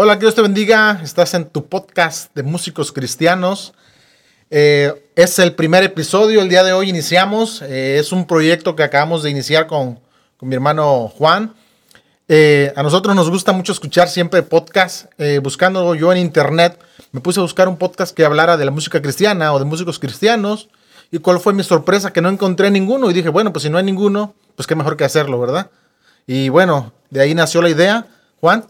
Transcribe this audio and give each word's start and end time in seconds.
Hola, 0.00 0.16
que 0.16 0.26
Dios 0.26 0.36
te 0.36 0.42
bendiga. 0.42 1.00
Estás 1.02 1.34
en 1.34 1.48
tu 1.48 1.66
podcast 1.66 2.32
de 2.32 2.44
músicos 2.44 2.92
cristianos. 2.92 3.74
Eh, 4.48 5.10
es 5.16 5.40
el 5.40 5.56
primer 5.56 5.82
episodio, 5.82 6.40
el 6.40 6.48
día 6.48 6.62
de 6.62 6.72
hoy 6.72 6.88
iniciamos. 6.88 7.62
Eh, 7.62 7.98
es 7.98 8.12
un 8.12 8.24
proyecto 8.24 8.76
que 8.76 8.84
acabamos 8.84 9.24
de 9.24 9.30
iniciar 9.30 9.66
con, 9.66 9.98
con 10.36 10.48
mi 10.48 10.54
hermano 10.54 11.08
Juan. 11.08 11.52
Eh, 12.28 12.72
a 12.76 12.84
nosotros 12.84 13.16
nos 13.16 13.28
gusta 13.28 13.50
mucho 13.50 13.72
escuchar 13.72 14.08
siempre 14.08 14.44
podcast. 14.44 15.06
buscando 15.42 15.92
yo 15.96 16.12
en 16.12 16.18
internet, 16.18 16.78
me 17.10 17.20
puse 17.20 17.40
a 17.40 17.42
buscar 17.42 17.66
un 17.66 17.76
podcast 17.76 18.14
que 18.14 18.24
hablara 18.24 18.56
de 18.56 18.66
la 18.66 18.70
música 18.70 19.02
cristiana 19.02 19.52
o 19.52 19.58
de 19.58 19.64
músicos 19.64 19.98
cristianos. 19.98 20.68
¿Y 21.10 21.18
cuál 21.18 21.40
fue 21.40 21.54
mi 21.54 21.64
sorpresa? 21.64 22.12
Que 22.12 22.20
no 22.20 22.28
encontré 22.28 22.70
ninguno. 22.70 23.10
Y 23.10 23.14
dije, 23.14 23.30
bueno, 23.30 23.52
pues 23.52 23.64
si 23.64 23.68
no 23.68 23.78
hay 23.78 23.84
ninguno, 23.84 24.36
pues 24.54 24.68
qué 24.68 24.76
mejor 24.76 24.96
que 24.96 25.02
hacerlo, 25.02 25.40
¿verdad? 25.40 25.72
Y 26.24 26.50
bueno, 26.50 26.92
de 27.10 27.20
ahí 27.20 27.34
nació 27.34 27.62
la 27.62 27.70
idea. 27.70 28.06
Juan. 28.40 28.64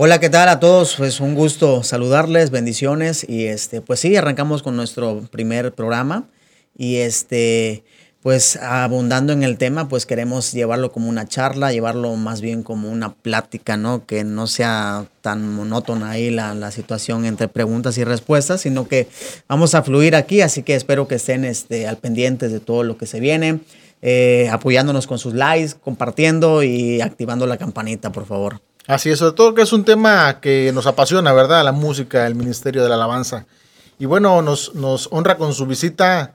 Hola, 0.00 0.20
¿qué 0.20 0.30
tal 0.30 0.48
a 0.48 0.60
todos? 0.60 0.94
Pues 0.94 1.18
un 1.18 1.34
gusto 1.34 1.82
saludarles, 1.82 2.50
bendiciones 2.50 3.28
y 3.28 3.46
este, 3.46 3.80
pues 3.80 3.98
sí, 3.98 4.14
arrancamos 4.14 4.62
con 4.62 4.76
nuestro 4.76 5.22
primer 5.22 5.72
programa 5.72 6.28
y 6.76 6.98
este, 6.98 7.82
pues 8.22 8.54
abundando 8.58 9.32
en 9.32 9.42
el 9.42 9.58
tema, 9.58 9.88
pues 9.88 10.06
queremos 10.06 10.52
llevarlo 10.52 10.92
como 10.92 11.08
una 11.08 11.26
charla, 11.26 11.72
llevarlo 11.72 12.14
más 12.14 12.40
bien 12.40 12.62
como 12.62 12.88
una 12.88 13.12
plática, 13.12 13.76
¿no? 13.76 14.06
Que 14.06 14.22
no 14.22 14.46
sea 14.46 15.06
tan 15.20 15.52
monótona 15.52 16.10
ahí 16.10 16.30
la, 16.30 16.54
la 16.54 16.70
situación 16.70 17.24
entre 17.24 17.48
preguntas 17.48 17.98
y 17.98 18.04
respuestas, 18.04 18.60
sino 18.60 18.86
que 18.86 19.08
vamos 19.48 19.74
a 19.74 19.82
fluir 19.82 20.14
aquí, 20.14 20.42
así 20.42 20.62
que 20.62 20.76
espero 20.76 21.08
que 21.08 21.16
estén 21.16 21.44
este, 21.44 21.88
al 21.88 21.96
pendientes 21.96 22.52
de 22.52 22.60
todo 22.60 22.84
lo 22.84 22.96
que 22.96 23.06
se 23.06 23.18
viene, 23.18 23.58
eh, 24.02 24.48
apoyándonos 24.52 25.08
con 25.08 25.18
sus 25.18 25.34
likes, 25.34 25.74
compartiendo 25.82 26.62
y 26.62 27.00
activando 27.00 27.48
la 27.48 27.56
campanita, 27.56 28.12
por 28.12 28.26
favor. 28.26 28.67
Así 28.88 29.10
es, 29.10 29.18
sobre 29.18 29.36
todo 29.36 29.54
que 29.54 29.60
es 29.60 29.72
un 29.74 29.84
tema 29.84 30.40
que 30.40 30.72
nos 30.72 30.86
apasiona, 30.86 31.34
¿verdad? 31.34 31.62
La 31.62 31.72
música, 31.72 32.26
el 32.26 32.34
Ministerio 32.34 32.82
de 32.82 32.88
la 32.88 32.94
Alabanza. 32.94 33.44
Y 33.98 34.06
bueno, 34.06 34.40
nos, 34.40 34.74
nos 34.74 35.08
honra 35.12 35.36
con 35.36 35.52
su 35.52 35.66
visita, 35.66 36.32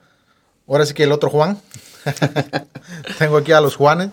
ahora 0.68 0.86
sí 0.86 0.94
que 0.94 1.02
el 1.02 1.10
otro 1.10 1.30
Juan. 1.30 1.60
Tengo 3.18 3.38
aquí 3.38 3.50
a 3.50 3.60
los 3.60 3.74
Juanes. 3.74 4.10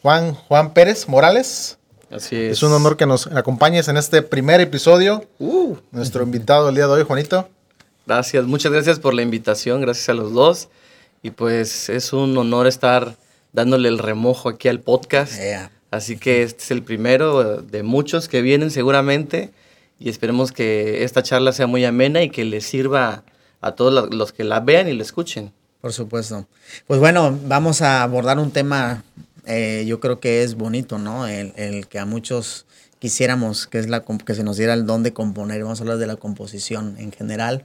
Juan, 0.00 0.34
Juan 0.34 0.74
Pérez 0.74 1.08
Morales. 1.08 1.76
Así 2.08 2.36
es. 2.36 2.52
Es 2.52 2.62
un 2.62 2.72
honor 2.72 2.96
que 2.96 3.04
nos 3.04 3.26
acompañes 3.26 3.88
en 3.88 3.96
este 3.96 4.22
primer 4.22 4.60
episodio. 4.60 5.24
Uh. 5.40 5.74
Nuestro 5.90 6.22
invitado 6.22 6.68
el 6.68 6.76
día 6.76 6.86
de 6.86 6.92
hoy, 6.92 7.02
Juanito. 7.02 7.48
Gracias, 8.06 8.44
muchas 8.44 8.70
gracias 8.70 9.00
por 9.00 9.12
la 9.12 9.22
invitación, 9.22 9.80
gracias 9.80 10.08
a 10.08 10.14
los 10.14 10.32
dos. 10.32 10.68
Y 11.20 11.32
pues 11.32 11.88
es 11.88 12.12
un 12.12 12.38
honor 12.38 12.68
estar 12.68 13.16
dándole 13.52 13.88
el 13.88 13.98
remojo 13.98 14.48
aquí 14.48 14.68
al 14.68 14.78
podcast. 14.78 15.32
Así 15.90 16.16
que 16.16 16.42
este 16.42 16.62
es 16.62 16.70
el 16.70 16.82
primero 16.82 17.62
de 17.62 17.82
muchos 17.82 18.28
que 18.28 18.42
vienen 18.42 18.70
seguramente 18.70 19.52
y 19.98 20.08
esperemos 20.08 20.52
que 20.52 21.04
esta 21.04 21.22
charla 21.22 21.52
sea 21.52 21.66
muy 21.66 21.84
amena 21.84 22.22
y 22.22 22.30
que 22.30 22.44
les 22.44 22.66
sirva 22.66 23.24
a 23.60 23.72
todos 23.72 24.14
los 24.14 24.32
que 24.32 24.44
la 24.44 24.60
vean 24.60 24.88
y 24.88 24.94
la 24.94 25.02
escuchen. 25.02 25.52
Por 25.80 25.92
supuesto. 25.92 26.46
Pues 26.86 27.00
bueno, 27.00 27.38
vamos 27.44 27.82
a 27.82 28.02
abordar 28.02 28.38
un 28.38 28.50
tema, 28.50 29.04
eh, 29.46 29.84
yo 29.86 30.00
creo 30.00 30.20
que 30.20 30.42
es 30.42 30.54
bonito, 30.54 30.98
¿no? 30.98 31.26
El, 31.26 31.86
que 31.88 31.98
a 31.98 32.04
muchos 32.04 32.66
quisiéramos, 32.98 33.66
que 33.66 33.78
es 33.78 33.88
la 33.88 34.02
que 34.02 34.34
se 34.34 34.42
nos 34.42 34.56
diera 34.56 34.74
el 34.74 34.86
don 34.86 35.02
de 35.02 35.12
componer. 35.12 35.62
Vamos 35.62 35.80
a 35.80 35.84
hablar 35.84 35.98
de 35.98 36.06
la 36.06 36.16
composición 36.16 36.96
en 36.98 37.12
general. 37.12 37.64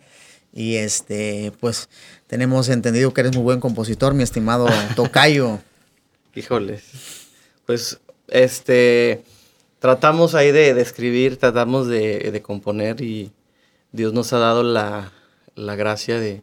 Y 0.53 0.75
este, 0.75 1.51
pues 1.59 1.89
tenemos 2.27 2.69
entendido 2.69 3.13
que 3.13 3.21
eres 3.21 3.35
muy 3.35 3.43
buen 3.43 3.59
compositor, 3.59 4.13
mi 4.13 4.23
estimado 4.23 4.67
Tocayo. 4.95 5.59
Híjoles. 6.35 6.83
Pues 7.65 7.99
este, 8.31 9.23
tratamos 9.79 10.33
ahí 10.33 10.51
de, 10.51 10.69
escribir, 10.81 11.37
tratamos 11.37 11.87
de, 11.87 12.41
componer 12.43 13.01
y 13.01 13.31
Dios 13.91 14.13
nos 14.13 14.33
ha 14.33 14.39
dado 14.39 14.63
la, 14.63 15.11
gracia 15.55 16.19
de, 16.19 16.41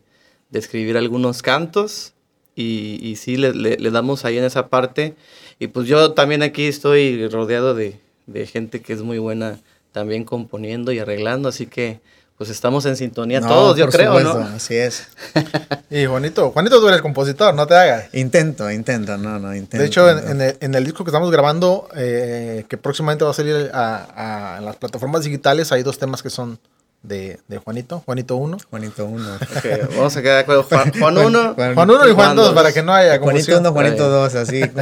escribir 0.53 0.97
algunos 0.97 1.42
cantos 1.42 2.14
y, 2.55 2.98
y 3.03 3.16
sí, 3.16 3.37
le, 3.37 3.91
damos 3.91 4.25
ahí 4.25 4.38
en 4.38 4.44
esa 4.44 4.69
parte. 4.69 5.15
Y 5.59 5.69
pues 5.69 5.88
yo 5.88 6.12
también 6.12 6.43
aquí 6.43 6.66
estoy 6.66 7.27
rodeado 7.28 7.75
de, 7.75 7.98
de 8.27 8.47
gente 8.47 8.81
que 8.81 8.93
es 8.93 9.03
muy 9.03 9.19
buena 9.19 9.59
también 9.93 10.25
componiendo 10.25 10.93
y 10.93 10.98
arreglando, 10.98 11.48
así 11.48 11.66
que 11.66 12.00
pues 12.38 12.50
estamos 12.50 12.87
en 12.87 12.97
sintonía 12.97 13.41
todos, 13.41 13.76
yo 13.76 13.88
creo, 13.88 14.21
¿no? 14.21 14.31
Así 14.54 14.76
es. 14.76 15.09
y 15.91 16.06
Juanito, 16.06 16.53
Juanito, 16.53 16.81
tú 16.81 16.88
eres 16.88 17.03
compositor, 17.03 17.53
no 17.53 17.66
te 17.66 17.75
hagas. 17.75 18.15
Intento, 18.15 18.71
intento, 18.71 19.19
no, 19.19 19.41
no, 19.41 19.53
intento. 19.56 19.78
De 19.82 19.87
hecho, 19.87 20.09
En, 20.09 20.75
el, 20.75 20.84
disco 20.84 21.03
que 21.03 21.10
estamos 21.10 21.32
grabando, 21.32 21.88
eh, 21.97 22.65
que 22.69 22.77
próximamente 22.77 23.25
va 23.25 23.32
a 23.32 23.34
salir 23.34 23.71
a, 23.75 24.56
a, 24.56 24.60
las 24.60 24.77
plataformas 24.77 25.25
digitales, 25.25 25.72
hay 25.72 25.82
dos 25.82 25.98
temas 25.98 26.22
que 26.22 26.31
son 26.31 26.60
de, 27.03 27.41
de 27.48 27.59
Juanito, 27.59 28.04
Juanito 28.06 28.37
1. 28.37 28.59
Juanito 28.71 29.06
1. 29.06 29.38
Okay, 29.59 29.81
vamos 29.97 30.16
a 30.16 30.22
quedar 30.22 30.37
de 30.37 30.41
acuerdo. 30.43 30.62
Juan 30.62 31.19
1. 31.19 31.54
Juan 31.75 31.91
1 31.91 32.09
y 32.09 32.15
Juan 32.15 32.37
2, 32.37 32.54
para 32.54 32.72
que 32.72 32.84
no 32.84 32.94
haya 32.94 33.19
confusión. 33.19 33.65
Juanito 33.65 34.06
1, 34.06 34.10
Juanito 34.10 34.10
2, 34.10 34.34
así. 34.37 34.62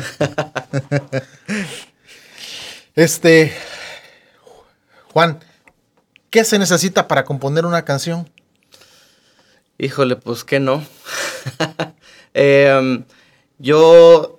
este, 2.95 3.55
Juan, 5.15 5.39
¿Qué 6.31 6.45
se 6.45 6.59
necesita 6.59 7.09
para 7.09 7.25
componer 7.25 7.67
una 7.67 7.85
canción? 7.85 8.29
Híjole, 9.79 10.17
pues 10.17 10.45
que 10.45 10.61
no. 10.61 10.85
Em, 12.39 13.05
yo 13.59 14.39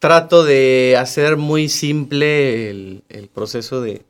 trato 0.00 0.42
de 0.42 0.96
hacer 0.98 1.36
muy 1.36 1.68
simple 1.68 2.70
el, 2.70 3.30
proceso 3.32 3.80
de, 3.80 4.04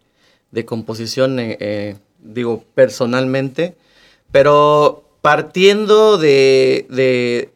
composición, 0.65 1.39
eh, 1.39 1.59
eh, 1.61 1.97
digo, 2.21 2.65
personalmente, 2.75 3.77
pero 4.33 5.05
partiendo 5.21 6.17
de, 6.17 7.51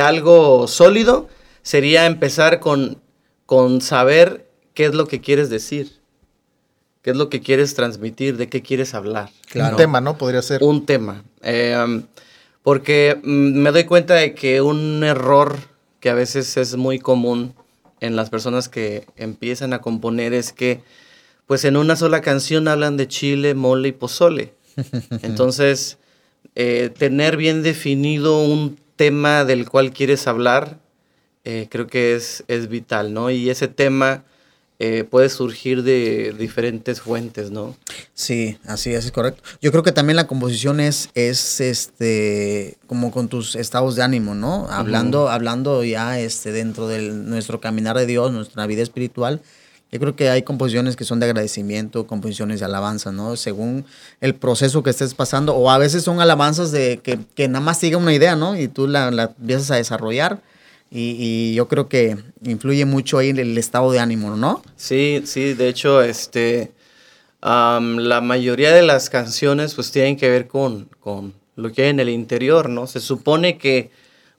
algo 0.00 0.68
sólido, 0.68 1.28
sería 1.62 2.06
empezar 2.06 2.60
con 2.60 3.80
saber 3.80 4.46
qué 4.74 4.84
es 4.84 4.94
lo 4.94 5.08
que 5.08 5.20
quieres 5.20 5.50
decir. 5.50 6.03
¿Qué 7.04 7.10
es 7.10 7.16
lo 7.18 7.28
que 7.28 7.42
quieres 7.42 7.74
transmitir? 7.74 8.38
¿De 8.38 8.48
qué 8.48 8.62
quieres 8.62 8.94
hablar? 8.94 9.28
Un 9.54 9.76
tema, 9.76 10.00
¿no? 10.00 10.16
Podría 10.16 10.40
ser. 10.40 10.64
Un 10.64 10.86
tema. 10.86 11.22
Em, 11.42 12.04
porque 12.62 13.20
mm, 13.22 13.58
me 13.60 13.72
doy 13.72 13.84
cuenta 13.84 14.14
de 14.14 14.34
que 14.34 14.62
un 14.62 15.04
error 15.04 15.58
que 16.00 16.08
a 16.08 16.14
veces 16.14 16.56
es 16.56 16.76
muy 16.76 16.98
común 16.98 17.54
en 18.00 18.16
las 18.16 18.30
personas 18.30 18.70
que 18.70 19.06
empiezan 19.16 19.74
a 19.74 19.82
componer 19.82 20.32
es 20.32 20.54
que, 20.54 20.80
pues 21.46 21.66
en 21.66 21.76
una 21.76 21.94
sola 21.94 22.22
canción 22.22 22.68
hablan 22.68 22.96
de 22.96 23.06
chile, 23.06 23.52
mole 23.52 23.88
y 23.88 23.92
pozole. 23.92 24.54
Entonces, 25.20 25.98
eh, 26.54 26.90
tener 26.96 27.36
bien 27.36 27.62
definido 27.62 28.42
un 28.42 28.80
tema 28.96 29.44
del 29.44 29.68
cual 29.68 29.92
quieres 29.92 30.26
hablar, 30.26 30.78
eh, 31.44 31.68
creo 31.70 31.86
que 31.86 32.14
es, 32.14 32.44
es 32.48 32.68
vital, 32.68 33.12
¿no? 33.12 33.28
Y 33.30 33.50
ese 33.50 33.68
tema 33.68 34.24
eh, 34.80 35.04
puede 35.04 35.28
surgir 35.28 35.84
de 35.84 36.34
diferentes 36.36 37.00
fuentes, 37.00 37.52
¿no? 37.52 37.76
Sí, 38.12 38.58
así 38.66 38.92
es, 38.92 39.04
es 39.04 39.12
correcto. 39.12 39.42
Yo 39.62 39.70
creo 39.70 39.84
que 39.84 39.92
también 39.92 40.16
la 40.16 40.26
composición 40.26 40.80
es, 40.80 41.10
es 41.14 41.60
este, 41.60 42.76
como 42.88 43.12
con 43.12 43.28
tus 43.28 43.54
estados 43.54 43.94
de 43.94 44.02
ánimo, 44.02 44.34
¿no? 44.34 44.66
Hablando, 44.68 45.28
hablando 45.28 45.84
ya 45.84 46.18
este, 46.18 46.50
dentro 46.50 46.88
de 46.88 47.02
nuestro 47.02 47.60
caminar 47.60 47.96
de 47.96 48.06
Dios, 48.06 48.32
nuestra 48.32 48.66
vida 48.66 48.82
espiritual. 48.82 49.40
Yo 49.92 50.00
creo 50.00 50.16
que 50.16 50.28
hay 50.28 50.42
composiciones 50.42 50.96
que 50.96 51.04
son 51.04 51.20
de 51.20 51.26
agradecimiento, 51.26 52.08
composiciones 52.08 52.58
de 52.58 52.66
alabanza, 52.66 53.12
¿no? 53.12 53.36
Según 53.36 53.84
el 54.20 54.34
proceso 54.34 54.82
que 54.82 54.90
estés 54.90 55.14
pasando, 55.14 55.54
o 55.54 55.70
a 55.70 55.78
veces 55.78 56.02
son 56.02 56.20
alabanzas 56.20 56.72
de 56.72 56.98
que, 57.00 57.20
que 57.36 57.46
nada 57.46 57.64
más 57.64 57.78
siga 57.78 57.96
una 57.96 58.12
idea, 58.12 58.34
¿no? 58.34 58.58
Y 58.58 58.66
tú 58.66 58.88
la, 58.88 59.12
la 59.12 59.34
empiezas 59.38 59.70
a 59.70 59.76
desarrollar 59.76 60.42
y, 60.96 61.54
yo 61.54 61.66
creo 61.66 61.88
que 61.88 62.16
influye 62.42 62.84
mucho 62.84 63.18
ahí 63.18 63.30
el 63.30 63.58
estado 63.58 63.90
de 63.90 63.98
ánimo, 63.98 64.36
¿no? 64.36 64.62
Sí, 64.76 65.22
sí, 65.24 65.54
de 65.54 65.68
hecho, 65.68 66.02
este, 66.02 66.72
la 67.42 68.20
mayoría 68.22 68.72
de 68.72 68.82
las 68.82 69.10
canciones 69.10 69.74
pues 69.74 69.90
tienen 69.90 70.16
que 70.16 70.30
ver 70.30 70.46
con, 70.46 70.88
con 71.00 71.34
lo 71.56 71.72
que 71.72 71.82
hay 71.82 71.90
en 71.90 72.00
el 72.00 72.08
interior, 72.08 72.68
¿no? 72.68 72.86
Se 72.86 73.00
supone 73.00 73.58
que 73.58 73.90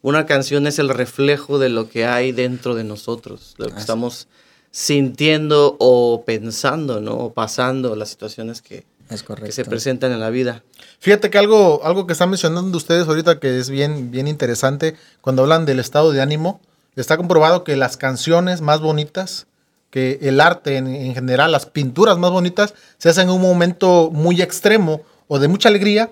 una 0.01 0.25
canción 0.25 0.65
es 0.65 0.79
el 0.79 0.89
reflejo 0.89 1.59
de 1.59 1.69
lo 1.69 1.89
que 1.89 2.05
hay 2.05 2.31
dentro 2.31 2.73
de 2.73 2.83
nosotros, 2.83 3.55
lo 3.57 3.67
que 3.67 3.79
estamos 3.79 4.27
sintiendo 4.71 5.75
o 5.79 6.23
pensando, 6.25 7.01
¿no? 7.01 7.17
O 7.17 7.33
pasando, 7.33 7.95
las 7.95 8.09
situaciones 8.09 8.61
que, 8.61 8.85
es 9.09 9.23
correcto. 9.23 9.45
que 9.45 9.51
se 9.51 9.65
presentan 9.65 10.11
en 10.11 10.19
la 10.19 10.29
vida. 10.29 10.63
Fíjate 10.99 11.29
que 11.29 11.37
algo, 11.37 11.81
algo 11.83 12.07
que 12.07 12.13
están 12.13 12.29
mencionando 12.29 12.77
ustedes 12.77 13.07
ahorita 13.07 13.39
que 13.39 13.59
es 13.59 13.69
bien, 13.69 14.11
bien 14.11 14.27
interesante, 14.27 14.95
cuando 15.21 15.43
hablan 15.43 15.65
del 15.65 15.79
estado 15.79 16.11
de 16.11 16.21
ánimo, 16.21 16.59
está 16.95 17.17
comprobado 17.17 17.63
que 17.63 17.75
las 17.75 17.97
canciones 17.97 18.61
más 18.61 18.79
bonitas, 18.79 19.47
que 19.89 20.19
el 20.21 20.41
arte 20.41 20.77
en, 20.77 21.13
general, 21.13 21.51
las 21.51 21.65
pinturas 21.65 22.17
más 22.17 22.31
bonitas, 22.31 22.73
se 22.97 23.09
hacen 23.09 23.29
en 23.29 23.35
un 23.35 23.41
momento 23.41 24.09
muy 24.11 24.41
extremo, 24.41 25.01
o 25.27 25.39
de 25.39 25.47
mucha 25.47 25.69
alegría, 25.69 26.11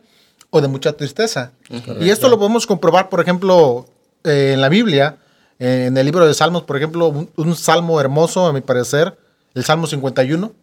o 0.50 0.62
de 0.62 0.68
mucha 0.68 0.94
tristeza. 0.94 1.52
Y 2.00 2.10
esto 2.10 2.30
lo 2.30 2.38
podemos 2.38 2.68
comprobar, 2.68 3.10
por 3.10 3.22
ejemplo, 3.22 3.88
eh, 4.24 4.52
en 4.54 4.62
la 4.62 4.70
Biblia, 4.70 5.18
eh, 5.60 5.86
en 5.88 5.98
el 5.98 6.06
libro 6.06 6.26
de 6.26 6.34
Salmos, 6.34 6.64
por 6.64 6.78
ejemplo, 6.78 7.08
un, 7.08 7.30
un 7.36 7.56
salmo 7.56 8.00
hermoso, 8.00 8.46
a 8.46 8.54
mi 8.54 8.62
parecer, 8.62 9.18
el 9.54 9.64
Salmo 9.64 9.88
51 9.88 10.63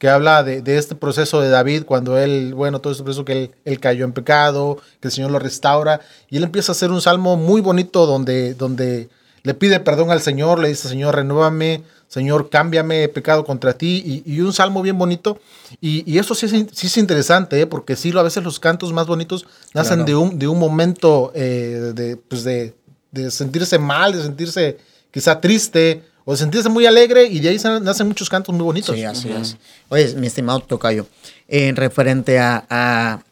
que 0.00 0.08
habla 0.08 0.42
de, 0.42 0.62
de, 0.62 0.78
este 0.78 0.94
proceso 0.94 1.42
de 1.42 1.50
David, 1.50 1.84
cuando 1.84 2.18
él, 2.18 2.54
bueno, 2.54 2.80
todo 2.80 2.90
este 2.90 3.04
proceso 3.04 3.26
que 3.26 3.32
él, 3.32 3.50
él, 3.66 3.80
cayó 3.80 4.06
en 4.06 4.12
pecado, 4.12 4.78
que 4.98 5.08
el 5.08 5.12
Señor 5.12 5.30
lo 5.30 5.38
restaura, 5.38 6.00
y 6.30 6.38
él 6.38 6.42
empieza 6.42 6.72
a 6.72 6.74
hacer 6.74 6.90
un 6.90 7.02
salmo 7.02 7.36
muy 7.36 7.60
bonito 7.60 8.06
donde, 8.06 8.54
donde 8.54 9.10
le 9.42 9.52
pide 9.52 9.78
perdón 9.78 10.10
al 10.10 10.22
Señor, 10.22 10.58
le 10.58 10.68
dice, 10.68 10.88
Señor, 10.88 11.16
renuévame, 11.16 11.82
Señor, 12.08 12.48
cámbiame, 12.48 13.04
he 13.04 13.08
pecado 13.10 13.44
contra 13.44 13.74
ti, 13.74 14.02
y, 14.26 14.34
y 14.34 14.40
un 14.40 14.54
salmo 14.54 14.80
bien 14.80 14.96
bonito, 14.96 15.38
y, 15.82 16.10
y 16.10 16.18
eso 16.18 16.34
sí 16.34 16.46
es, 16.46 16.52
sí 16.72 16.86
es 16.86 16.96
interesante, 16.96 17.60
¿eh? 17.60 17.66
porque 17.66 17.94
sí, 17.94 18.10
a 18.16 18.22
veces 18.22 18.42
los 18.42 18.58
cantos 18.58 18.94
más 18.94 19.06
bonitos 19.06 19.46
nacen 19.74 19.96
claro. 19.96 20.06
de, 20.06 20.16
un, 20.16 20.38
de 20.38 20.48
un 20.48 20.58
momento 20.58 21.30
eh, 21.34 21.92
de, 21.94 22.16
pues 22.16 22.42
de, 22.42 22.74
de 23.12 23.30
sentirse 23.30 23.78
mal, 23.78 24.14
de 24.14 24.22
sentirse 24.22 24.78
quizá 25.10 25.42
triste, 25.42 26.04
o 26.24 26.36
sentirse 26.36 26.68
muy 26.68 26.86
alegre 26.86 27.26
y 27.26 27.40
de 27.40 27.48
ahí 27.48 27.58
nacen 27.82 28.06
muchos 28.08 28.28
cantos 28.28 28.54
muy 28.54 28.64
bonitos. 28.64 28.94
Sí, 28.94 29.04
así 29.04 29.28
uh 29.28 29.32
-huh. 29.32 29.40
es. 29.40 29.56
Oye, 29.88 30.14
mi 30.14 30.26
estimado 30.26 30.60
Tocayo, 30.60 31.06
en 31.48 31.76
referente 31.76 32.38
a, 32.38 32.64
a 32.70 33.22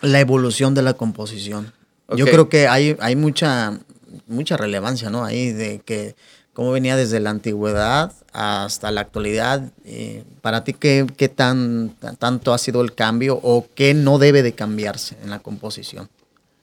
la 0.00 0.20
evolución 0.20 0.74
de 0.74 0.82
la 0.82 0.94
composición, 0.94 1.72
okay. 2.06 2.18
yo 2.18 2.26
creo 2.26 2.48
que 2.48 2.68
hay, 2.68 2.96
hay 3.00 3.16
mucha, 3.16 3.78
mucha 4.26 4.56
relevancia, 4.56 5.10
¿no? 5.10 5.24
Ahí 5.24 5.52
de 5.52 5.80
que 5.84 6.14
cómo 6.52 6.72
venía 6.72 6.96
desde 6.96 7.20
la 7.20 7.30
antigüedad 7.30 8.12
hasta 8.32 8.90
la 8.90 9.00
actualidad. 9.02 9.62
Eh, 9.84 10.24
para 10.42 10.64
ti, 10.64 10.72
¿qué, 10.72 11.06
qué 11.16 11.28
tan, 11.28 11.94
tanto 12.18 12.52
ha 12.52 12.58
sido 12.58 12.80
el 12.80 12.94
cambio 12.94 13.38
o 13.42 13.66
qué 13.76 13.94
no 13.94 14.18
debe 14.18 14.42
de 14.42 14.52
cambiarse 14.52 15.16
en 15.22 15.30
la 15.30 15.38
composición 15.38 16.08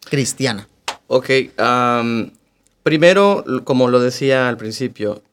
cristiana? 0.09 0.67
Ok, 1.07 1.29
um, 1.59 2.29
primero, 2.85 3.43
como 3.63 3.89
lo 3.89 3.99
decía 3.99 4.47
al 4.47 4.57
principio, 4.57 5.23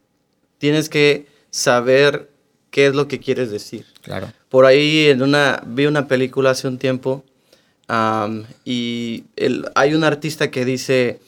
tienes 0.56 0.88
que 0.88 1.26
saber 1.50 2.31
qué 2.70 2.87
es 2.87 2.94
lo 2.94 3.08
que 3.08 3.20
quieres 3.20 3.50
decir. 3.50 3.84
Claro. 4.00 4.32
Por 4.49 4.64
ahí 4.64 5.08
en 5.08 5.20
una, 5.20 5.62
vi 5.66 5.84
una 5.84 6.08
película 6.08 6.52
hace 6.52 6.66
un 6.66 6.78
tiempo 6.78 7.26
um, 7.90 8.44
y 8.64 9.25
el, 9.37 9.66
hay 9.75 9.93
un 9.93 10.02
artista 10.02 10.50
que 10.50 10.64
dice, 10.64 11.20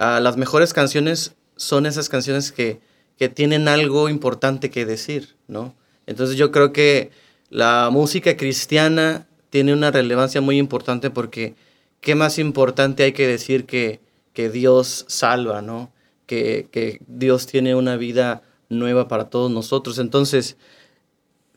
uh, 0.00 0.20
las 0.20 0.36
mejores 0.36 0.74
canciones 0.74 1.34
son 1.54 1.86
esas 1.86 2.08
canciones 2.08 2.50
que, 2.50 2.80
que 3.16 3.28
tienen 3.28 3.68
algo 3.68 4.08
importante 4.08 4.70
que 4.70 4.84
decir, 4.84 5.36
¿no? 5.46 5.76
Entonces 6.08 6.36
yo 6.36 6.50
creo 6.50 6.72
que 6.72 7.12
la 7.50 7.88
música 7.92 8.36
cristiana 8.36 9.28
tiene 9.50 9.72
una 9.72 9.92
relevancia 9.92 10.40
muy 10.40 10.58
importante 10.58 11.10
porque 11.10 11.54
¿qué 12.00 12.16
más 12.16 12.40
importante 12.40 13.04
hay 13.04 13.12
que 13.12 13.28
decir 13.28 13.64
que, 13.64 14.00
que 14.38 14.50
Dios 14.50 15.04
salva, 15.08 15.62
¿no? 15.62 15.90
Que, 16.26 16.68
que 16.70 17.00
Dios 17.08 17.48
tiene 17.48 17.74
una 17.74 17.96
vida 17.96 18.42
nueva 18.68 19.08
para 19.08 19.30
todos 19.30 19.50
nosotros. 19.50 19.98
Entonces, 19.98 20.56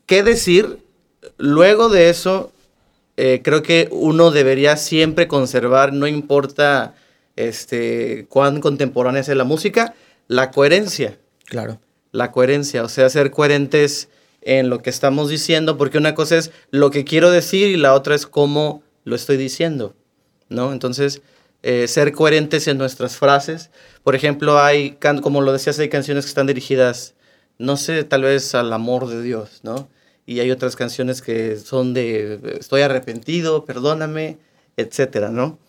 ¿qué 0.08 0.24
decir? 0.24 0.80
Luego 1.38 1.90
de 1.90 2.10
eso, 2.10 2.52
eh, 3.18 3.42
creo 3.44 3.62
que 3.62 3.88
uno 3.92 4.32
debería 4.32 4.78
siempre 4.78 5.28
conservar, 5.28 5.94
no 5.94 6.08
importa 6.08 6.96
este, 7.36 8.26
cuán 8.30 8.62
contemporánea 8.62 9.22
sea 9.22 9.36
la 9.36 9.44
música, 9.44 9.94
la 10.28 10.50
coherencia. 10.50 11.20
Claro. 11.46 11.80
La 12.12 12.32
coherencia, 12.32 12.84
o 12.84 12.90
sea, 12.90 13.12
ser 13.12 13.30
coherentes 13.30 14.10
en 14.42 14.72
lo 14.72 14.82
que 14.82 14.90
estamos 14.90 15.30
diciendo, 15.30 15.78
porque 15.78 16.00
una 16.00 16.16
cosa 16.16 16.36
es 16.36 16.50
lo 16.72 16.90
que 16.90 17.06
quiero 17.06 17.30
decir 17.30 17.68
y 17.68 17.78
la 17.78 17.94
otra 17.94 18.16
es 18.16 18.26
cómo 18.26 18.82
lo 19.04 19.16
estoy 19.16 19.38
diciendo, 19.38 19.94
¿no? 20.50 20.74
Entonces, 20.74 21.22
eh, 21.64 21.88
ser 21.88 22.12
coherentes 22.12 22.68
en 22.68 22.78
nuestras 22.78 23.18
frases. 23.18 23.70
Por 24.04 24.16
ejemplo, 24.16 24.60
hay, 24.60 24.98
como 25.22 25.42
lo 25.42 25.54
decías, 25.54 25.78
hay 25.80 25.90
canciones 25.90 26.26
que 26.26 26.30
están 26.30 26.48
dirigidas, 26.48 27.14
no 27.58 27.78
sé, 27.78 28.04
tal 28.04 28.24
vez 28.24 28.56
al 28.56 28.74
amor 28.74 29.08
de 29.08 29.22
Dios, 29.22 29.60
¿no? 29.64 29.90
Y 30.26 30.40
hay 30.40 30.50
otras 30.52 30.76
canciones 30.76 31.22
que 31.22 31.58
son 31.58 31.94
de 31.94 32.58
estoy 32.60 32.82
arrepentido, 32.82 33.66
perdóname, 33.66 34.38
etcétera, 34.78 35.30
¿no? 35.30 35.60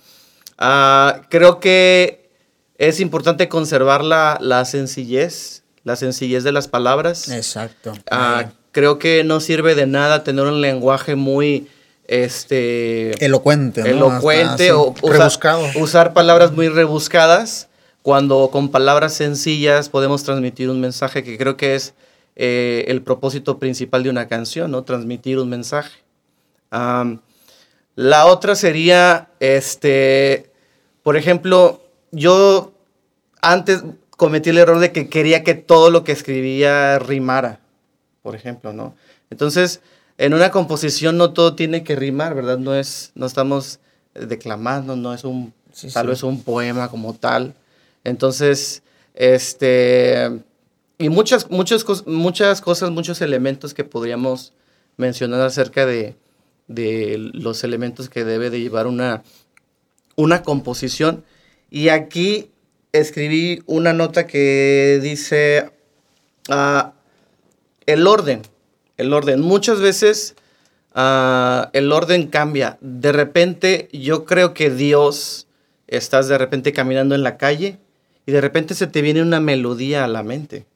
Uh, 0.61 1.23
creo 1.29 1.61
que 1.61 2.31
es 2.79 3.01
importante 3.01 3.49
conservar 3.49 4.05
la, 4.05 4.39
la, 4.41 4.65
sencillez, 4.65 5.63
la 5.85 5.97
sencillez 5.97 6.45
de 6.45 6.53
las 6.53 6.69
palabras. 6.69 7.29
Exacto. 7.29 7.93
Uh, 8.11 8.49
creo 8.71 8.99
que 8.99 9.25
no 9.25 9.41
sirve 9.41 9.75
de 9.75 9.87
nada 9.87 10.25
tener 10.25 10.47
un 10.47 10.61
lenguaje 10.61 11.17
muy 11.17 11.69
este 12.13 13.25
elocuente, 13.25 13.81
¿no? 13.81 13.87
elocuente 13.87 14.71
Hasta, 14.71 14.77
o 14.77 14.95
usar, 15.01 15.77
usar, 15.77 16.13
palabras 16.13 16.53
muy 16.53 16.69
rebuscadas 16.69 17.69
cuando 18.03 18.51
con 18.51 18.71
palabras 18.71 19.15
sencillas 19.15 19.89
podemos 19.89 20.23
transmitir 20.23 20.69
un 20.69 20.81
mensaje 20.81 21.25
que 21.25 21.39
creo 21.39 21.57
que 21.57 21.75
es 21.75 21.95
eh, 22.37 22.85
el 22.89 23.01
propósito 23.01 23.59
principal 23.59 24.03
de 24.03 24.11
una 24.11 24.29
canción, 24.29 24.71
¿no? 24.71 24.85
Transmitir 24.85 25.39
un 25.39 25.49
mensaje. 25.49 26.01
Um, 26.71 27.21
la 27.95 28.27
otra 28.27 28.57
sería, 28.57 29.31
este, 29.41 30.51
por 31.03 31.17
ejemplo, 31.17 31.83
yo 32.11 32.73
antes 33.41 33.85
cometí 34.11 34.51
el 34.51 34.59
error 34.59 34.81
de 34.81 34.93
que 34.93 35.09
quería 35.09 35.45
que 35.45 35.55
todo 35.55 35.91
lo 35.91 36.05
que 36.05 36.13
escribía 36.13 36.99
rimara, 36.99 37.61
por 38.23 38.35
ejemplo, 38.35 38.73
¿no? 38.73 38.95
Entonces, 39.31 39.81
en 40.19 40.35
una 40.35 40.51
composición 40.51 41.17
no 41.17 41.33
todo 41.33 41.55
tiene 41.55 41.85
que 41.85 41.97
rimar, 41.97 42.35
¿verdad? 42.35 42.59
No 42.59 42.75
es, 42.75 43.13
no 43.15 43.27
estamos 43.27 43.81
declamando, 44.15 44.97
no 44.97 45.15
es 45.15 45.25
un, 45.25 45.53
sí, 45.73 45.89
tal 45.89 46.07
sí. 46.07 46.11
vez 46.11 46.23
un 46.23 46.43
poema 46.43 46.89
como 46.89 47.15
tal. 47.15 47.55
Entonces, 48.05 48.83
este, 49.15 50.43
y 50.99 51.09
muchas, 51.09 51.51
muchas, 51.51 51.85
muchas 52.07 52.61
cosas, 52.61 52.91
muchos 52.91 53.21
elementos 53.21 53.75
que 53.75 53.85
podríamos 53.85 54.53
mencionar 54.97 55.41
acerca 55.41 55.87
de, 55.87 56.15
de 56.69 57.17
los 57.19 57.65
elementos 57.65 58.09
que 58.09 58.25
debe 58.25 58.51
de 58.51 58.61
llevar 58.61 58.87
una, 58.87 59.23
una 60.17 60.43
composición. 60.43 61.25
Y 61.71 61.89
aquí 61.89 62.51
escribí 62.93 63.63
una 63.67 63.93
nota 63.93 64.27
que 64.27 65.01
dice 65.03 65.71
uh, 66.51 66.91
el 67.87 68.07
orden 68.07 68.43
el 68.97 69.13
orden. 69.13 69.41
Muchas 69.41 69.81
veces 69.81 70.35
uh, 70.95 71.69
el 71.73 71.93
orden 71.93 72.29
cambia. 72.29 72.79
De 72.81 73.13
repente 73.13 73.89
yo 73.93 74.25
creo 74.25 74.55
que 74.55 74.71
Dios, 74.71 75.47
estás 75.87 76.29
de 76.29 76.39
repente 76.39 76.73
caminando 76.73 77.15
en 77.15 77.23
la 77.23 77.37
calle 77.37 77.79
y 78.27 78.33
de 78.33 78.41
repente 78.41 78.75
se 78.75 78.87
te 78.87 79.03
viene 79.03 79.23
una 79.23 79.41
melodía 79.41 80.05
a 80.05 80.09
la 80.09 80.23
mente. 80.23 80.67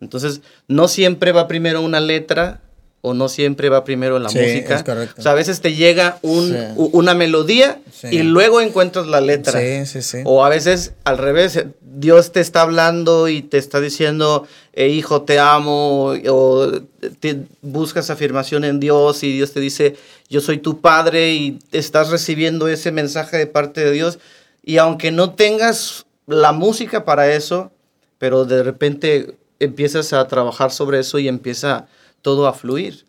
Entonces, 0.00 0.42
no 0.68 0.88
siempre 0.88 1.32
va 1.32 1.48
primero 1.48 1.80
una 1.80 2.00
letra 2.00 2.60
o 3.06 3.14
no 3.14 3.28
siempre 3.28 3.68
va 3.68 3.84
primero 3.84 4.18
la 4.18 4.28
sí, 4.28 4.40
música. 4.40 4.74
Es 4.74 4.82
correcto. 4.82 5.14
O 5.18 5.22
sea, 5.22 5.30
a 5.30 5.34
veces 5.36 5.60
te 5.60 5.76
llega 5.76 6.18
un, 6.22 6.48
sí. 6.48 6.88
una 6.90 7.14
melodía 7.14 7.78
sí. 7.92 8.08
y 8.10 8.22
luego 8.24 8.60
encuentras 8.60 9.06
la 9.06 9.20
letra. 9.20 9.60
Sí, 9.60 9.86
sí, 9.86 10.02
sí. 10.02 10.18
O 10.24 10.44
a 10.44 10.48
veces 10.48 10.94
al 11.04 11.16
revés, 11.18 11.66
Dios 11.80 12.32
te 12.32 12.40
está 12.40 12.62
hablando 12.62 13.28
y 13.28 13.42
te 13.42 13.58
está 13.58 13.80
diciendo, 13.80 14.48
eh, 14.72 14.88
hijo, 14.88 15.22
te 15.22 15.38
amo, 15.38 16.14
o 16.28 16.72
te 17.20 17.44
buscas 17.62 18.10
afirmación 18.10 18.64
en 18.64 18.80
Dios 18.80 19.22
y 19.22 19.32
Dios 19.34 19.52
te 19.52 19.60
dice, 19.60 19.94
yo 20.28 20.40
soy 20.40 20.58
tu 20.58 20.80
padre 20.80 21.32
y 21.32 21.60
estás 21.70 22.10
recibiendo 22.10 22.66
ese 22.66 22.90
mensaje 22.90 23.36
de 23.36 23.46
parte 23.46 23.84
de 23.84 23.92
Dios. 23.92 24.18
Y 24.64 24.78
aunque 24.78 25.12
no 25.12 25.30
tengas 25.34 26.06
la 26.26 26.50
música 26.50 27.04
para 27.04 27.32
eso, 27.32 27.70
pero 28.18 28.46
de 28.46 28.64
repente 28.64 29.36
empiezas 29.60 30.12
a 30.12 30.26
trabajar 30.26 30.72
sobre 30.72 30.98
eso 30.98 31.20
y 31.20 31.28
empieza 31.28 31.86
todo 32.26 32.48
a 32.48 32.54
fluir. 32.54 33.04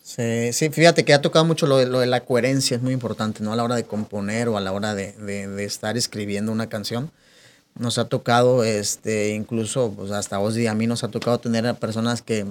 Sí, 0.00 0.52
sí, 0.52 0.70
fíjate 0.70 1.04
que 1.04 1.12
ha 1.12 1.20
tocado 1.20 1.44
mucho 1.44 1.66
lo 1.66 1.78
de, 1.78 1.86
lo 1.86 1.98
de, 1.98 2.06
la 2.06 2.20
coherencia, 2.20 2.76
es 2.76 2.82
muy 2.84 2.92
importante, 2.92 3.42
¿no? 3.42 3.52
A 3.52 3.56
la 3.56 3.64
hora 3.64 3.74
de 3.74 3.82
componer 3.82 4.48
o 4.48 4.56
a 4.56 4.60
la 4.60 4.70
hora 4.70 4.94
de, 4.94 5.10
de, 5.14 5.48
de 5.48 5.64
estar 5.64 5.96
escribiendo 5.96 6.52
una 6.52 6.68
canción. 6.68 7.10
Nos 7.76 7.98
ha 7.98 8.04
tocado, 8.04 8.62
este, 8.62 9.30
incluso, 9.30 9.92
pues 9.96 10.12
hasta 10.12 10.38
vos 10.38 10.56
y 10.56 10.68
a 10.68 10.74
mí 10.74 10.86
nos 10.86 11.02
ha 11.02 11.08
tocado 11.08 11.40
tener 11.40 11.66
a 11.66 11.74
personas 11.74 12.22
que 12.22 12.46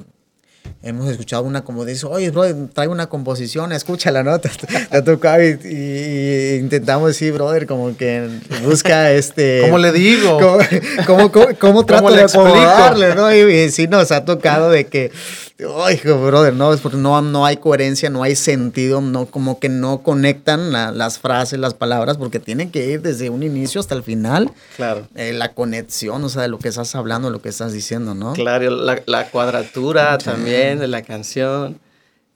hemos 0.83 1.09
escuchado 1.09 1.43
una 1.43 1.63
como 1.63 1.85
dice, 1.85 2.05
oye, 2.05 2.31
brother, 2.31 2.55
traigo 2.73 2.91
una 2.91 3.07
composición, 3.07 3.71
escúchala, 3.71 4.23
¿no? 4.23 4.39
Te, 4.41 4.49
ha 4.91 5.01
tocado 5.01 5.41
y, 5.41 5.57
y, 5.63 6.55
intentamos 6.59 7.07
decir, 7.07 7.33
brother, 7.33 7.65
como 7.65 7.95
que 7.95 8.27
busca 8.63 9.11
este... 9.13 9.61
¿Cómo 9.61 9.77
le 9.77 9.93
digo? 9.93 10.38
¿Cómo, 10.38 10.59
cómo, 11.05 11.31
cómo, 11.31 11.57
cómo 11.57 11.85
trato 11.85 12.03
¿Cómo 12.03 12.15
de 12.15 12.23
acomodarle, 12.23 13.15
no? 13.15 13.33
Y, 13.33 13.39
y, 13.39 13.71
sí 13.71 13.88
nos 13.88 14.11
ha 14.11 14.25
tocado 14.25 14.69
de 14.69 14.88
que, 14.88 15.11
ay, 15.59 15.99
brother, 16.03 16.53
no, 16.53 16.73
es 16.73 16.79
porque 16.79 16.97
no, 16.97 17.21
no 17.21 17.45
hay 17.45 17.57
coherencia, 17.57 18.09
no 18.09 18.23
hay 18.23 18.35
sentido, 18.35 19.01
no, 19.01 19.25
como 19.25 19.59
que 19.59 19.67
no 19.67 20.01
conectan 20.01 20.71
la, 20.71 20.91
las 20.91 21.19
frases, 21.19 21.59
las 21.59 21.73
palabras, 21.73 22.17
porque 22.17 22.39
tienen 22.39 22.71
que 22.71 22.85
ir 22.85 23.01
desde 23.01 23.29
un 23.29 23.43
inicio 23.43 23.81
hasta 23.81 23.95
el 23.95 24.03
final. 24.03 24.51
Claro. 24.77 25.07
Eh, 25.15 25.33
la 25.33 25.53
conexión, 25.53 26.23
o 26.23 26.29
sea, 26.29 26.43
de 26.43 26.47
lo 26.47 26.59
que 26.59 26.69
estás 26.69 26.95
hablando, 26.95 27.29
lo 27.29 27.41
que 27.41 27.49
estás 27.49 27.73
diciendo, 27.73 28.15
¿no? 28.15 28.33
Claro, 28.33 28.69
la, 28.69 29.01
la 29.05 29.29
cuadratura 29.29 30.17
también 30.17 30.79
de 30.79 30.87
la 30.87 31.01
canción, 31.01 31.79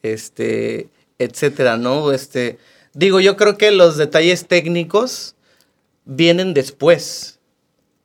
este, 0.01 0.89
etcétera, 1.17 1.77
¿no? 1.77 2.11
Este, 2.11 2.57
digo, 2.93 3.19
yo 3.19 3.37
creo 3.37 3.57
que 3.57 3.71
los 3.71 3.97
detalles 3.97 4.47
técnicos 4.47 5.35
vienen 6.05 6.53
después. 6.53 7.39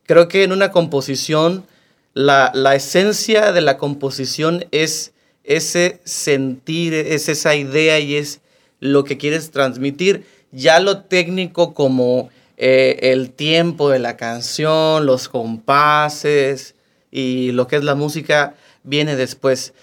Creo 0.05 0.27
que 0.27 0.43
en 0.43 0.51
una 0.51 0.71
composición, 0.71 1.65
la, 2.13 2.51
la 2.53 2.75
esencia 2.75 3.51
de 3.51 3.61
la 3.61 3.77
composición 3.77 4.65
es 4.71 5.13
ese 5.43 5.99
sentir, 6.03 6.93
es 6.93 7.29
esa 7.29 7.55
idea 7.55 7.99
y 7.99 8.15
es 8.15 8.41
lo 8.79 9.03
que 9.03 9.17
quieres 9.17 9.51
transmitir. 9.51 10.25
Ya 10.51 10.79
lo 10.79 11.01
técnico 11.01 11.73
como 11.73 12.29
eh, 12.57 13.11
el 13.13 13.31
tiempo 13.31 13.89
de 13.89 13.99
la 13.99 14.17
canción, 14.17 15.05
los 15.05 15.29
compases 15.29 16.75
y 17.09 17.51
lo 17.53 17.67
que 17.67 17.77
es 17.77 17.83
la 17.83 17.95
música 17.95 18.55
viene 18.83 19.15
después. 19.15 19.73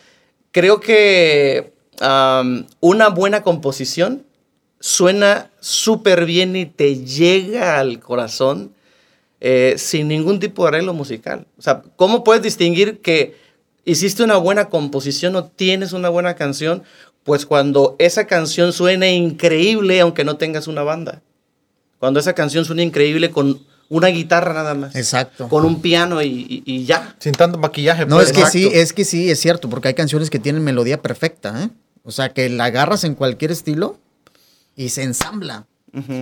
Creo 0.52 0.80
que 0.80 1.72
una 2.80 3.08
buena 3.08 3.42
composición 3.42 4.26
suena 4.80 5.50
súper 5.60 6.26
bien 6.26 6.54
y 6.54 6.66
te 6.66 6.96
llega 7.04 7.78
al 7.78 8.00
corazón 8.00 8.74
eh, 9.40 9.74
sin 9.76 10.08
ningún 10.08 10.40
tipo 10.40 10.62
de 10.62 10.68
arreglo 10.68 10.94
musical. 10.94 11.46
O 11.58 11.62
sea, 11.62 11.82
¿cómo 11.96 12.24
puedes 12.24 12.42
distinguir 12.42 13.00
que 13.00 13.36
hiciste 13.84 14.22
una 14.22 14.36
buena 14.36 14.68
composición 14.68 15.36
o 15.36 15.44
tienes 15.44 15.92
una 15.92 16.08
buena 16.08 16.34
canción? 16.34 16.82
Pues 17.22 17.44
cuando 17.44 17.96
esa 17.98 18.26
canción 18.26 18.72
suene 18.72 19.14
increíble 19.14 20.00
aunque 20.00 20.24
no 20.24 20.36
tengas 20.36 20.68
una 20.68 20.82
banda. 20.82 21.22
Cuando 21.98 22.20
esa 22.20 22.34
canción 22.34 22.64
suena 22.64 22.82
increíble 22.82 23.30
con 23.30 23.60
una 23.88 24.08
guitarra 24.08 24.52
nada 24.52 24.74
más. 24.74 24.94
Exacto. 24.94 25.48
Con 25.48 25.64
un 25.64 25.80
piano 25.80 26.22
y, 26.22 26.84
ya. 26.84 27.16
Sin 27.18 27.32
tanto 27.32 27.58
maquillaje. 27.58 28.06
No, 28.06 28.16
pues. 28.16 28.30
es 28.30 28.36
que 28.36 28.46
sí, 28.46 28.70
es 28.72 28.92
que 28.92 29.04
sí, 29.04 29.30
es 29.30 29.40
cierto, 29.40 29.68
porque 29.68 29.88
hay 29.88 29.94
canciones 29.94 30.30
que 30.30 30.38
tienen 30.38 30.62
melodía 30.64 31.02
perfecta, 31.02 31.64
¿eh? 31.64 31.70
O 32.02 32.10
sea, 32.10 32.32
que 32.32 32.48
la 32.48 32.66
agarras 32.66 33.04
en 33.04 33.14
cualquier 33.14 33.50
estilo 33.50 33.98
y 34.76 34.90
se 34.90 35.02
ensambla. 35.02 35.66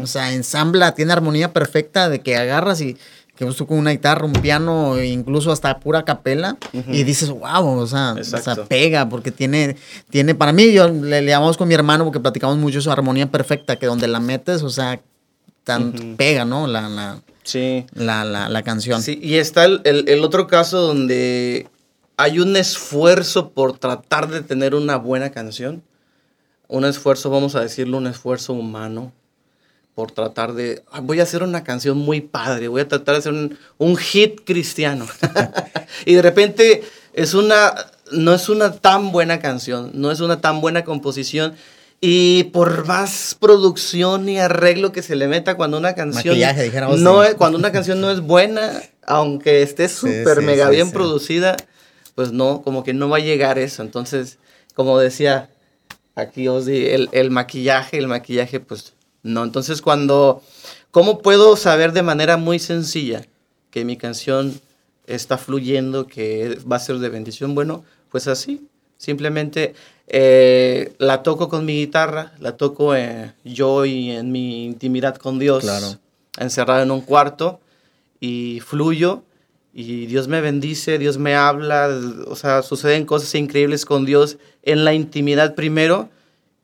O 0.02 0.07
sea, 0.07 0.33
ensambla, 0.33 0.95
tiene 0.95 1.12
armonía 1.12 1.52
perfecta 1.52 2.09
de 2.09 2.21
que 2.21 2.37
agarras 2.37 2.81
y 2.81 2.97
que 3.37 3.45
tú 3.47 3.66
con 3.66 3.78
una 3.78 3.90
guitarra, 3.90 4.25
un 4.25 4.33
piano, 4.33 5.02
incluso 5.02 5.50
hasta 5.50 5.81
pura 5.81 6.04
capela, 6.04 6.57
y 6.73 7.02
dices, 7.02 7.31
wow, 7.31 7.66
o 7.78 7.87
sea, 7.87 8.14
pega, 8.69 9.09
porque 9.09 9.33
tiene, 9.33 9.76
tiene, 10.11 10.35
para 10.35 10.52
mí, 10.52 10.73
yo 10.73 10.88
le, 10.88 11.25
llamamos 11.25 11.57
con 11.57 11.66
mi 11.66 11.75
hermano 11.75 12.04
porque 12.04 12.21
platicamos 12.21 12.57
mucho 12.59 12.78
eso, 12.78 12.93
armonía 12.93 13.31
perfecta, 13.31 13.76
que 13.76 13.87
donde 13.87 14.07
la 14.07 14.21
metes, 14.21 14.62
o 14.62 14.71
sea, 14.71 15.00
tan 15.64 16.14
pega, 16.16 16.45
¿no? 16.45 16.69
La, 16.69 16.88
la, 16.88 17.23
sí. 17.43 17.87
la, 17.95 18.25
la, 18.25 18.62
canción. 18.62 19.02
Sí, 19.02 19.19
y 19.21 19.37
está 19.37 19.64
el, 19.64 19.83
el, 19.85 20.23
otro 20.23 20.47
caso 20.47 20.81
donde 20.83 21.66
hay 22.16 22.38
un 22.38 22.54
esfuerzo 22.57 23.50
por 23.50 23.78
tratar 23.78 24.28
de 24.28 24.43
tener 24.43 24.76
una 24.76 24.97
buena 24.97 25.31
canción, 25.31 25.83
un 26.69 26.85
esfuerzo, 26.85 27.31
vamos 27.31 27.57
a 27.57 27.61
decirlo, 27.61 27.99
un 27.99 28.07
esfuerzo 28.07 28.52
humano 28.52 29.12
por 29.95 30.11
tratar 30.11 30.55
de, 30.55 30.83
voy 31.03 31.21
a 31.21 31.23
hacer 31.23 31.43
una 31.43 31.63
canción 31.63 31.97
muy 31.97 32.21
padre, 32.21 32.69
voy 32.69 32.81
a 32.81 32.89
tratar 32.89 33.15
de 33.15 33.19
hacer 33.21 33.57
un, 33.79 33.97
hit 33.97 34.41
cristiano. 34.45 35.07
y 36.05 36.15
de 36.15 36.23
repente 36.23 36.83
es 37.13 37.35
una, 37.35 37.73
no 38.11 38.35
es 38.35 38.49
una 38.49 38.73
tan 38.73 39.13
buena 39.13 39.39
canción, 39.39 39.93
no 39.95 40.11
es 40.11 40.21
una 40.21 40.41
tan 40.41 40.61
buena 40.61 40.85
composición. 40.85 41.55
Y 42.01 42.45
por 42.45 42.87
más 42.87 43.37
producción 43.41 44.29
y 44.29 44.39
arreglo 44.39 44.93
que 44.93 45.01
se 45.01 45.17
le 45.17 45.27
meta 45.27 45.55
cuando 45.57 45.79
una 45.79 45.95
canción 45.95 46.37
no 46.99 47.25
es, 47.25 47.35
cuando 47.37 47.57
una 47.57 47.73
canción 47.73 48.01
no 48.01 48.11
es 48.11 48.21
buena, 48.21 48.83
aunque 49.07 49.63
esté 49.63 49.89
súper 49.89 50.43
mega 50.43 50.69
bien 50.69 50.91
producida, 50.91 51.57
pues 52.15 52.31
no, 52.31 52.61
como 52.63 52.85
que 52.85 52.93
no 52.93 53.09
va 53.09 53.19
a 53.19 53.21
llegar 53.21 53.59
eso. 53.59 53.81
Entonces, 53.81 54.39
como 54.75 54.99
decía 54.99 55.49
aquí 56.15 56.47
os 56.49 56.67
el, 56.67 57.09
el 57.13 57.31
maquillaje, 57.31 57.97
el 57.97 58.09
maquillaje 58.09 58.61
pues 58.61 58.93
no, 59.25 59.43
entonces 59.43 59.81
cuando, 59.83 60.43
¿cómo 60.90 61.21
puedo 61.21 61.57
saber 61.57 61.93
de 61.93 62.02
manera 62.02 62.37
muy 62.37 62.59
sencilla 62.59 63.26
que 63.71 63.85
mi 63.85 63.97
canción 63.97 64.61
está 65.07 65.38
fluyendo, 65.38 66.07
que 66.07 66.59
va 66.71 66.76
a 66.76 66.81
ser 66.81 66.99
de 66.99 67.09
bendición? 67.09 67.54
Bueno, 67.54 67.85
pues 68.11 68.28
así, 68.28 68.69
simplemente 68.99 69.75
eh, 70.09 70.95
la 70.99 71.23
toco 71.23 71.49
con 71.49 71.64
mi 71.64 71.78
guitarra, 71.78 72.35
la 72.38 72.59
toco 72.59 72.95
eh, 72.95 73.33
yo 73.45 73.87
y 73.87 74.11
en 74.11 74.31
mi 74.31 74.66
intimidad 74.66 75.16
con 75.16 75.38
Dios, 75.38 75.64
claro. 75.64 75.99
encerrado 76.38 76.83
en 76.83 76.90
un 76.90 77.00
cuarto 77.00 77.61
y 78.21 78.61
fluyo 78.61 79.23
y 79.73 80.04
Dios 80.04 80.28
me 80.28 80.43
bendice, 80.43 80.99
Dios 80.99 81.16
me 81.16 81.35
habla, 81.35 81.88
o 82.26 82.37
sea, 82.37 82.62
suceden 82.62 83.07
cosas 83.07 83.35
increíbles 83.35 83.87
con 83.87 84.04
Dios 84.04 84.37
en 84.62 84.85
la 84.85 84.93
intimidad 84.93 85.54
primero, 85.54 86.11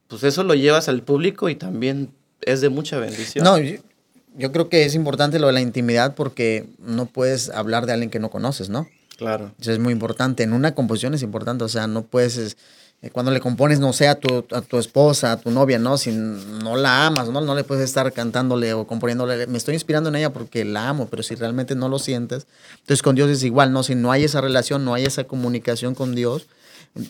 pues 0.08 0.24
eso 0.24 0.44
lo 0.44 0.54
llevas 0.54 0.90
al 0.90 1.02
público 1.02 1.48
y 1.48 1.56
también 1.56 2.12
es 2.42 2.60
de 2.60 2.68
mucha 2.68 2.98
bendición. 2.98 3.44
No, 3.44 3.58
yo, 3.58 4.52
creo 4.52 4.68
que 4.68 4.84
es 4.84 4.94
importante 4.94 5.38
lo 5.38 5.48
de 5.48 5.52
la 5.52 5.60
intimidad 5.60 6.14
porque 6.14 6.66
no 6.78 7.06
puedes 7.06 7.50
hablar 7.50 7.86
de 7.86 7.92
alguien 7.92 8.10
que 8.10 8.18
no 8.18 8.30
conoces, 8.30 8.68
¿no? 8.68 8.88
Claro. 9.16 9.52
Eso 9.60 9.72
es 9.72 9.78
muy 9.78 9.92
importante. 9.92 10.42
En 10.42 10.52
una 10.52 10.74
composición 10.74 11.14
es 11.14 11.22
importante, 11.22 11.64
o 11.64 11.68
sea, 11.68 11.86
no 11.86 12.02
puedes... 12.02 12.56
Eh, 13.02 13.08
cuando 13.10 13.32
le 13.32 13.40
compones, 13.40 13.80
no 13.80 13.94
sé, 13.94 14.08
a 14.08 14.14
tu, 14.14 14.44
a 14.50 14.60
tu 14.60 14.78
esposa, 14.78 15.32
a 15.32 15.36
tu 15.38 15.50
novia, 15.50 15.78
¿no? 15.78 15.96
Si 15.96 16.12
no 16.12 16.76
la 16.76 17.06
amas, 17.06 17.30
¿no? 17.30 17.40
No 17.40 17.54
le 17.54 17.64
puedes 17.64 17.84
estar 17.84 18.12
cantándole 18.12 18.74
o 18.74 18.86
componiéndole, 18.86 19.46
me 19.46 19.56
estoy 19.56 19.74
inspirando 19.74 20.10
en 20.10 20.16
ella 20.16 20.32
porque 20.32 20.66
la 20.66 20.88
amo, 20.88 21.08
pero 21.10 21.22
si 21.22 21.34
realmente 21.34 21.74
no 21.74 21.88
lo 21.88 21.98
sientes, 21.98 22.46
entonces 22.72 23.02
con 23.02 23.16
Dios 23.16 23.30
es 23.30 23.42
igual, 23.42 23.72
¿no? 23.72 23.82
Si 23.82 23.94
no 23.94 24.12
hay 24.12 24.24
esa 24.24 24.42
relación, 24.42 24.84
no 24.84 24.92
hay 24.92 25.04
esa 25.04 25.24
comunicación 25.24 25.94
con 25.94 26.14
Dios, 26.14 26.46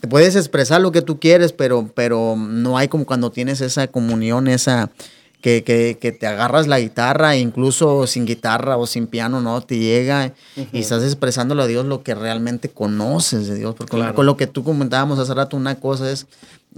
te 0.00 0.08
puedes 0.08 0.36
expresar 0.36 0.80
lo 0.80 0.92
que 0.92 1.02
tú 1.02 1.18
quieres, 1.18 1.52
pero, 1.52 1.90
pero 1.94 2.36
no 2.36 2.76
hay 2.76 2.88
como 2.88 3.06
cuando 3.06 3.30
tienes 3.30 3.60
esa 3.60 3.88
comunión, 3.88 4.46
esa, 4.46 4.90
que, 5.40 5.64
que, 5.64 5.98
que, 6.00 6.12
te 6.12 6.26
agarras 6.26 6.66
la 6.66 6.80
guitarra, 6.80 7.36
incluso 7.36 8.06
sin 8.06 8.26
guitarra 8.26 8.76
o 8.76 8.86
sin 8.86 9.06
piano, 9.06 9.40
¿no? 9.40 9.60
Te 9.60 9.78
llega 9.78 10.32
y 10.72 10.80
estás 10.80 11.02
expresándole 11.02 11.62
a 11.62 11.66
Dios 11.66 11.86
lo 11.86 12.02
que 12.02 12.14
realmente 12.14 12.68
conoces 12.68 13.48
de 13.48 13.56
Dios. 13.56 13.74
Porque 13.76 13.96
con 14.14 14.26
lo 14.26 14.36
que 14.36 14.46
tú 14.46 14.64
comentábamos 14.64 15.18
hace 15.18 15.34
rato, 15.34 15.56
una 15.56 15.76
cosa 15.76 16.10
es 16.10 16.26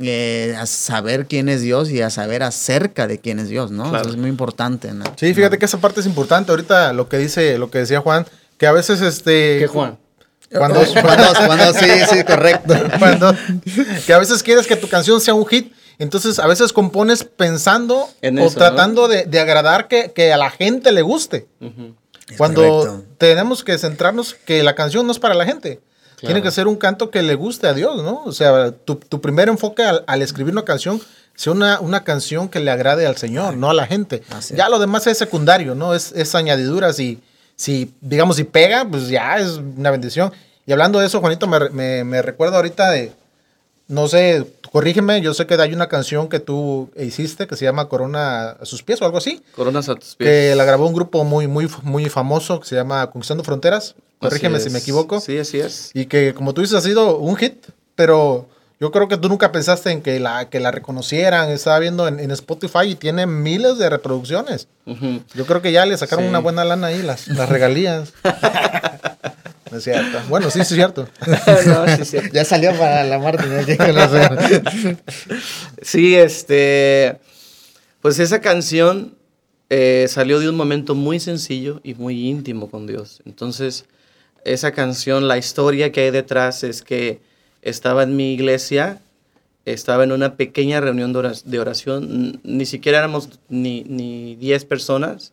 eh, 0.00 0.56
saber 0.64 1.26
quién 1.26 1.48
es 1.48 1.60
Dios 1.60 1.90
y 1.90 2.00
a 2.00 2.10
saber 2.10 2.42
acerca 2.42 3.06
de 3.06 3.18
quién 3.18 3.38
es 3.38 3.48
Dios, 3.48 3.70
¿no? 3.70 3.94
Eso 3.96 4.10
es 4.10 4.16
muy 4.16 4.30
importante. 4.30 4.92
¿no? 4.92 5.04
Sí, 5.16 5.34
fíjate 5.34 5.58
que 5.58 5.66
esa 5.66 5.78
parte 5.78 6.00
es 6.00 6.06
importante. 6.06 6.50
Ahorita 6.50 6.92
lo 6.92 7.08
que 7.08 7.18
dice, 7.18 7.58
lo 7.58 7.70
que 7.70 7.78
decía 7.78 8.00
Juan, 8.00 8.26
que 8.58 8.66
a 8.66 8.72
veces 8.72 9.00
este. 9.00 9.58
¿Qué 9.58 9.66
Juan? 9.66 9.98
Cuando, 10.50 10.80
cuando, 11.02 11.24
cuando, 11.46 11.72
sí, 11.74 11.86
sí, 12.10 12.24
correcto. 12.24 12.74
Cuando, 12.98 13.34
que 14.06 14.12
a 14.12 14.18
veces 14.18 14.42
quieres 14.42 14.66
que 14.66 14.76
tu 14.76 14.86
canción 14.86 15.20
sea 15.20 15.32
un 15.32 15.46
hit, 15.46 15.72
entonces, 16.02 16.38
a 16.40 16.46
veces 16.48 16.72
compones 16.72 17.22
pensando 17.22 18.08
o 18.40 18.50
tratando 18.50 19.06
de, 19.06 19.40
agradar 19.40 19.86
que, 19.86 20.32
a 20.32 20.36
la 20.36 20.50
gente 20.50 20.90
le 20.90 21.02
guste. 21.02 21.46
Cuando 22.36 23.04
tenemos 23.18 23.62
que 23.62 23.78
centrarnos 23.78 24.34
que 24.34 24.62
la 24.62 24.74
canción 24.74 25.06
no 25.06 25.12
es 25.12 25.18
para 25.18 25.34
la 25.34 25.44
gente. 25.44 25.80
Tiene 26.18 26.42
que 26.42 26.50
ser 26.50 26.66
un 26.66 26.76
canto 26.76 27.10
que 27.10 27.22
le 27.22 27.34
guste 27.34 27.66
a 27.66 27.74
Dios, 27.74 28.02
¿no? 28.02 28.22
O 28.24 28.32
sea, 28.32 28.72
tu, 28.72 28.98
primer 29.20 29.48
enfoque 29.48 29.84
al, 29.84 30.22
escribir 30.22 30.52
una 30.52 30.64
canción 30.64 31.00
sea 31.34 31.52
una, 31.52 31.80
una, 31.80 32.04
canción 32.04 32.48
que 32.48 32.60
le 32.60 32.70
agrade 32.70 33.06
al 33.06 33.16
Señor, 33.16 33.56
no 33.56 33.70
a 33.70 33.74
la 33.74 33.86
gente. 33.86 34.22
Ya 34.54 34.68
lo 34.68 34.78
demás 34.78 35.06
es 35.06 35.18
secundario, 35.18 35.74
¿no? 35.74 35.94
Es, 35.94 36.12
es 36.12 36.34
añadidura. 36.34 36.92
Si, 36.92 37.20
si, 37.56 37.94
digamos, 38.00 38.36
si 38.36 38.44
pega, 38.44 38.84
pues 38.84 39.08
ya 39.08 39.38
es 39.38 39.52
una 39.52 39.90
bendición. 39.90 40.32
Y 40.66 40.72
hablando 40.72 40.98
de 40.98 41.06
eso, 41.06 41.20
Juanito, 41.20 41.46
me, 41.46 41.70
me, 41.70 42.04
me 42.04 42.22
recuerdo 42.22 42.56
ahorita 42.56 42.90
de, 42.90 43.12
no 43.92 44.08
sé, 44.08 44.46
corrígeme, 44.70 45.20
yo 45.20 45.34
sé 45.34 45.46
que 45.46 45.54
hay 45.54 45.74
una 45.74 45.86
canción 45.86 46.30
que 46.30 46.40
tú 46.40 46.90
hiciste 46.96 47.46
que 47.46 47.56
se 47.56 47.66
llama 47.66 47.90
Corona 47.90 48.52
a 48.52 48.64
sus 48.64 48.82
pies 48.82 49.02
o 49.02 49.04
algo 49.04 49.18
así. 49.18 49.42
Corona 49.54 49.80
a 49.80 49.82
tus 49.82 50.16
pies. 50.16 50.28
Que 50.28 50.54
la 50.56 50.64
grabó 50.64 50.86
un 50.86 50.94
grupo 50.94 51.24
muy, 51.24 51.46
muy, 51.46 51.68
muy 51.82 52.08
famoso 52.08 52.58
que 52.58 52.66
se 52.66 52.74
llama 52.74 53.10
Conquistando 53.10 53.44
Fronteras. 53.44 53.94
Corrígeme 54.18 54.60
si 54.60 54.70
me 54.70 54.78
equivoco. 54.78 55.20
Sí, 55.20 55.36
así 55.36 55.60
es. 55.60 55.90
Y 55.92 56.06
que, 56.06 56.32
como 56.32 56.54
tú 56.54 56.62
dices, 56.62 56.76
ha 56.76 56.80
sido 56.80 57.18
un 57.18 57.36
hit, 57.36 57.66
pero 57.94 58.48
yo 58.80 58.90
creo 58.92 59.08
que 59.08 59.18
tú 59.18 59.28
nunca 59.28 59.52
pensaste 59.52 59.90
en 59.90 60.00
que 60.00 60.18
la, 60.18 60.48
que 60.48 60.58
la 60.58 60.70
reconocieran. 60.70 61.50
Estaba 61.50 61.78
viendo 61.78 62.08
en, 62.08 62.30
Spotify 62.30 62.86
y 62.86 62.94
tiene 62.94 63.26
miles 63.26 63.76
de 63.76 63.90
reproducciones. 63.90 64.68
Yo 65.34 65.44
creo 65.44 65.60
que 65.60 65.70
ya 65.70 65.84
le 65.84 65.98
sacaron 65.98 66.24
una 66.24 66.38
buena 66.38 66.64
lana 66.64 66.86
ahí, 66.86 67.02
las, 67.02 67.28
las 67.28 67.48
regalías. 67.50 68.14
es 69.76 69.84
cierto. 69.84 70.18
Bueno, 70.28 70.50
sí, 70.50 70.58
sí 70.58 70.60
es 70.62 70.68
cierto. 70.68 71.08
Ya 72.32 72.44
salió 72.44 72.76
para 72.76 73.04
la 73.04 73.18
Marta. 73.18 73.44
sí, 75.82 76.14
este. 76.14 77.18
Pues 78.00 78.18
esa 78.18 78.40
canción 78.40 79.16
eh, 79.70 80.06
salió 80.08 80.40
de 80.40 80.48
un 80.48 80.56
momento 80.56 80.94
muy 80.94 81.20
sencillo 81.20 81.80
y 81.82 81.94
muy 81.94 82.28
íntimo 82.28 82.68
con 82.70 82.86
Dios. 82.86 83.22
Entonces, 83.24 83.86
esa 84.44 84.72
canción, 84.72 85.28
la 85.28 85.38
historia 85.38 85.92
que 85.92 86.00
hay 86.02 86.10
detrás 86.10 86.64
es 86.64 86.82
que 86.82 87.20
estaba 87.62 88.02
en 88.02 88.16
mi 88.16 88.34
iglesia, 88.34 89.00
estaba 89.64 90.04
en 90.04 90.12
una 90.12 90.36
pequeña 90.36 90.80
reunión 90.80 91.12
de 91.12 91.58
oración, 91.58 92.40
ni 92.42 92.66
siquiera 92.66 92.98
éramos 92.98 93.28
ni 93.48 94.36
10 94.36 94.64
personas. 94.64 95.32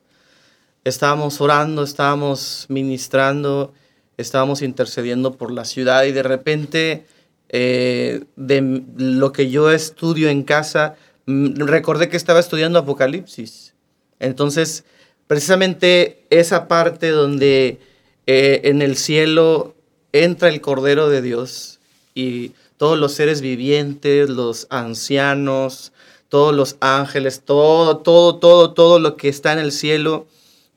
Estábamos 0.83 1.41
orando, 1.41 1.83
estábamos 1.83 2.65
ministrando 2.69 3.73
estábamos 4.19 4.61
intercediendo 4.61 5.35
por 5.35 5.51
la 5.51 5.63
ciudad 5.63 6.03
y 6.03 6.11
de 6.11 6.23
repente 6.23 7.05
eh, 7.47 8.25
de 8.35 8.83
lo 8.97 9.31
que 9.31 9.49
yo 9.49 9.71
estudio 9.71 10.29
en 10.29 10.43
casa, 10.43 10.97
recordé 11.25 12.09
que 12.09 12.17
estaba 12.17 12.39
estudiando 12.39 12.79
Apocalipsis. 12.79 13.73
Entonces, 14.19 14.83
precisamente 15.27 16.25
esa 16.29 16.67
parte 16.67 17.09
donde 17.09 17.79
eh, 18.27 18.61
en 18.65 18.81
el 18.81 18.97
cielo 18.97 19.73
entra 20.11 20.49
el 20.49 20.59
Cordero 20.59 21.07
de 21.09 21.21
Dios 21.21 21.79
y 22.13 22.51
todos 22.75 22.99
los 22.99 23.13
seres 23.13 23.39
vivientes, 23.39 24.29
los 24.29 24.67
ancianos, 24.69 25.93
todos 26.27 26.53
los 26.53 26.75
ángeles, 26.81 27.41
todo, 27.45 27.97
todo, 27.97 28.35
todo, 28.35 28.73
todo 28.73 28.99
lo 28.99 29.15
que 29.15 29.29
está 29.29 29.53
en 29.53 29.59
el 29.59 29.71
cielo, 29.71 30.27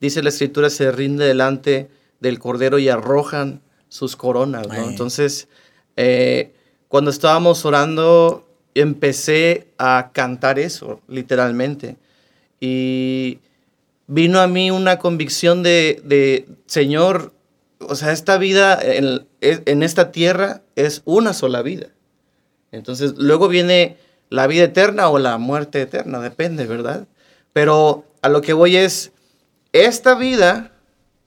dice 0.00 0.22
la 0.22 0.28
escritura, 0.28 0.70
se 0.70 0.92
rinde 0.92 1.24
delante 1.26 1.88
del 2.22 2.38
Cordero 2.38 2.78
y 2.78 2.88
arrojan 2.88 3.60
sus 3.88 4.16
coronas, 4.16 4.68
¿no? 4.68 4.88
Entonces, 4.88 5.48
eh, 5.96 6.54
cuando 6.88 7.10
estábamos 7.10 7.64
orando, 7.66 8.48
empecé 8.74 9.68
a 9.76 10.12
cantar 10.14 10.58
eso, 10.58 11.00
literalmente. 11.08 11.96
Y 12.60 13.40
vino 14.06 14.40
a 14.40 14.46
mí 14.46 14.70
una 14.70 14.98
convicción 14.98 15.62
de, 15.62 16.46
Señor, 16.66 17.34
o 17.80 17.96
sea, 17.96 18.12
esta 18.12 18.38
vida 18.38 18.78
en, 18.80 19.26
en, 19.40 19.82
esta 19.82 20.12
tierra 20.12 20.62
es 20.76 21.02
una 21.04 21.32
sola 21.32 21.60
vida. 21.62 21.88
Entonces, 22.70 23.14
luego 23.18 23.48
viene 23.48 23.96
la 24.30 24.46
vida 24.46 24.64
eterna 24.64 25.08
o 25.08 25.18
la 25.18 25.38
muerte 25.38 25.82
eterna, 25.82 26.20
depende, 26.20 26.66
¿verdad? 26.66 27.08
Pero 27.52 28.06
a 28.22 28.28
lo 28.28 28.40
que 28.40 28.52
voy 28.52 28.76
es, 28.76 29.12
esta 29.72 30.14
vida 30.14 30.71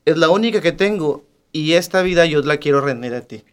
es 0.06 0.18
la 0.18 0.30
única 0.30 0.62
que 0.62 0.72
tengo 0.72 1.26
y 1.52 1.74
esta 1.74 2.02
vida 2.02 2.26
yo 2.26 2.42
la 2.42 2.58
quiero 2.58 2.82
rendir 2.82 3.14
a 3.14 3.22
ti. 3.22 3.44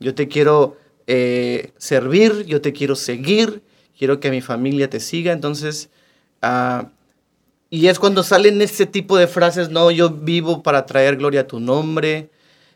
Yo 0.00 0.14
te 0.14 0.28
quiero 0.28 0.76
eh, 1.06 1.72
servir, 1.78 2.44
yo 2.46 2.60
te 2.60 2.72
quiero 2.72 2.96
seguir, 2.96 3.62
quiero 3.96 4.20
que 4.20 4.30
mi 4.30 4.40
familia 4.40 4.90
te 4.90 5.00
siga. 5.00 5.32
Entonces, 5.32 5.88
ah, 6.42 6.88
y 7.70 7.86
es 7.88 7.98
cuando 7.98 8.22
salen 8.22 8.60
ese 8.62 8.86
tipo 8.86 9.16
de 9.16 9.26
frases, 9.26 9.70
no, 9.70 9.90
yo 9.90 10.10
vivo 10.10 10.62
para 10.62 10.86
traer 10.86 11.16
gloria 11.16 11.42
a 11.42 11.46
tu 11.46 11.60
nombre, 11.60 12.30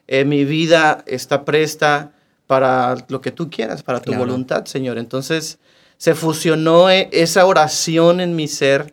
eh, 0.07 0.25
mi 0.25 0.45
vida 0.45 1.03
está 1.07 1.45
presta 1.45 2.13
para 2.47 2.97
lo 3.09 3.21
que 3.21 3.31
tú 3.31 3.49
quieras, 3.49 3.83
para 3.83 4.01
tu 4.01 4.13
voluntad, 4.15 4.67
Señor. 4.67 4.99
Entonces, 4.99 5.59
se 5.97 6.15
fusionó 6.15 6.91
eh, 6.91 7.09
esa 7.13 7.47
oración 7.47 8.21
en 8.21 8.37
mi 8.37 8.49
ser 8.49 8.93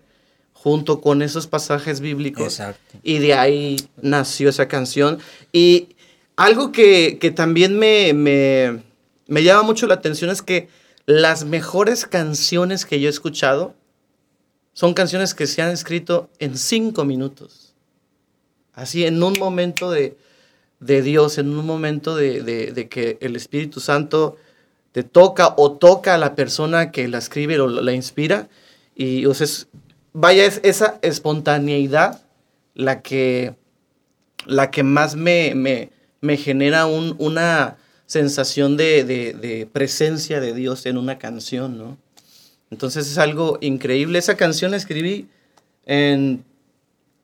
junto 0.62 1.00
con 1.00 1.22
esos 1.22 1.48
pasajes 1.48 2.02
bíblicos. 2.02 2.62
Y 3.02 3.20
de 3.20 3.34
ahí 3.34 3.78
nació 4.02 4.50
esa 4.50 4.68
canción. 4.68 5.20
Y 5.54 5.96
algo 6.36 6.74
que, 6.74 7.18
también 7.34 7.80
me, 7.80 8.14
me, 8.14 8.84
me, 9.28 9.44
llama 9.44 9.64
mucho 9.64 9.88
la 9.88 9.94
atención 9.94 10.30
es 10.30 10.42
que 10.42 10.68
las 11.06 11.46
mejores 11.46 12.06
canciones 12.06 12.86
que 12.86 13.00
yo 13.00 13.08
he 13.08 13.10
escuchado 13.10 13.74
son 14.74 14.94
canciones 14.94 15.34
que 15.34 15.48
se 15.48 15.62
han 15.62 15.72
escrito 15.72 16.30
en 16.40 16.58
cinco 16.58 17.06
minutos. 17.06 17.74
Así, 18.74 19.06
en 19.06 19.24
un 19.24 19.40
momento 19.40 19.90
de, 19.92 20.18
de 20.82 21.02
Dios, 21.02 21.38
en 21.38 21.58
un 21.58 21.66
momento 21.66 22.18
de, 22.18 22.42
de, 22.44 22.90
que 22.90 23.18
el 23.22 23.38
Espíritu 23.38 23.80
Santo 23.80 24.36
te 24.92 25.04
toca 25.04 25.54
o 25.56 25.72
toca 25.72 26.16
a 26.16 26.18
la 26.18 26.36
persona 26.36 26.92
que 26.92 27.08
la 27.08 27.20
escribe 27.20 27.62
o 27.62 27.68
la 27.68 27.94
inspira. 27.94 28.50
Y 28.94 29.26
o 29.26 29.34
sea, 29.34 29.48
vaya, 30.14 30.46
es 30.46 30.60
esa 30.64 31.00
espontaneidad 31.02 32.22
la 32.76 33.02
que, 33.02 33.56
la 34.46 34.72
que 34.72 34.84
más 34.84 35.16
me, 35.16 35.54
me, 35.56 35.90
me 36.22 36.38
genera 36.38 36.86
un, 36.86 37.16
una 37.18 37.78
sensación 38.06 38.78
de, 38.78 39.04
de, 39.04 39.68
presencia 39.72 40.40
de 40.40 40.54
Dios 40.54 40.86
en 40.86 40.98
una 40.98 41.18
canción, 41.20 41.78
¿no? 41.78 41.98
Entonces 42.72 43.08
es 43.10 43.18
algo 43.18 43.58
increíble. 43.62 44.20
Esa 44.20 44.38
canción 44.38 44.72
la 44.72 44.78
escribí 44.78 45.28
en, 45.86 46.44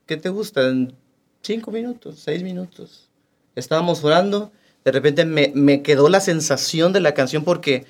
¿qué 0.05 0.17
te 0.17 0.29
gusta? 0.29 0.67
En 0.67 0.93
cinco 1.41 1.71
minutos, 1.71 2.19
seis 2.19 2.43
minutos. 2.43 3.09
Estábamos 3.55 4.03
orando, 4.03 4.51
de 4.83 4.91
repente 4.91 5.25
me, 5.25 5.51
me 5.55 5.81
quedó 5.81 6.09
la 6.09 6.19
sensación 6.19 6.93
de 6.93 6.99
la 6.99 7.13
canción 7.13 7.43
porque 7.43 7.85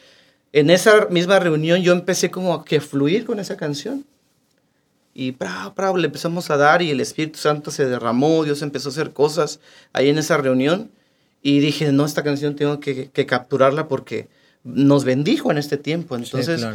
en 0.53 0.69
esa 0.69 1.07
misma 1.07 1.39
reunión 1.39 1.81
yo 1.81 1.91
empecé 1.91 2.31
como 2.31 2.53
a 2.53 2.63
que 2.63 2.79
fluir 2.79 3.25
con 3.25 3.39
esa 3.39 3.57
canción. 3.57 4.05
Y 5.17 5.31
pra, 5.31 5.73
pra, 5.73 5.93
le 5.93 6.07
empezamos 6.07 6.51
a 6.51 6.57
dar 6.57 6.81
y 6.81 6.91
el 6.91 6.99
Espíritu 6.99 7.39
Santo 7.39 7.71
se 7.71 7.85
derramó, 7.85 8.43
Dios 8.43 8.61
empezó 8.61 8.89
a 8.89 8.91
hacer 8.91 9.11
cosas 9.11 9.61
ahí 9.93 10.09
en 10.09 10.17
esa 10.17 10.35
reunión. 10.35 10.91
Y 11.41 11.59
dije, 11.59 11.93
no, 11.93 12.05
esta 12.05 12.21
canción 12.21 12.57
tengo 12.57 12.81
que, 12.81 13.09
que 13.09 13.25
capturarla 13.25 13.87
porque 13.87 14.27
nos 14.65 15.05
bendijo 15.05 15.51
en 15.51 15.57
este 15.57 15.77
tiempo. 15.77 16.17
Entonces, 16.17 16.65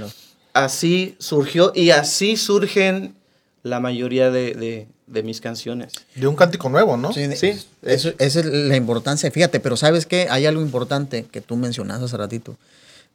así 0.54 1.16
surgió 1.18 1.72
y 1.74 1.90
así 1.90 2.38
surgen 2.38 3.14
la 3.62 3.78
mayoría 3.78 4.30
de, 4.30 4.54
de, 4.54 4.88
de, 5.06 5.22
mis 5.22 5.42
canciones. 5.42 5.92
De 6.14 6.26
un 6.26 6.34
cántico 6.34 6.70
nuevo, 6.70 6.96
¿no? 6.96 7.12
Sí, 7.12 7.36
sí 7.36 7.52
esa 7.82 8.14
es 8.18 8.46
la 8.46 8.76
importancia. 8.76 9.30
Fíjate, 9.30 9.60
pero 9.60 9.76
¿sabes 9.76 10.06
qué? 10.06 10.28
Hay 10.30 10.46
algo 10.46 10.62
importante 10.62 11.26
que 11.30 11.42
tú 11.42 11.56
mencionaste 11.56 12.06
hace 12.06 12.16
ratito. 12.16 12.56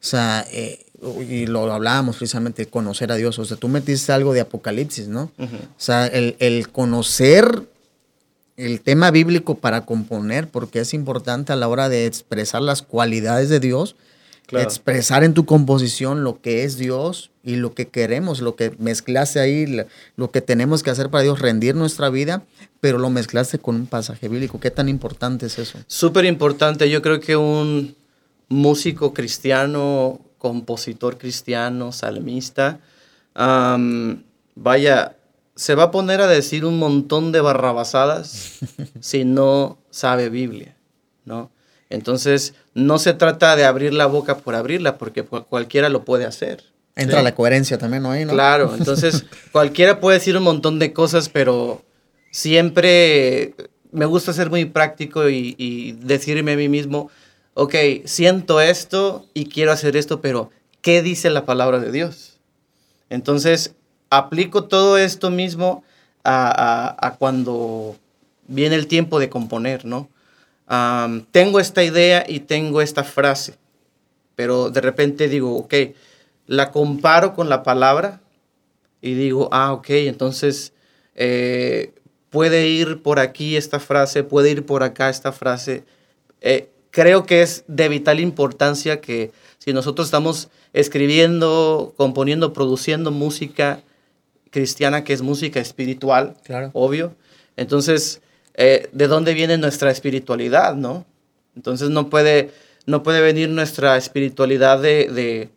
O 0.01 0.07
sea, 0.07 0.45
eh, 0.51 0.85
y 1.27 1.45
lo 1.45 1.71
hablábamos 1.71 2.17
precisamente, 2.17 2.67
conocer 2.67 3.11
a 3.11 3.15
Dios. 3.15 3.37
O 3.39 3.45
sea, 3.45 3.57
tú 3.57 3.67
metiste 3.67 4.11
algo 4.11 4.33
de 4.33 4.41
Apocalipsis, 4.41 5.07
¿no? 5.07 5.31
O 5.37 5.47
sea, 5.77 6.07
el, 6.07 6.35
el, 6.39 6.69
conocer 6.69 7.63
el 8.57 8.81
tema 8.81 9.11
bíblico 9.11 9.55
para 9.55 9.85
componer, 9.85 10.47
porque 10.49 10.79
es 10.79 10.93
importante 10.93 11.53
a 11.53 11.55
la 11.55 11.67
hora 11.67 11.89
de 11.89 12.05
expresar 12.05 12.61
las 12.61 12.81
cualidades 12.81 13.49
de 13.49 13.59
Dios, 13.59 13.95
expresar 14.51 15.23
en 15.23 15.33
tu 15.33 15.45
composición 15.45 16.23
lo 16.23 16.39
que 16.39 16.63
es 16.63 16.77
Dios 16.77 17.31
y 17.43 17.55
lo 17.55 17.73
que 17.73 17.87
queremos, 17.87 18.41
lo 18.41 18.55
que 18.55 18.73
mezclaste 18.77 19.39
ahí, 19.39 19.65
lo 20.15 20.31
que 20.31 20.41
tenemos 20.41 20.83
que 20.83 20.91
hacer 20.91 21.09
para 21.09 21.23
Dios, 21.23 21.39
rendir 21.39 21.75
nuestra 21.75 22.09
vida, 22.09 22.43
pero 22.79 22.97
lo 22.99 23.09
mezclaste 23.09 23.59
con 23.59 23.75
un 23.75 23.87
pasaje 23.87 24.29
bíblico. 24.29 24.59
¿Qué 24.59 24.71
tan 24.71 24.87
importante 24.87 25.47
es 25.47 25.57
eso? 25.57 25.79
Súper 25.87 26.25
importante. 26.25 26.89
Yo 26.89 27.01
creo 27.01 27.19
que 27.19 27.35
un 27.35 27.95
músico 28.55 29.13
cristiano, 29.13 30.19
compositor 30.37 31.17
cristiano, 31.17 31.91
salmista, 31.91 32.79
vaya, 34.55 35.15
se 35.55 35.75
va 35.75 35.83
a 35.83 35.91
poner 35.91 36.21
a 36.21 36.27
decir 36.27 36.65
un 36.65 36.79
montón 36.79 37.31
de 37.31 37.41
barrabasadas 37.41 38.59
si 38.99 39.25
no 39.25 39.77
sabe 39.89 40.29
Biblia, 40.29 40.75
¿no? 41.25 41.51
Entonces, 41.89 42.55
no 42.73 42.97
se 42.97 43.13
trata 43.13 43.55
de 43.55 43.63
abrir 43.63 43.93
la 43.93 44.07
boca 44.07 44.37
por 44.37 44.55
abrirla, 44.55 44.97
porque 44.97 45.23
cualquiera 45.23 45.89
lo 45.89 46.03
puede 46.03 46.25
hacer. 46.25 46.63
Entra 46.95 47.21
la 47.21 47.35
coherencia 47.35 47.77
también, 47.77 48.03
¿no? 48.03 48.33
Claro, 48.33 48.73
entonces 48.77 49.25
cualquiera 49.51 49.99
puede 49.99 50.17
decir 50.17 50.35
un 50.35 50.43
montón 50.43 50.79
de 50.79 50.93
cosas, 50.93 51.29
pero 51.29 51.83
siempre 52.31 53.53
me 53.91 54.05
gusta 54.05 54.33
ser 54.33 54.49
muy 54.49 54.65
práctico 54.65 55.29
y, 55.29 55.55
y 55.57 55.91
decirme 55.93 56.53
a 56.53 56.57
mí 56.57 56.69
mismo, 56.69 57.11
ok, 57.55 57.73
siento 58.05 58.61
esto 58.61 59.25
y 59.33 59.45
quiero 59.45 59.71
hacer 59.71 59.97
esto, 59.97 60.21
pero 60.21 60.51
¿qué 60.81 61.01
dice 61.01 61.29
la 61.31 61.45
palabra 61.45 61.79
de 61.79 61.91
Dios? 61.91 62.37
Entonces, 63.09 63.73
aplico 64.09 64.65
todo 64.65 64.97
esto 64.97 65.31
mismo 65.31 65.83
a, 66.23 67.15
cuando 67.17 67.95
viene 68.47 68.75
el 68.75 68.87
tiempo 68.87 69.19
de 69.19 69.29
componer, 69.29 69.85
¿no? 69.85 70.09
tengo 71.31 71.59
esta 71.59 71.83
idea 71.83 72.25
y 72.27 72.39
tengo 72.39 72.81
esta 72.81 73.03
frase, 73.03 73.55
pero 74.35 74.71
de 74.71 74.81
repente 74.81 75.29
digo, 75.29 75.55
ok, 75.57 75.73
la 76.47 76.71
comparo 76.71 77.33
con 77.33 77.49
la 77.49 77.61
palabra 77.61 78.19
y 79.01 79.13
digo, 79.13 79.47
ah, 79.51 79.73
ok, 79.73 79.89
entonces 79.91 80.73
eh, 81.13 81.93
puede 82.31 82.67
ir 82.67 83.03
por 83.03 83.19
aquí 83.19 83.55
esta 83.55 83.79
frase, 83.79 84.23
puede 84.23 84.49
ir 84.49 84.65
por 84.65 84.81
acá 84.81 85.09
esta 85.09 85.31
frase. 85.31 85.83
Eh, 86.41 86.69
creo 86.95 87.25
que 87.25 87.41
es 87.41 87.65
de 87.67 87.89
vital 87.89 88.21
importancia 88.21 89.01
que 89.01 89.33
si 89.57 89.73
nosotros 89.73 90.07
estamos 90.07 90.47
escribiendo, 90.71 91.93
componiendo, 91.97 92.53
produciendo 92.53 93.11
música 93.11 93.81
cristiana, 94.49 95.03
que 95.03 95.11
es 95.11 95.21
música 95.21 95.59
espiritual, 95.59 96.37
claro. 96.45 96.69
obvio, 96.71 97.13
entonces, 97.57 98.21
eh, 98.53 98.87
¿de 98.93 99.07
dónde 99.07 99.33
viene 99.33 99.57
nuestra 99.57 99.91
espiritualidad, 99.91 100.73
no? 100.73 101.05
Entonces 101.57 101.89
no 101.89 102.09
puede, 102.09 102.51
no 102.85 103.03
puede 103.03 103.19
venir 103.19 103.49
nuestra 103.49 103.97
espiritualidad 103.97 104.79
de, 104.79 105.09
de 105.09 105.49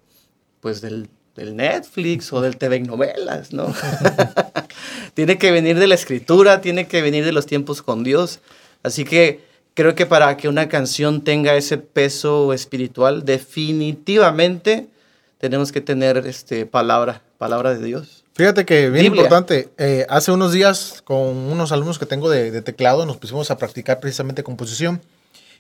pues 0.59 0.81
del, 0.81 1.09
del, 1.37 1.55
Netflix 1.55 2.33
o 2.33 2.41
del 2.41 2.57
TV 2.57 2.81
novelas, 2.81 3.53
¿no? 3.53 3.73
tiene 5.15 5.39
que 5.39 5.53
venir 5.53 5.79
de 5.79 5.87
la 5.87 5.95
escritura, 5.95 6.61
tiene 6.61 6.89
que 6.89 7.01
venir 7.01 7.25
de 7.25 7.31
los 7.31 7.47
tiempos 7.47 7.81
con 7.81 8.03
Dios. 8.03 8.41
Así 8.83 9.05
que 9.05 9.47
creo 9.79 9.95
que 9.95 10.07
para 10.07 10.37
que 10.37 10.49
una 10.49 10.69
canción 10.69 11.23
tenga 11.23 11.55
ese 11.55 11.79
peso 11.79 12.53
espiritual, 12.53 13.25
definitivamente 13.25 14.89
tenemos 15.39 15.71
que 15.71 15.81
tener 15.81 16.27
este, 16.27 16.67
palabra, 16.67 17.23
palabra 17.39 17.75
de 17.75 17.87
Dios. 17.87 18.25
Fíjate 18.35 18.67
que 18.67 18.91
bien 18.91 19.07
importante, 19.07 19.69
eh, 19.79 20.05
hace 20.09 20.33
unos 20.33 20.51
días 20.51 21.01
con 21.05 21.21
unos 21.21 21.71
alumnos 21.71 22.01
que 22.01 22.07
tengo 22.07 22.29
de, 22.29 22.61
teclado 22.63 23.07
nos 23.07 23.19
pusimos 23.19 23.53
a 23.53 23.57
practicar 23.57 24.01
precisamente 24.01 24.43
composición. 24.43 25.01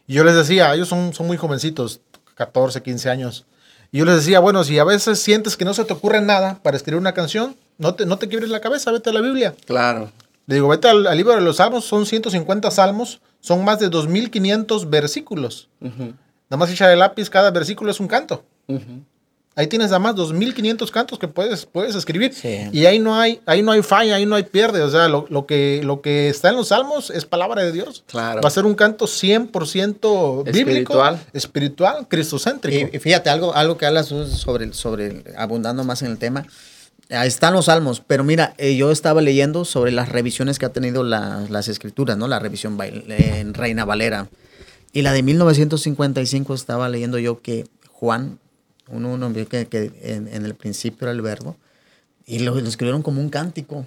Y 0.08 0.14
yo 0.14 0.24
les 0.24 0.34
decía, 0.34 0.74
ellos 0.74 0.88
son, 0.88 1.14
son 1.14 1.28
muy 1.28 1.36
jovencitos, 1.36 2.00
14, 2.34 2.82
15 2.82 3.10
años. 3.10 3.46
Y 3.92 3.98
yo 3.98 4.04
les 4.04 4.16
decía, 4.16 4.40
bueno, 4.40 4.64
si 4.64 4.80
a 4.80 4.84
veces 4.84 5.20
sientes 5.20 5.56
que 5.56 5.64
no 5.64 5.74
se 5.74 5.84
te 5.84 5.92
ocurre 5.92 6.20
nada 6.20 6.58
para 6.64 6.76
escribir 6.76 6.98
una 6.98 7.14
canción, 7.14 7.54
no 7.78 7.94
te, 7.94 8.04
no 8.04 8.18
te 8.18 8.26
quiebres 8.26 8.50
la 8.50 8.58
cabeza, 8.58 8.90
vete 8.90 9.10
a 9.10 9.12
la 9.12 9.20
Biblia. 9.20 9.54
Claro. 9.64 10.10
Le 10.48 10.56
digo, 10.56 10.66
vete 10.66 10.88
al, 10.88 11.04
libro 11.16 11.36
de 11.36 11.40
los 11.40 11.58
salmos, 11.58 11.84
son 11.84 12.04
150 12.04 12.68
salmos, 12.72 13.20
son 13.40 13.64
más 13.64 13.78
de 13.78 13.90
2.500 13.90 14.88
versículos. 14.88 15.68
nada 15.80 16.56
más 16.56 16.70
echa 16.70 16.88
de 16.88 16.96
lápiz, 16.96 17.30
cada 17.30 17.50
versículo 17.50 17.90
es 17.90 18.00
un 18.00 18.08
canto. 18.08 18.44
Ahí 19.54 19.66
tienes 19.66 19.88
nada 19.88 19.98
más 19.98 20.14
2.500 20.14 20.88
cantos 20.92 21.18
que 21.18 21.26
puedes, 21.26 21.66
puedes 21.66 21.96
escribir. 21.96 22.32
Sí. 22.32 22.68
Y 22.70 22.86
ahí 22.86 23.00
no 23.00 23.16
hay, 23.18 23.40
ahí 23.44 23.60
no 23.60 23.72
hay 23.72 23.82
falla, 23.82 24.14
ahí 24.14 24.24
no 24.24 24.36
hay 24.36 24.44
pierde. 24.44 24.82
O 24.82 24.88
sea, 24.90 25.08
lo, 25.08 25.26
lo 25.30 25.46
que, 25.46 25.80
lo 25.82 26.00
que 26.00 26.28
está 26.28 26.50
en 26.50 26.56
los 26.56 26.68
salmos 26.68 27.10
es 27.10 27.24
palabra 27.24 27.64
de 27.64 27.72
Dios. 27.72 28.04
Claro. 28.06 28.40
Va 28.40 28.46
a 28.46 28.52
ser 28.52 28.66
un 28.66 28.76
canto 28.76 29.06
100% 29.06 30.44
bíblico, 30.44 30.48
Espiritual. 30.48 31.20
espiritual, 31.32 32.06
cristocéntrico. 32.08 32.88
Y, 32.92 32.96
y 32.96 33.00
fíjate, 33.00 33.30
algo, 33.30 33.52
algo 33.52 33.76
que 33.76 33.86
hablas 33.86 34.06
sobre, 34.06 34.72
sobre, 34.74 35.24
abundando 35.36 35.82
más 35.82 36.02
en 36.02 36.12
el 36.12 36.18
tema, 36.18 36.46
ahí 37.10 37.28
están 37.28 37.54
los 37.54 37.66
salmos, 37.66 38.02
pero 38.06 38.24
mira, 38.24 38.54
eh, 38.58 38.76
yo 38.76 38.90
estaba 38.90 39.20
leyendo 39.22 39.64
sobre 39.64 39.92
las 39.92 40.08
revisiones 40.10 40.58
que 40.58 40.66
ha 40.66 40.72
tenido 40.72 41.02
la- 41.04 41.46
las 41.48 41.68
escrituras, 41.68 42.16
¿no? 42.16 42.28
La 42.28 42.38
revisión 42.38 42.78
en 42.80 43.54
Reina 43.54 43.84
Valera. 43.84 44.28
Y 44.92 45.02
la 45.02 45.12
de 45.12 45.22
1955 45.22 46.54
estaba 46.54 46.88
leyendo 46.88 47.18
yo 47.18 47.40
que 47.40 47.66
Juan, 47.92 48.38
uno, 48.88 49.12
uno 49.12 49.32
que, 49.32 49.66
que 49.66 49.92
en, 50.02 50.28
en 50.28 50.44
el 50.44 50.54
principio 50.54 51.06
era 51.06 51.12
el 51.12 51.20
verbo, 51.22 51.56
y 52.26 52.40
lo, 52.40 52.54
lo 52.60 52.68
escribieron 52.68 53.02
como 53.02 53.20
un 53.20 53.28
cántico. 53.30 53.86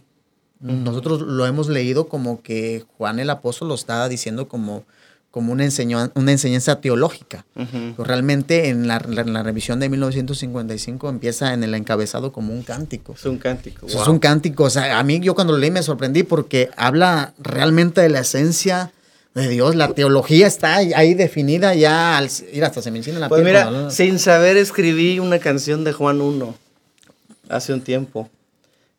Nosotros 0.60 1.22
lo 1.22 1.48
hemos 1.48 1.70
leído 1.70 2.08
como 2.08 2.44
que 2.44 2.86
Juan 2.98 3.20
el 3.20 3.32
apóstol 3.32 3.70
lo 3.70 3.74
estaba 3.76 4.08
diciendo 4.10 4.48
como, 4.48 4.84
como 5.32 5.54
una, 5.54 5.64
enseñan- 5.66 6.12
una 6.16 6.32
enseñanza 6.34 6.82
teológica. 6.82 7.46
Ujú. 7.56 7.94
Pues 7.96 8.08
realmente 8.08 8.68
en 8.70 8.88
la, 8.88 9.00
la- 9.08 9.22
en 9.22 9.32
la 9.34 9.44
revisión 9.44 9.80
de 9.80 9.88
1955 9.90 11.10
empieza 11.10 11.54
en 11.54 11.64
el 11.64 11.74
encabezado 11.74 12.32
como 12.34 12.54
un 12.54 12.64
cántico. 12.64 13.14
Es 13.14 13.26
un 13.26 13.38
cántico. 13.38 13.88
Eso 13.88 14.00
Es 14.00 14.06
wow. 14.06 14.14
un 14.14 14.20
cántico. 14.20 14.66
O 14.66 14.70
sea, 14.70 15.00
a 15.00 15.04
mí 15.04 15.20
yo 15.22 15.34
cuando 15.34 15.54
lo 15.54 15.60
leí 15.60 15.72
me 15.72 15.84
sorprendí 15.84 16.24
porque 16.24 16.70
habla 16.76 17.34
realmente 17.40 18.02
de 18.02 18.10
la 18.10 18.20
esencia 18.20 18.92
de 19.34 19.48
Dios. 19.48 19.76
La 19.76 19.88
teología 19.94 20.46
está 20.48 20.76
ahí- 20.76 21.14
definida 21.14 21.74
ya. 21.76 22.18
Al, 22.18 22.30
mira, 22.54 22.68
hasta 22.68 22.82
se 22.82 22.92
me 22.92 22.98
encina 22.98 23.18
la 23.20 23.30
Pues 23.30 23.42
piel 23.42 23.54
mira, 23.56 23.90
sin 23.90 24.20
saber 24.20 24.58
escribí 24.58 25.20
una 25.20 25.40
canción 25.40 25.86
de 25.86 25.94
Juan 25.94 26.20
1 26.20 26.54
hace 27.48 27.72
un 27.74 27.80
tiempo. 27.80 28.30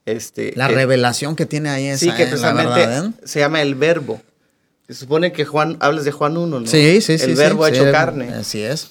Este, 0.06 0.52
La 0.56 0.68
que- 0.68 0.74
revelación 0.74 1.36
que 1.36 1.44
tiene 1.46 1.68
ahí 1.68 1.86
esa, 1.88 1.98
Sí, 1.98 2.10
que 2.12 2.22
eh, 2.22 2.26
precisamente 2.26 2.82
¿eh? 2.82 3.10
se 3.24 3.40
llama 3.40 3.60
el 3.60 3.74
verbo. 3.74 4.20
Se 4.88 4.94
supone 4.94 5.32
que 5.32 5.44
Juan, 5.44 5.76
hablas 5.80 6.04
de 6.04 6.12
Juan 6.12 6.36
1, 6.36 6.60
¿no? 6.60 6.66
Sí, 6.66 7.00
sí, 7.00 7.18
sí. 7.18 7.24
El 7.24 7.30
sí, 7.30 7.36
verbo 7.36 7.66
sí, 7.66 7.72
hecho 7.72 7.86
el- 7.86 7.92
carne. 7.92 8.28
Así 8.34 8.60
es. 8.62 8.90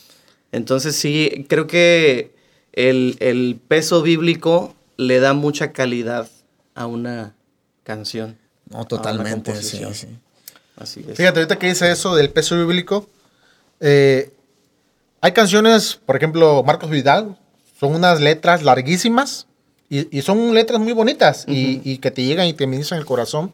Entonces 0.51 0.95
sí, 0.95 1.45
creo 1.49 1.67
que 1.67 2.33
el, 2.73 3.17
el 3.19 3.59
peso 3.67 4.01
bíblico 4.01 4.75
le 4.97 5.19
da 5.19 5.33
mucha 5.33 5.71
calidad 5.71 6.29
a 6.75 6.87
una 6.87 7.35
canción. 7.83 8.37
No, 8.69 8.85
totalmente. 8.85 9.55
Sí, 9.61 9.81
sí. 9.93 10.07
Así 10.77 11.05
es. 11.07 11.17
Fíjate, 11.17 11.39
ahorita 11.39 11.59
que 11.59 11.67
dice 11.67 11.91
eso 11.91 12.15
del 12.15 12.29
peso 12.29 12.57
bíblico, 12.57 13.07
eh, 13.79 14.31
hay 15.21 15.31
canciones, 15.33 15.99
por 16.05 16.15
ejemplo, 16.15 16.63
Marcos 16.63 16.89
Vidal, 16.89 17.37
son 17.79 17.95
unas 17.95 18.19
letras 18.21 18.63
larguísimas 18.63 19.47
y, 19.89 20.15
y 20.17 20.21
son 20.21 20.53
letras 20.53 20.79
muy 20.79 20.93
bonitas 20.93 21.45
y, 21.47 21.81
y 21.83 21.97
que 21.99 22.11
te 22.11 22.23
llegan 22.23 22.47
y 22.47 22.53
te 22.53 22.65
ministran 22.67 22.99
el 22.99 23.05
corazón. 23.05 23.53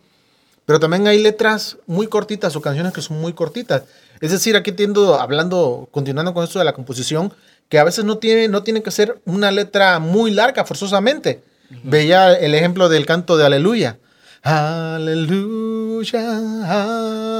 Pero 0.68 0.82
también 0.82 1.08
hay 1.08 1.24
letras 1.24 1.78
muy 1.88 2.08
cortitas 2.08 2.54
o 2.58 2.62
canciones 2.62 2.92
que 2.92 3.02
son 3.02 3.22
muy 3.22 3.32
cortitas. 3.32 3.84
Es 4.20 4.32
decir, 4.32 4.58
aquí 4.58 4.74
tiendo 4.74 5.18
hablando, 5.18 5.88
continuando 5.92 6.34
con 6.34 6.44
esto 6.44 6.60
de 6.60 6.66
la 6.66 6.74
composición, 6.74 7.34
que 7.70 7.80
a 7.80 7.86
veces 7.86 8.04
no 8.04 8.18
tiene, 8.18 8.50
no 8.50 8.64
tiene 8.64 8.84
que 8.84 8.92
ser 8.92 9.22
una 9.24 9.50
letra 9.50 10.00
muy 10.00 10.30
larga 10.30 10.66
forzosamente. 10.66 11.42
Veía 11.84 12.34
el 12.34 12.54
ejemplo 12.54 12.90
del 12.90 13.06
canto 13.06 13.38
de 13.38 13.46
Aleluya. 13.46 13.98
Aleluya, 14.44 16.20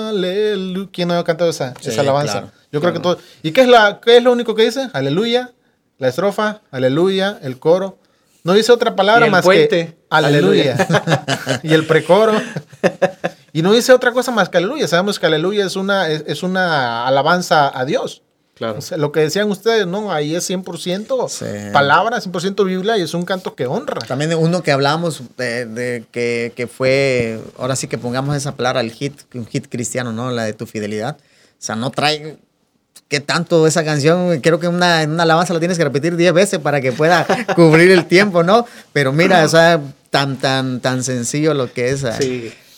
aleluya. 0.10 0.90
¿Quién 0.94 1.10
no 1.10 1.16
ha 1.16 1.24
cantado 1.26 1.50
esa, 1.50 1.74
Sí, 1.82 1.90
esa 1.90 2.00
alabanza? 2.00 2.32
claro, 2.32 2.52
Yo 2.72 2.80
creo 2.80 2.94
que 2.94 3.00
todo. 3.02 3.18
¿Y 3.44 3.52
qué 3.52 3.60
es, 3.64 3.68
la, 3.68 4.00
qué 4.02 4.16
es 4.16 4.24
lo 4.24 4.32
único 4.32 4.56
que 4.56 4.64
dice? 4.64 4.90
Aleluya, 4.94 5.52
la 5.98 6.08
estrofa, 6.08 6.62
aleluya, 6.72 7.40
el 7.42 7.60
coro. 7.60 8.00
No 8.46 8.54
dice 8.54 8.72
otra 8.72 8.96
palabra 8.96 9.28
más 9.28 9.44
puente, 9.44 9.68
que 9.68 9.98
aleluya. 10.10 10.78
y 11.64 11.74
el 11.74 11.86
precoro. 11.86 12.32
Y 13.54 13.62
no 13.62 13.74
dice 13.74 13.92
otra 13.94 14.12
cosa 14.12 14.32
más 14.32 14.50
que 14.50 14.58
aleluya. 14.58 14.88
Sabemos 14.88 15.20
que 15.20 15.26
aleluya 15.26 15.66
es 15.66 15.76
una, 15.76 16.10
es, 16.10 16.24
es 16.28 16.44
una 16.44 17.08
alabanza 17.08 17.72
a 17.78 17.86
Dios. 17.86 18.22
Claro. 18.56 18.80
O 18.80 18.82
sea, 18.82 18.98
lo 18.98 19.12
que 19.12 19.20
decían 19.20 19.50
ustedes, 19.52 19.86
¿no? 19.86 20.12
Ahí 20.12 20.36
es 20.36 20.50
100% 20.50 21.30
Sí. 21.30 21.46
palabra, 21.74 22.20
100% 22.20 22.66
Biblia 22.66 22.98
y 22.98 23.02
es 23.04 23.14
un 23.14 23.24
canto 23.24 23.54
que 23.56 23.68
honra. 23.68 24.00
También 24.08 24.34
uno 24.34 24.64
que 24.64 24.72
hablábamos 24.72 25.22
de, 25.38 25.66
de 25.68 26.04
que, 26.12 26.54
que 26.56 26.66
fue, 26.68 27.40
ahora 27.58 27.76
sí 27.76 27.88
que 27.88 27.98
pongamos 28.00 28.36
esa 28.36 28.56
palabra, 28.56 28.82
el 28.82 28.92
hit, 28.92 29.14
un 29.36 29.46
hit 29.46 29.68
cristiano, 29.70 30.12
¿no? 30.12 30.32
La 30.32 30.44
de 30.44 30.54
tu 30.54 30.66
fidelidad. 30.66 31.18
O 31.20 31.56
sea, 31.60 31.76
no 31.76 31.92
trae, 31.92 32.38
¿qué 33.08 33.20
tanto 33.20 33.68
esa 33.68 33.84
canción? 33.86 34.40
Creo 34.42 34.60
que 34.60 34.68
una, 34.68 35.04
en 35.04 35.12
una 35.12 35.24
alabanza 35.24 35.54
la 35.54 35.60
tienes 35.60 35.78
que 35.78 35.84
repetir 35.84 36.16
10 36.16 36.34
veces 36.34 36.60
para 36.60 36.82
que 36.82 36.92
pueda 36.92 37.26
cubrir 37.56 37.92
el 37.92 38.06
tiempo, 38.06 38.42
¿no? 38.44 38.66
Pero 38.92 39.14
mira, 39.14 39.44
o 39.46 39.50
sea, 39.50 39.80
tan, 40.10 40.38
tan, 40.38 40.80
tan 40.80 41.04
sencillo 41.04 41.54
lo 41.54 41.72
que 41.72 41.90
es. 41.90 42.04
ah. 42.04 42.18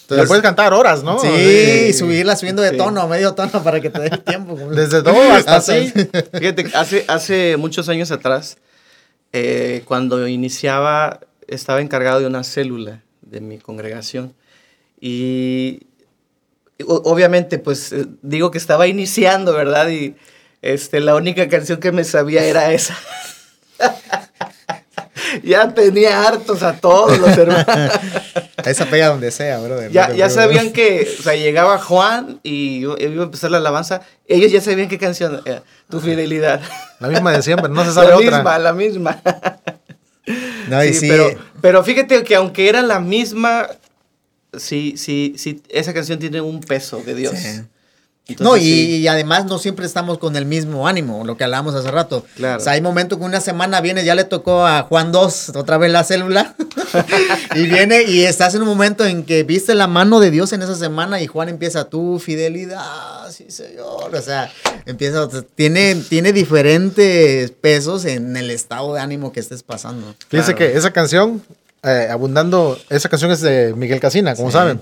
Sí. 0.09 0.15
la 0.15 0.25
puedes 0.25 0.41
cantar 0.43 0.73
horas, 0.73 1.03
¿no? 1.03 1.19
Sí, 1.19 1.93
subirla 1.93 2.35
subiendo 2.35 2.61
de 2.61 2.71
Sí. 2.71 2.77
tono, 2.77 3.07
medio 3.07 3.33
tono 3.35 3.63
para 3.63 3.79
que 3.79 3.89
te 3.89 3.99
dé 4.01 4.09
tiempo. 4.17 4.55
Desde 4.71 5.01
do 5.01 5.11
hasta 5.31 5.57
así. 5.57 5.91
Fíjate, 6.37 6.65
hace, 6.73 7.05
hace 7.07 7.55
muchos 7.57 7.87
años 7.89 8.11
atrás, 8.11 8.57
eh, 9.33 9.83
cuando 9.85 10.27
iniciaba, 10.27 11.19
estaba 11.47 11.81
encargado 11.81 12.19
de 12.19 12.25
una 12.27 12.43
célula 12.43 13.03
de 13.21 13.41
mi 13.41 13.59
congregación. 13.59 14.33
Y 14.99 15.81
o- 16.85 17.01
obviamente, 17.05 17.59
pues 17.59 17.91
eh, 17.93 18.05
digo 18.21 18.51
que 18.51 18.57
estaba 18.57 18.87
iniciando, 18.87 19.53
¿verdad? 19.53 19.89
Y 19.89 20.15
este, 20.61 20.99
la 20.99 21.15
única 21.15 21.47
canción 21.47 21.79
que 21.79 21.91
me 21.91 22.03
sabía 22.03 22.43
era 22.45 22.71
esa. 22.73 22.97
ya 25.43 25.73
tenía 25.73 26.27
hartos 26.27 26.63
a 26.63 26.73
todos 26.77 27.17
los 27.19 27.29
hermanos. 27.37 27.65
Esa 28.65 28.85
pega 28.85 29.07
donde 29.07 29.31
sea, 29.31 29.59
brother. 29.59 29.91
Ya, 29.91 30.13
ya 30.13 30.29
sabían 30.29 30.71
que, 30.73 31.07
o 31.19 31.23
sea, 31.23 31.35
llegaba 31.35 31.77
Juan 31.79 32.39
y 32.43 32.81
yo- 32.81 32.95
iba 32.99 33.21
a 33.23 33.25
empezar 33.25 33.51
la 33.51 33.57
alabanza. 33.57 34.01
Ellos 34.27 34.51
ya 34.51 34.61
sabían 34.61 34.89
qué 34.89 34.97
canción, 34.97 35.41
era, 35.45 35.63
Tu 35.89 35.99
Fidelidad. 35.99 36.61
La 36.99 37.07
misma 37.07 37.31
de 37.31 37.41
siempre, 37.41 37.69
no 37.69 37.83
se 37.85 37.91
sabe 37.93 38.09
la 38.09 38.17
otra. 38.17 38.31
misma, 38.37 38.59
la 38.59 38.73
misma. 38.73 39.21
No, 40.67 40.83
y 40.83 40.89
Sí, 40.93 40.99
sí, 41.01 41.07
pero, 41.09 41.29
pero 41.61 41.83
fíjate 41.83 42.23
que 42.23 42.35
aunque 42.35 42.69
era 42.69 42.81
la 42.83 42.99
misma, 42.99 43.67
sí, 44.55 44.93
sí, 44.97 45.33
sí, 45.37 45.63
esa 45.69 45.93
canción 45.93 46.19
tiene 46.19 46.41
un 46.41 46.59
peso 46.59 47.01
de 47.03 47.15
Dios. 47.15 47.33
Sí. 47.35 47.61
Entonces, 48.29 48.43
no, 48.45 48.57
y, 48.57 48.61
sí. 48.61 48.95
y 48.97 49.07
además 49.07 49.45
no 49.45 49.59
siempre 49.59 49.85
estamos 49.85 50.17
con 50.17 50.35
el 50.35 50.45
mismo 50.45 50.87
ánimo, 50.87 51.23
lo 51.25 51.35
que 51.37 51.43
hablábamos 51.43 51.75
hace 51.75 51.91
rato. 51.91 52.25
Claro. 52.35 52.59
O 52.61 52.63
sea, 52.63 52.73
hay 52.73 52.81
momentos 52.81 53.17
que 53.19 53.23
una 53.25 53.41
semana 53.41 53.81
viene, 53.81 54.03
ya 54.05 54.15
le 54.15 54.23
tocó 54.23 54.65
a 54.65 54.83
Juan 54.83 55.11
2 55.11 55.53
otra 55.55 55.77
vez 55.77 55.91
la 55.91 56.03
célula, 56.03 56.55
y 57.55 57.67
viene 57.67 58.03
y 58.03 58.23
estás 58.23 58.55
en 58.55 58.61
un 58.61 58.67
momento 58.67 59.05
en 59.05 59.23
que 59.23 59.43
viste 59.43 59.75
la 59.75 59.87
mano 59.87 60.19
de 60.19 60.31
Dios 60.31 60.53
en 60.53 60.61
esa 60.61 60.75
semana 60.75 61.21
y 61.21 61.27
Juan 61.27 61.49
empieza 61.49 61.85
tu 61.89 62.19
fidelidad, 62.19 63.29
sí 63.31 63.45
señor. 63.49 64.13
O 64.13 64.21
sea, 64.21 64.51
empieza, 64.85 65.23
o 65.25 65.29
sea, 65.29 65.41
tiene, 65.55 65.95
tiene 66.09 66.33
diferentes 66.33 67.51
pesos 67.51 68.05
en 68.05 68.35
el 68.37 68.51
estado 68.51 68.93
de 68.93 69.01
ánimo 69.01 69.31
que 69.31 69.39
estés 69.39 69.63
pasando. 69.63 70.15
Fíjense 70.29 70.53
Claro. 70.55 70.71
que 70.71 70.77
esa 70.77 70.91
canción, 70.91 71.41
eh, 71.83 72.07
abundando, 72.11 72.77
esa 72.89 73.09
canción 73.09 73.31
es 73.31 73.41
de 73.41 73.73
Miguel 73.75 73.99
Casina, 73.99 74.35
como 74.35 74.49
Sí. 74.49 74.53
saben. 74.53 74.81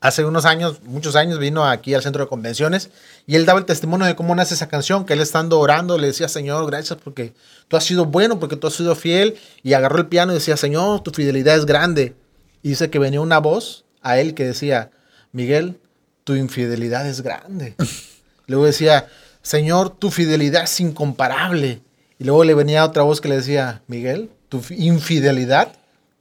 Hace 0.00 0.24
unos 0.24 0.46
años, 0.46 0.80
muchos 0.84 1.14
años, 1.14 1.38
vino 1.38 1.64
aquí 1.68 1.92
al 1.92 2.02
centro 2.02 2.24
de 2.24 2.28
convenciones 2.28 2.88
y 3.26 3.36
él 3.36 3.44
daba 3.44 3.58
el 3.58 3.66
testimonio 3.66 4.06
de 4.06 4.16
cómo 4.16 4.34
nace 4.34 4.54
esa 4.54 4.66
canción, 4.68 5.04
que 5.04 5.12
él 5.12 5.20
estando 5.20 5.58
orando 5.60 5.98
le 5.98 6.06
decía, 6.06 6.26
Señor, 6.28 6.66
gracias 6.70 6.98
porque 7.04 7.34
tú 7.68 7.76
has 7.76 7.84
sido 7.84 8.06
bueno, 8.06 8.40
porque 8.40 8.56
tú 8.56 8.66
has 8.66 8.72
sido 8.74 8.94
fiel, 8.96 9.36
y 9.62 9.74
agarró 9.74 9.98
el 9.98 10.06
piano 10.06 10.32
y 10.32 10.36
decía, 10.36 10.56
Señor, 10.56 11.00
tu 11.02 11.10
fidelidad 11.10 11.54
es 11.56 11.66
grande. 11.66 12.14
Y 12.62 12.70
dice 12.70 12.88
que 12.88 12.98
venía 12.98 13.20
una 13.20 13.38
voz 13.38 13.84
a 14.00 14.18
él 14.18 14.32
que 14.32 14.44
decía, 14.46 14.90
Miguel, 15.32 15.78
tu 16.24 16.34
infidelidad 16.34 17.06
es 17.06 17.20
grande. 17.20 17.74
Luego 18.46 18.64
decía, 18.64 19.06
Señor, 19.42 19.90
tu 19.90 20.10
fidelidad 20.10 20.64
es 20.64 20.80
incomparable. 20.80 21.82
Y 22.18 22.24
luego 22.24 22.44
le 22.44 22.54
venía 22.54 22.84
otra 22.84 23.02
voz 23.02 23.20
que 23.20 23.28
le 23.28 23.36
decía, 23.36 23.82
Miguel, 23.86 24.30
tu 24.48 24.60
fi- 24.60 24.74
infidelidad 24.86 25.72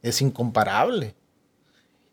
es 0.02 0.22
incomparable. 0.22 1.13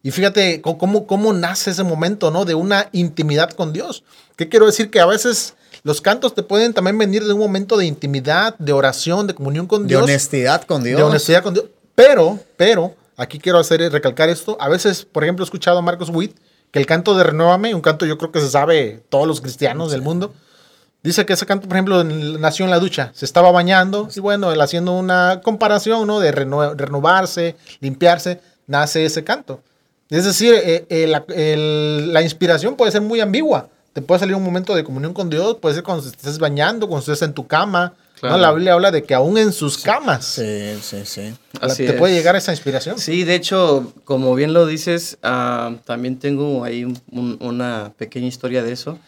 Y 0.07 0.13
fíjate 0.13 0.63
cómo, 0.63 1.05
cómo 1.05 1.33
nace 1.33 1.73
ese 1.73 1.83
momento, 1.83 2.31
¿no? 2.31 2.45
De 2.45 2.55
una 2.55 2.89
intimidad 2.93 3.51
con 3.51 3.73
Dios. 3.73 4.05
¿Qué 4.37 4.49
quiero 4.49 4.67
decir? 4.67 4.89
Que 4.89 5.01
a 5.01 5.07
veces 5.07 5.55
los 5.83 6.01
cantos 6.01 6.33
te 6.33 6.45
pueden 6.45 6.75
también 6.75 6.97
venir 6.97 7.25
de 7.25 7.33
un 7.33 7.41
momento 7.41 7.77
de 7.77 7.87
intimidad, 7.87 8.57
de 8.57 8.73
oración, 8.73 9.27
de 9.27 9.35
comunión 9.35 9.67
con 9.67 9.83
De 9.83 9.89
Dios. 9.89 10.05
honestidad 10.05 10.63
con 10.63 10.85
Dios. 10.85 10.97
De 10.97 11.03
honestidad 11.03 11.43
con 11.43 11.55
Dios. 11.55 11.67
Pero, 11.97 12.39
pero, 12.57 12.95
aquí 13.17 13.41
quiero 13.41 13.59
hacer 13.59 13.81
recalcar 13.91 14.29
esto. 14.29 14.57
A 14.61 14.69
veces, 14.69 15.05
por 15.05 15.25
ejemplo, 15.25 15.43
he 15.43 15.47
escuchado 15.47 15.79
a 15.79 15.83
Marcos 15.83 16.11
Witt 16.11 16.37
que 16.71 16.79
el 16.79 16.87
canto 16.87 17.17
de 17.17 17.25
Renuévame, 17.25 17.75
un 17.75 17.81
canto 17.81 18.07
yo 18.07 18.17
creo 18.17 18.31
que 18.31 18.39
se 18.39 18.49
sabe 18.49 19.03
todos 19.09 19.27
los 19.27 19.41
cristianos 19.41 19.91
del 19.91 20.03
mundo, 20.03 20.33
dice 21.03 21.27
que 21.27 21.33
ese 21.33 21.47
canto, 21.47 21.67
por 21.67 21.77
ejemplo, 21.77 22.05
nació 22.05 22.65
en 22.65 22.71
la 22.71 22.79
ducha. 22.79 23.11
Se 23.13 23.25
estaba 23.25 23.51
bañando 23.51 24.09
y 24.15 24.21
bueno, 24.21 24.53
él 24.53 24.61
haciendo 24.61 24.93
una 24.93 25.41
comparación, 25.43 26.07
¿no? 26.07 26.21
De 26.21 26.31
renovarse, 26.31 27.57
limpiarse, 27.81 28.41
nace 28.69 29.05
ese 29.05 29.25
canto. 29.25 29.63
Es 30.11 30.25
decir, 30.25 30.55
eh, 30.55 30.87
eh, 30.89 31.07
la, 31.07 31.25
el- 31.35 32.13
la 32.13 32.23
inspiración 32.23 32.77
puede 32.77 32.93
ser 32.93 33.01
muy 33.03 33.21
ambigua. 33.21 33.69
te 33.93 34.03
puede 34.03 34.19
salir 34.21 34.35
un 34.37 34.43
momento 34.45 34.75
de 34.75 34.85
comunión 34.85 35.15
con 35.15 35.31
Dios, 35.31 35.57
puede 35.57 35.75
ser 35.75 35.83
cuando 35.83 36.07
estés 36.07 36.39
bañando, 36.39 36.87
cuando 36.87 37.01
estés 37.11 37.27
en 37.27 37.33
tu 37.33 37.47
cama. 37.47 37.95
¿no? 38.23 38.37
La 38.37 38.53
Biblia 38.53 38.75
habla 38.75 38.91
de 38.91 39.03
que 39.05 39.15
aún 39.15 39.39
en 39.39 39.53
sus 39.55 39.79
camas 39.79 40.25
Sí, 40.27 40.79
sí, 40.83 40.99
sí. 41.07 41.35
te 41.87 41.93
puede 41.95 42.13
llegar 42.15 42.37
esa 42.37 42.53
inspiración. 42.53 42.99
Sí, 42.99 43.25
de 43.25 43.35
hecho, 43.35 43.95
como 44.05 44.35
bien 44.35 44.53
lo 44.53 44.67
dices, 44.67 45.17
ah, 45.23 45.77
también 45.87 46.19
tengo 46.19 46.63
ahí 46.63 46.87
una 47.11 47.93
pequeña 47.97 48.27
historia 48.27 48.63
de 48.63 48.73
eso. 48.73 48.99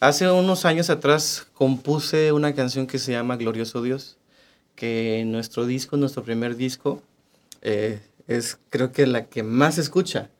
Hace 0.00 0.30
unos 0.30 0.64
años 0.64 0.88
atrás 0.88 1.46
compuse 1.54 2.30
una 2.30 2.54
canción 2.54 2.86
que 2.86 2.98
se 3.00 3.10
llama 3.12 3.36
Glorioso 3.36 3.82
Dios, 3.82 4.16
que 4.76 5.18
en 5.18 5.32
nuestro 5.32 5.66
disco, 5.66 5.96
nuestro 5.96 6.22
primer 6.22 6.54
disco, 6.56 7.02
eh, 7.62 8.00
es 8.28 8.56
creo 8.70 8.92
que 8.92 9.06
la 9.08 9.24
que 9.26 9.42
más 9.42 9.74
se 9.74 9.80
escucha. 9.80 10.30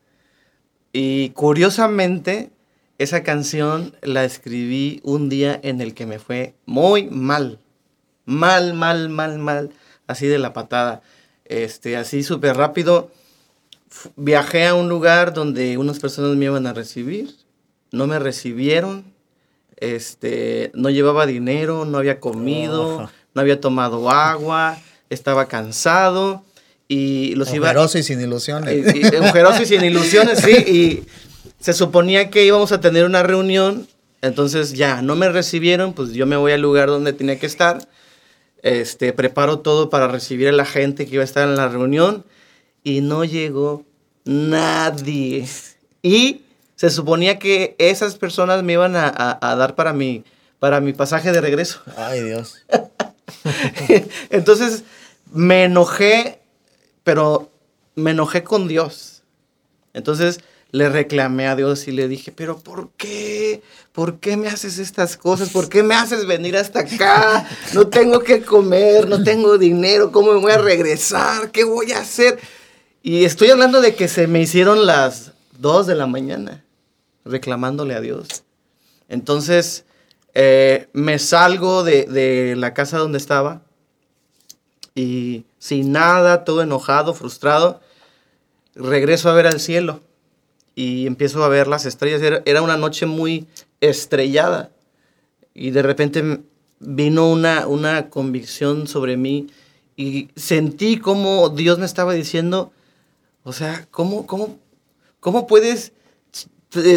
Y 0.91 1.29
curiosamente, 1.31 2.51
esa 2.97 3.23
canción 3.23 3.95
la 4.01 4.25
escribí 4.25 4.99
un 5.03 5.29
día 5.29 5.59
en 5.63 5.81
el 5.81 5.93
que 5.93 6.05
me 6.05 6.19
fue 6.19 6.55
muy 6.65 7.09
mal. 7.09 7.59
Mal, 8.25 8.73
mal, 8.73 9.09
mal, 9.09 9.39
mal. 9.39 9.71
Así 10.07 10.27
de 10.27 10.39
la 10.39 10.53
patada. 10.53 11.01
Este, 11.45 11.97
así 11.97 12.23
súper 12.23 12.57
rápido. 12.57 13.11
Viajé 14.15 14.67
a 14.67 14.75
un 14.75 14.89
lugar 14.89 15.33
donde 15.33 15.77
unas 15.77 15.99
personas 15.99 16.35
me 16.35 16.45
iban 16.45 16.67
a 16.67 16.73
recibir. 16.73 17.35
No 17.91 18.07
me 18.07 18.19
recibieron 18.19 19.05
este, 19.79 20.71
no 20.73 20.89
llevaba 20.89 21.25
dinero, 21.25 21.85
no 21.85 21.97
había 21.97 22.19
comido, 22.19 23.09
no 23.33 23.41
había 23.41 23.61
tomado 23.61 24.09
agua, 24.09 24.77
estaba 25.09 25.47
cansado 25.47 26.43
y 26.89 27.35
los 27.35 27.53
iba... 27.53 27.71
y 27.71 28.03
sin 28.03 28.19
ilusiones. 28.19 28.93
Y, 28.93 28.99
y, 28.99 29.61
y 29.61 29.65
sin 29.65 29.85
ilusiones, 29.85 30.39
sí, 30.39 30.51
y 30.51 31.03
se 31.59 31.73
suponía 31.73 32.29
que 32.29 32.43
íbamos 32.43 32.71
a 32.71 32.81
tener 32.81 33.05
una 33.05 33.23
reunión, 33.23 33.87
entonces 34.21 34.73
ya, 34.73 35.01
no 35.01 35.15
me 35.15 35.29
recibieron, 35.29 35.93
pues 35.93 36.11
yo 36.11 36.25
me 36.25 36.35
voy 36.35 36.51
al 36.51 36.61
lugar 36.61 36.89
donde 36.89 37.13
tenía 37.13 37.39
que 37.39 37.45
estar, 37.45 37.87
este, 38.63 39.13
preparo 39.13 39.59
todo 39.59 39.89
para 39.89 40.07
recibir 40.07 40.49
a 40.49 40.51
la 40.51 40.65
gente 40.65 41.05
que 41.05 41.13
iba 41.13 41.21
a 41.21 41.25
estar 41.25 41.47
en 41.47 41.55
la 41.55 41.69
reunión 41.69 42.25
y 42.83 43.01
no 43.01 43.23
llegó 43.23 43.85
nadie. 44.25 45.47
Y 46.01 46.41
se 46.75 46.89
suponía 46.89 47.39
que 47.39 47.75
esas 47.77 48.15
personas 48.15 48.63
me 48.63 48.73
iban 48.73 48.95
a, 48.95 49.37
dar 49.41 49.75
para 49.75 49.93
mi, 49.93 50.23
para 50.59 50.81
mi 50.81 50.93
pasaje 50.93 51.31
de 51.31 51.41
regreso. 51.41 51.81
Ay, 51.95 52.23
Dios. 52.23 52.65
Entonces 54.29 54.83
me 55.31 55.65
enojé, 55.65 56.38
pero 57.09 57.49
me 57.95 58.11
enojé 58.11 58.43
con 58.43 58.67
Dios. 58.67 59.23
Entonces 59.93 60.41
le 60.69 60.89
reclamé 60.89 61.47
a 61.47 61.55
Dios 61.55 61.87
y 61.87 61.91
le 61.91 62.07
dije, 62.07 62.31
pero 62.31 62.59
¿por 62.59 62.91
qué? 62.97 63.63
¿Por 63.93 64.19
qué 64.19 64.37
me 64.37 64.47
haces 64.47 64.77
estas 64.77 65.17
cosas? 65.17 65.49
¿Por 65.49 65.69
qué 65.69 65.81
me 65.81 65.95
haces 65.95 66.27
venir 66.27 66.55
hasta 66.55 66.81
acá? 66.81 67.49
No 67.73 67.87
tengo 67.87 68.19
que 68.19 68.43
comer, 68.43 69.09
no 69.09 69.23
tengo 69.23 69.57
dinero, 69.57 70.11
¿cómo 70.11 70.33
me 70.33 70.39
voy 70.39 70.51
a 70.51 70.59
regresar? 70.59 71.49
¿Qué 71.49 71.63
voy 71.63 71.93
a 71.93 72.01
hacer? 72.01 72.37
Y 73.01 73.25
estoy 73.25 73.49
hablando 73.49 73.81
de 73.81 73.95
que 73.95 74.07
se 74.07 74.27
me 74.27 74.39
hicieron 74.39 74.85
las 74.85 75.31
dos 75.57 75.87
de 75.87 75.95
la 75.95 76.05
mañana 76.05 76.63
reclamándole 77.25 77.95
a 77.95 78.01
Dios. 78.01 78.43
Entonces, 79.07 79.83
eh, 80.35 80.89
me 80.93 81.17
salgo 81.17 81.83
de, 81.83 82.53
la 82.55 82.75
casa 82.75 82.99
donde 82.99 83.17
estaba 83.17 83.63
y 84.99 85.45
sin 85.59 85.91
nada, 85.91 86.43
todo 86.43 86.61
enojado, 86.61 87.13
frustrado, 87.13 87.79
regreso 88.75 89.29
a 89.29 89.33
ver 89.33 89.47
al 89.47 89.59
cielo 89.59 90.01
y 90.75 91.07
empiezo 91.07 91.43
a 91.43 91.49
ver 91.49 91.67
las 91.67 91.85
estrellas. 91.85 92.21
Era, 92.45 92.61
una 92.61 92.77
noche 92.77 93.05
muy 93.05 93.47
estrellada 93.79 94.71
y 95.53 95.71
de 95.71 95.81
repente 95.81 96.41
vino 96.79 97.29
una, 97.29 97.67
una 97.67 98.09
convicción 98.09 98.87
sobre 98.87 99.15
mí 99.15 99.47
y 99.95 100.29
sentí 100.35 100.97
como 100.97 101.49
Dios 101.49 101.79
me 101.79 101.85
estaba 101.85 102.13
diciendo, 102.13 102.71
o 103.43 103.53
sea, 103.53 103.87
¿cómo, 103.91 104.27
cómo, 104.27 104.59
cómo 105.19 105.47
puedes 105.47 105.93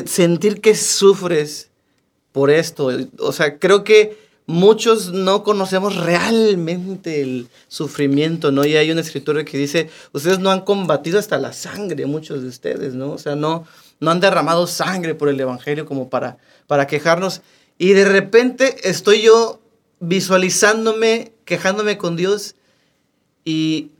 sentir 0.06 0.60
que 0.60 0.74
sufres 0.74 1.70
por 2.32 2.50
esto. 2.50 2.90
O 3.18 3.32
sea, 3.32 3.58
creo 3.58 3.84
que 3.84 4.18
muchos 4.46 5.12
no 5.12 5.44
conocemos 5.44 5.96
realmente 5.96 7.22
el 7.22 7.48
sufrimiento, 7.68 8.50
¿no? 8.50 8.64
Y 8.64 8.76
hay 8.76 8.90
un 8.90 8.98
escritor 8.98 9.44
que 9.44 9.58
dice, 9.58 9.88
ustedes 10.12 10.38
no 10.38 10.50
han 10.50 10.62
combatido 10.62 11.18
hasta 11.18 11.38
la 11.38 11.52
sangre, 11.52 12.06
muchos 12.06 12.42
de 12.42 12.48
ustedes, 12.48 12.94
¿no? 12.94 13.12
O 13.12 13.18
sea, 13.18 13.36
no, 13.36 13.66
no 14.00 14.10
han 14.10 14.20
derramado 14.20 14.66
sangre 14.66 15.14
por 15.14 15.28
el 15.28 15.40
Evangelio 15.40 15.86
como 15.86 16.08
para, 16.08 16.38
para 16.66 16.86
quejarnos. 16.86 17.42
Y 17.78 17.92
de 17.92 18.04
repente 18.04 18.88
estoy 18.88 19.22
yo 19.22 19.60
visualizándome, 20.00 21.32
quejándome 21.44 21.96
con 21.96 22.16
Dios 22.16 22.56
y 23.44 23.92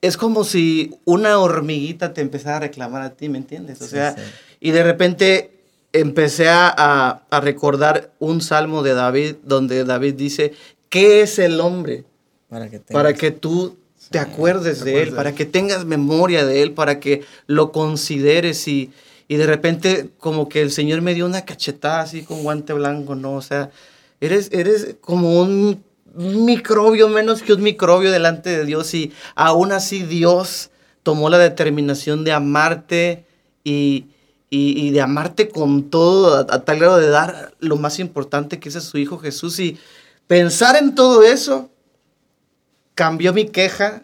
es 0.00 0.16
como 0.16 0.44
si 0.44 0.94
una 1.04 1.38
hormiguita 1.38 2.14
te 2.14 2.22
empezara 2.22 2.56
a 2.56 2.60
reclamar 2.60 3.02
a 3.02 3.10
ti, 3.10 3.28
¿me 3.28 3.38
entiendes? 3.38 3.82
O 3.82 3.86
sea, 3.86 4.16
y 4.58 4.70
de 4.70 4.82
repente 4.82 5.59
empecé 5.92 6.48
a, 6.48 7.22
recordar 7.42 8.12
un 8.18 8.40
salmo 8.40 8.82
de 8.82 8.94
David 8.94 9.36
donde 9.44 9.84
David 9.84 10.14
dice, 10.14 10.52
¿qué 10.88 11.22
es 11.22 11.38
el 11.38 11.60
hombre? 11.60 12.04
Para 12.48 12.68
que, 12.68 12.80
para 12.80 13.14
que 13.14 13.30
tú 13.30 13.76
te 14.10 14.18
acuerdes 14.18 14.84
de 14.84 15.02
él, 15.02 15.12
para 15.14 15.34
que 15.34 15.46
tengas 15.46 15.84
memoria 15.84 16.44
de 16.44 16.62
él, 16.62 16.72
para 16.72 16.98
que 16.98 17.22
lo 17.46 17.70
consideres 17.70 18.66
y, 18.66 18.90
y 19.28 19.36
de 19.36 19.46
repente 19.46 20.10
como 20.18 20.48
que 20.48 20.60
el 20.62 20.72
Señor 20.72 21.00
me 21.00 21.14
dio 21.14 21.26
una 21.26 21.44
cachetada 21.44 22.00
así 22.00 22.22
con 22.22 22.42
guante 22.42 22.72
blanco, 22.72 23.14
¿no? 23.14 23.34
O 23.34 23.42
sea, 23.42 23.70
eres, 24.20 24.50
eres 24.52 24.96
como 25.00 25.40
un 25.40 25.84
microbio, 26.14 27.08
menos 27.08 27.42
que 27.42 27.52
un 27.52 27.62
microbio 27.62 28.10
delante 28.10 28.50
de 28.50 28.64
Dios 28.64 28.92
y 28.94 29.12
aún 29.36 29.70
así 29.70 30.02
Dios 30.02 30.70
tomó 31.04 31.30
la 31.30 31.38
determinación 31.38 32.24
de 32.24 32.32
amarte 32.32 33.24
y, 33.64 34.06
de 34.50 35.00
amarte 35.00 35.48
con 35.48 35.90
todo 35.90 36.36
a, 36.36 36.64
tal 36.64 36.78
grado 36.78 36.98
de 36.98 37.08
dar 37.08 37.54
lo 37.60 37.76
más 37.76 38.00
importante 38.00 38.58
que 38.58 38.68
es 38.68 38.76
a 38.76 38.80
su 38.80 38.98
Hijo 38.98 39.18
Jesús 39.18 39.60
y 39.60 39.78
pensar 40.26 40.76
en 40.76 40.94
todo 40.94 41.22
eso 41.22 41.70
cambió 42.94 43.32
mi 43.32 43.46
queja 43.46 44.02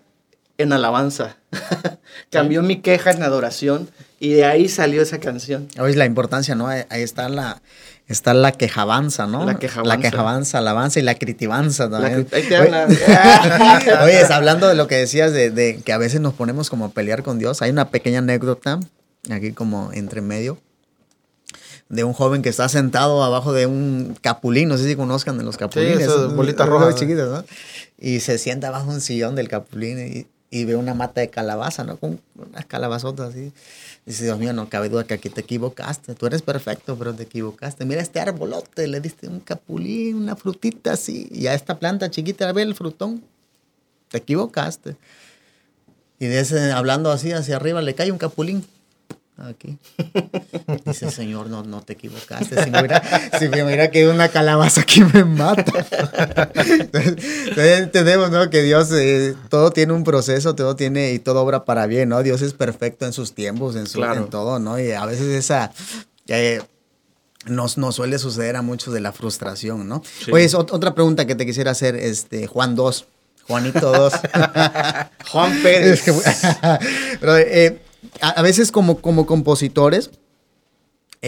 en 0.58 0.72
alabanza, 0.72 1.36
cambió 2.30 2.62
mi 2.62 2.80
queja 2.80 3.10
en 3.10 3.22
adoración 3.22 3.90
y 4.20 4.30
de 4.30 4.44
ahí 4.44 4.68
salió 4.68 5.02
esa 5.02 5.18
canción. 5.18 5.68
Hoy 5.78 5.94
la 5.94 6.06
importancia, 6.06 6.54
¿no? 6.54 6.68
Ahí 6.68 6.84
está 6.90 7.28
la, 7.28 7.60
está 8.06 8.32
la 8.32 8.52
quejabanza, 8.52 9.26
¿no? 9.26 9.44
La 9.44 9.58
quejabanza. 9.58 9.96
La 9.96 10.00
quejabanza, 10.00 10.58
alabanza 10.58 11.00
y 11.00 11.02
la 11.02 11.16
critivanza 11.16 11.90
también. 11.90 12.26
ahí 12.32 12.42
te 12.42 12.58
Oye, 14.04 14.24
hablando 14.30 14.68
de 14.68 14.74
lo 14.76 14.86
que 14.86 14.94
decías 14.94 15.32
de, 15.32 15.82
que 15.84 15.92
a 15.92 15.98
veces 15.98 16.20
nos 16.20 16.34
ponemos 16.34 16.70
como 16.70 16.86
a 16.86 16.90
pelear 16.90 17.22
con 17.22 17.38
Dios, 17.38 17.60
hay 17.60 17.70
una 17.70 17.90
pequeña 17.90 18.20
anécdota 18.20 18.80
aquí 19.32 19.52
como 19.52 19.92
entre 19.92 20.20
medio 20.20 20.58
de 21.88 22.04
un 22.04 22.12
joven 22.12 22.42
que 22.42 22.48
está 22.48 22.68
sentado 22.68 23.22
abajo 23.22 23.52
de 23.52 23.66
un 23.66 24.16
capulín, 24.20 24.68
no 24.68 24.76
sé 24.76 24.88
si 24.88 24.96
conozcan 24.96 25.38
de 25.38 25.44
los 25.44 25.56
capulines. 25.56 25.98
Sí, 25.98 26.02
esas 26.02 26.34
bolitas 26.34 26.68
rojas 26.68 26.96
chiquitas, 26.96 27.28
¿no? 27.28 27.44
Y 27.98 28.20
se 28.20 28.38
sienta 28.38 28.70
bajo 28.70 28.90
un 28.90 29.00
sillón 29.00 29.36
del 29.36 29.48
capulín 29.48 29.98
y, 29.98 30.26
y 30.50 30.64
ve 30.64 30.74
una 30.74 30.94
mata 30.94 31.20
de 31.20 31.30
calabaza, 31.30 31.84
¿no? 31.84 31.96
Con 31.96 32.20
unas 32.34 32.66
calabazotas 32.66 33.30
así. 33.30 33.52
Dice, 34.04 34.24
Dios 34.24 34.38
mío, 34.38 34.52
no 34.52 34.68
cabe 34.68 34.88
duda 34.88 35.04
que 35.04 35.14
aquí 35.14 35.28
te 35.28 35.40
equivocaste. 35.40 36.14
Tú 36.14 36.26
eres 36.26 36.42
perfecto, 36.42 36.96
pero 36.96 37.14
te 37.14 37.24
equivocaste. 37.24 37.84
Mira 37.84 38.00
este 38.00 38.20
arbolote, 38.20 38.86
le 38.86 39.00
diste 39.00 39.28
un 39.28 39.40
capulín, 39.40 40.16
una 40.16 40.36
frutita 40.36 40.92
así. 40.92 41.28
Y 41.32 41.46
a 41.46 41.54
esta 41.54 41.78
planta 41.78 42.10
chiquita, 42.10 42.52
ve 42.52 42.62
el 42.62 42.74
frutón. 42.74 43.22
Te 44.08 44.18
equivocaste. 44.18 44.96
Y 46.18 46.26
de 46.26 46.40
ese, 46.40 46.72
hablando 46.72 47.10
así 47.10 47.32
hacia 47.32 47.56
arriba, 47.56 47.82
le 47.82 47.94
cae 47.94 48.12
un 48.12 48.18
capulín 48.18 48.64
aquí. 49.38 49.78
Dice, 50.84 51.10
Señor, 51.10 51.48
no, 51.48 51.62
no 51.62 51.82
te 51.82 51.94
equivocaste. 51.94 52.64
Si 52.64 52.70
me, 52.70 52.80
hubiera, 53.62 53.90
si 53.90 54.02
una 54.04 54.28
calabaza 54.28 54.82
aquí 54.82 55.02
me 55.02 55.24
mata. 55.24 55.86
Entonces, 56.54 57.80
entendemos, 57.80 58.30
¿no? 58.30 58.48
Que 58.50 58.62
Dios, 58.62 58.90
eh, 58.92 59.34
todo 59.48 59.70
tiene 59.70 59.92
un 59.92 60.04
proceso, 60.04 60.54
todo 60.54 60.76
tiene, 60.76 61.12
y 61.12 61.18
todo 61.18 61.42
obra 61.42 61.64
para 61.64 61.86
bien, 61.86 62.08
¿no? 62.08 62.22
Dios 62.22 62.42
es 62.42 62.54
perfecto 62.54 63.06
en 63.06 63.12
sus 63.12 63.34
tiempos, 63.34 63.76
en, 63.76 63.86
su, 63.86 64.02
en 64.02 64.28
todo, 64.28 64.58
¿no? 64.58 64.78
Y 64.78 64.92
a 64.92 65.04
veces 65.06 65.28
esa... 65.28 65.72
Eh, 66.28 66.60
nos, 67.46 67.78
nos, 67.78 67.94
suele 67.94 68.18
suceder 68.18 68.56
a 68.56 68.62
muchos 68.62 68.92
de 68.92 68.98
la 68.98 69.12
frustración, 69.12 69.88
¿no? 69.88 70.02
Oye, 70.32 70.48
otra 70.56 70.94
pregunta 70.94 71.26
que 71.26 71.36
te 71.36 71.46
quisiera 71.46 71.70
hacer, 71.70 71.94
este, 71.94 72.48
Juan 72.48 72.74
2, 72.74 73.06
Juanito 73.46 73.92
2. 73.92 74.12
Juan 75.30 75.62
Pérez. 75.62 76.04
Pero, 77.20 77.36
eh, 77.38 77.80
a, 78.20 78.42
veces 78.42 78.72
como, 78.72 79.00
como 79.00 79.26
compositores, 79.26 80.10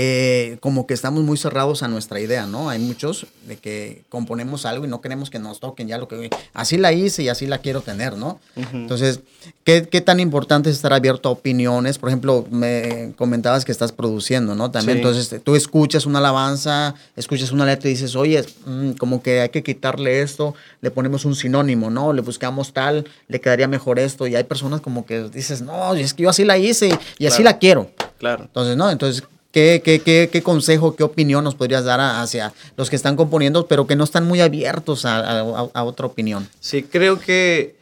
eh, 0.01 0.59
como 0.61 0.87
que 0.87 0.95
estamos 0.95 1.25
muy 1.25 1.37
cerrados 1.37 1.83
a 1.83 1.89
nuestra 1.89 2.21
idea, 2.21 2.47
¿no? 2.47 2.71
Hay 2.71 2.79
muchos 2.79 3.27
de 3.49 3.57
que 3.57 4.05
componemos 4.09 4.65
algo 4.65 4.85
y 4.85 4.89
no 4.89 5.01
queremos 5.01 5.29
que 5.29 5.41
nos 5.41 5.59
toquen 5.59 5.89
ya 5.89 5.99
lo 5.99 6.07
que... 6.07 6.31
Así 6.55 6.77
la 6.77 6.93
hice 6.93 7.25
y 7.25 7.29
así 7.29 7.49
la 7.49 7.59
quiero 7.59 7.81
tener, 7.81 8.17
¿no? 8.17 8.39
Entonces, 8.73 9.19
¿qué, 9.65 9.89
¿qué, 9.89 10.01
tan 10.01 10.21
importante 10.21 10.71
es 10.71 10.77
estar 10.77 10.93
abierto 10.93 11.29
a 11.29 11.33
opiniones? 11.33 11.99
Por 11.99 12.11
ejemplo, 12.11 12.47
me 12.49 13.13
comentabas 13.17 13.65
que 13.65 13.73
estás 13.73 13.91
produciendo, 13.91 14.55
¿no? 14.55 14.71
También, 14.71 14.99
entonces, 14.99 15.43
tú 15.43 15.57
escuchas 15.57 16.07
una 16.07 16.21
alabanza, 16.21 16.95
escuchas 17.17 17.51
una 17.51 17.67
letra 17.67 17.91
y 17.91 17.95
dices, 17.95 18.15
oye, 18.15 18.45
mm, 18.67 18.93
como 18.93 19.21
que 19.21 19.41
hay 19.41 19.49
que 19.49 19.65
quitarle 19.65 20.23
esto, 20.23 20.55
le 20.81 20.93
ponemos 20.93 21.25
un 21.25 21.35
sinónimo, 21.35 21.91
¿no? 21.91 22.13
Le 22.13 22.23
buscamos 22.23 22.73
tal, 22.73 23.05
le 23.27 23.41
quedaría 23.41 23.67
mejor 23.67 23.99
esto. 23.99 24.29
Y 24.29 24.37
hay 24.37 24.45
personas 24.45 24.81
como 24.81 25.05
que 25.05 25.25
dices, 25.25 25.61
no, 25.61 25.97
es 25.97 26.15
que 26.15 26.23
yo 26.23 26.31
así 26.31 26.45
la 26.45 26.57
hice 26.57 26.97
y 27.19 27.27
así 27.27 27.43
la 27.43 27.59
quiero. 27.59 27.91
Claro. 28.19 28.45
Entonces, 28.45 28.77
¿no? 28.77 28.91
Entonces, 28.93 29.25
¿Qué, 29.51 29.81
qué, 29.83 30.01
qué, 30.01 30.29
qué 30.31 30.43
consejo, 30.43 30.95
qué 30.95 31.03
opinión 31.03 31.43
nos 31.43 31.55
podrías 31.55 31.85
dar 31.85 32.01
hacia 32.01 32.53
los 32.77 32.91
que 32.91 32.97
están 32.97 33.17
componiendo, 33.17 33.67
pero 33.67 33.87
que 33.87 33.97
no 33.97 34.05
están 34.05 34.27
muy 34.27 34.43
abiertos 34.43 35.07
a, 35.07 35.41
a, 35.41 35.85
otra 35.85 36.07
opinión? 36.07 36.47
Sí, 36.61 36.83
creo 36.83 37.19
que, 37.19 37.77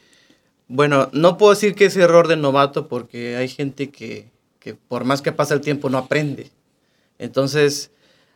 bueno, 0.68 1.08
no 1.12 1.36
puedo 1.36 1.52
decir 1.52 1.74
que 1.74 1.86
es 1.86 1.96
error 1.96 2.28
de 2.28 2.36
novato 2.36 2.86
porque 2.86 3.36
hay 3.36 3.48
gente 3.48 3.90
que, 3.90 4.30
que 4.60 4.74
por 4.74 5.04
más 5.04 5.22
que 5.22 5.32
pasa 5.32 5.54
el 5.54 5.60
tiempo 5.60 5.90
no 5.90 5.98
aprende. 5.98 6.52
Entonces, 7.18 7.90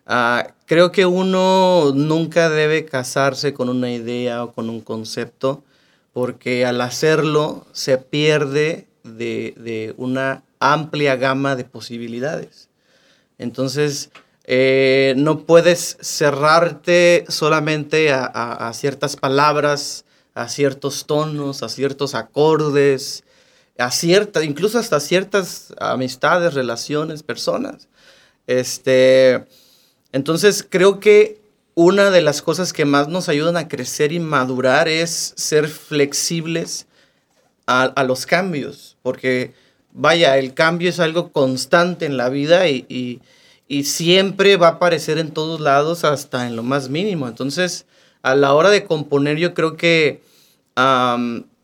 uh, 0.08 0.50
creo 0.66 0.90
que 0.90 1.06
uno 1.06 1.92
nunca 1.94 2.50
debe 2.50 2.84
casarse 2.84 3.54
con 3.54 3.68
una 3.68 3.92
idea 3.92 4.42
o 4.42 4.52
con 4.52 4.68
un 4.68 4.80
concepto 4.80 5.62
porque 6.12 6.66
al 6.66 6.80
hacerlo 6.80 7.64
se 7.70 7.96
pierde 7.96 8.88
de, 9.04 9.54
de 9.56 9.94
una 9.98 10.42
amplia 10.58 11.14
gama 11.14 11.54
de 11.54 11.62
posibilidades. 11.62 12.69
Entonces, 13.40 14.10
eh, 14.44 15.14
no 15.16 15.46
puedes 15.46 15.96
cerrarte 16.00 17.24
solamente 17.28 18.12
a, 18.12 18.70
ciertas 18.74 19.16
palabras, 19.16 20.04
a 20.34 20.48
ciertos 20.48 21.06
tonos, 21.06 21.62
a 21.62 21.68
ciertos 21.68 22.14
acordes, 22.14 23.24
a 23.78 23.90
ciertas, 23.90 24.44
incluso 24.44 24.78
hasta 24.78 25.00
ciertas 25.00 25.74
amistades, 25.78 26.54
relaciones, 26.54 27.22
personas. 27.22 27.88
Este, 28.46 29.46
entonces, 30.12 30.66
creo 30.68 31.00
que 31.00 31.40
una 31.74 32.10
de 32.10 32.20
las 32.20 32.42
cosas 32.42 32.74
que 32.74 32.84
más 32.84 33.08
nos 33.08 33.30
ayudan 33.30 33.56
a 33.56 33.68
crecer 33.68 34.12
y 34.12 34.20
madurar 34.20 34.86
es 34.86 35.32
ser 35.36 35.66
flexibles 35.66 36.86
a, 37.66 38.02
los 38.02 38.26
cambios, 38.26 38.98
porque 39.00 39.54
vaya, 39.92 40.38
el 40.38 40.54
cambio 40.54 40.88
es 40.88 41.00
algo 41.00 41.32
constante 41.32 42.06
en 42.06 42.16
la 42.16 42.28
vida 42.28 42.68
y, 42.68 43.20
siempre 43.84 44.56
va 44.56 44.66
a 44.66 44.70
aparecer 44.72 45.18
en 45.18 45.30
todos 45.30 45.60
lados, 45.60 46.02
hasta 46.04 46.48
en 46.48 46.56
lo 46.56 46.64
más 46.64 46.88
mínimo. 46.88 47.28
Entonces, 47.28 47.86
a 48.22 48.34
la 48.34 48.52
hora 48.54 48.68
de 48.70 48.84
componer, 48.84 49.38
yo 49.38 49.54
creo 49.54 49.76
que 49.76 50.22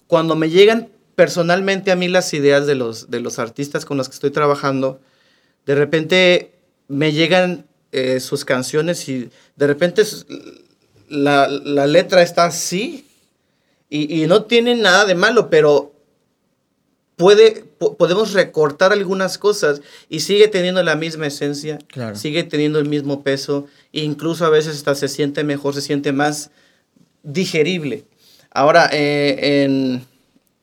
cuando 0.06 0.36
me 0.36 0.50
llegan 0.50 0.88
personalmente 1.16 1.90
a 1.90 1.96
mí 1.96 2.06
las 2.06 2.32
ideas 2.34 2.66
de 2.66 2.76
los, 2.76 3.10
de 3.10 3.20
los 3.20 3.38
artistas 3.38 3.84
con 3.84 3.96
los 3.96 4.08
que 4.08 4.14
estoy 4.14 4.30
trabajando, 4.30 5.00
de 5.64 5.74
repente 5.74 6.52
me 6.86 7.12
llegan 7.12 7.66
eh, 7.90 8.20
sus 8.20 8.44
canciones 8.44 9.08
y 9.08 9.30
de 9.56 9.66
repente 9.66 10.04
la, 11.08 11.48
letra 11.48 12.22
está 12.22 12.44
así 12.44 13.06
y, 13.88 14.22
y 14.22 14.26
no 14.26 14.44
tiene 14.44 14.76
nada 14.76 15.06
de 15.06 15.14
malo, 15.14 15.50
pero 15.50 15.95
puede, 17.16 17.64
podemos 17.98 18.32
recortar 18.34 18.92
algunas 18.92 19.38
cosas 19.38 19.80
y 20.08 20.20
sigue 20.20 20.48
teniendo 20.48 20.82
la 20.82 20.94
misma 20.96 21.26
esencia, 21.26 21.78
sigue 22.14 22.44
teniendo 22.44 22.78
el 22.78 22.88
mismo 22.88 23.22
peso, 23.22 23.66
e 23.92 24.00
incluso 24.02 24.44
a 24.44 24.50
veces 24.50 24.76
hasta 24.76 24.94
se 24.94 25.08
siente 25.08 25.42
mejor, 25.42 25.74
se 25.74 25.80
siente 25.80 26.12
más 26.12 26.50
digerible. 27.22 28.04
Ahora, 28.50 28.88
eh, 28.92 29.64
en, 29.64 30.06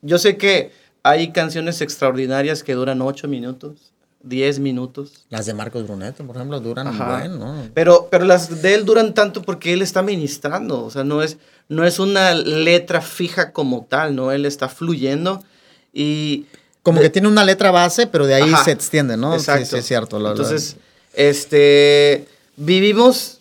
yo 0.02 0.18
sé 0.18 0.38
que 0.38 0.72
hay 1.02 1.32
canciones 1.32 1.82
extraordinarias 1.82 2.64
que 2.64 2.74
duran 2.74 3.02
8 3.02 3.28
minutos. 3.28 3.90
10 4.26 4.60
minutos. 4.60 5.26
Las 5.30 5.46
de 5.48 5.54
Marcos 5.54 5.86
Brunetto, 5.86 6.26
por 6.26 6.38
ejemplo, 6.38 6.62
duran 6.62 6.98
bueno. 6.98 7.70
Pero, 7.74 8.08
pero 8.10 8.24
las 8.24 8.62
de 8.62 8.74
él 8.74 8.86
duran 8.86 9.14
tanto 9.14 9.42
porque 9.42 9.74
él 9.74 9.82
está 9.82 10.02
ministrando, 10.02 10.86
o 10.86 10.90
sea, 10.90 11.04
no 11.04 11.22
es, 11.22 11.38
no 11.68 11.84
es 11.84 12.00
una 12.00 12.34
letra 12.34 13.02
fija 13.02 13.52
como 13.52 13.84
tal, 13.84 14.16
¿no? 14.16 14.32
Él 14.32 14.46
está 14.46 14.70
fluyendo 14.70 15.44
y 15.94 16.46
como 16.82 17.00
que 17.00 17.10
tiene 17.10 17.28
una 17.28 17.46
letra 17.46 17.72
base, 17.72 18.08
pero 18.08 18.26
de 18.26 18.34
ahí 18.34 18.52
se 18.66 18.72
extiende, 18.72 19.16
¿no? 19.16 19.34
Exacto. 19.34 19.66
Sí, 19.66 19.78
es 19.78 19.86
cierto. 19.86 20.18
Entonces, 20.18 20.76
este, 21.14 22.28
vivimos, 22.58 23.40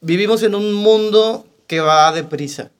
vivimos 0.00 0.42
en 0.42 0.54
un 0.54 0.72
mundo 0.72 1.46
que 1.66 1.80
va 1.80 2.12
deprisa. 2.12 2.70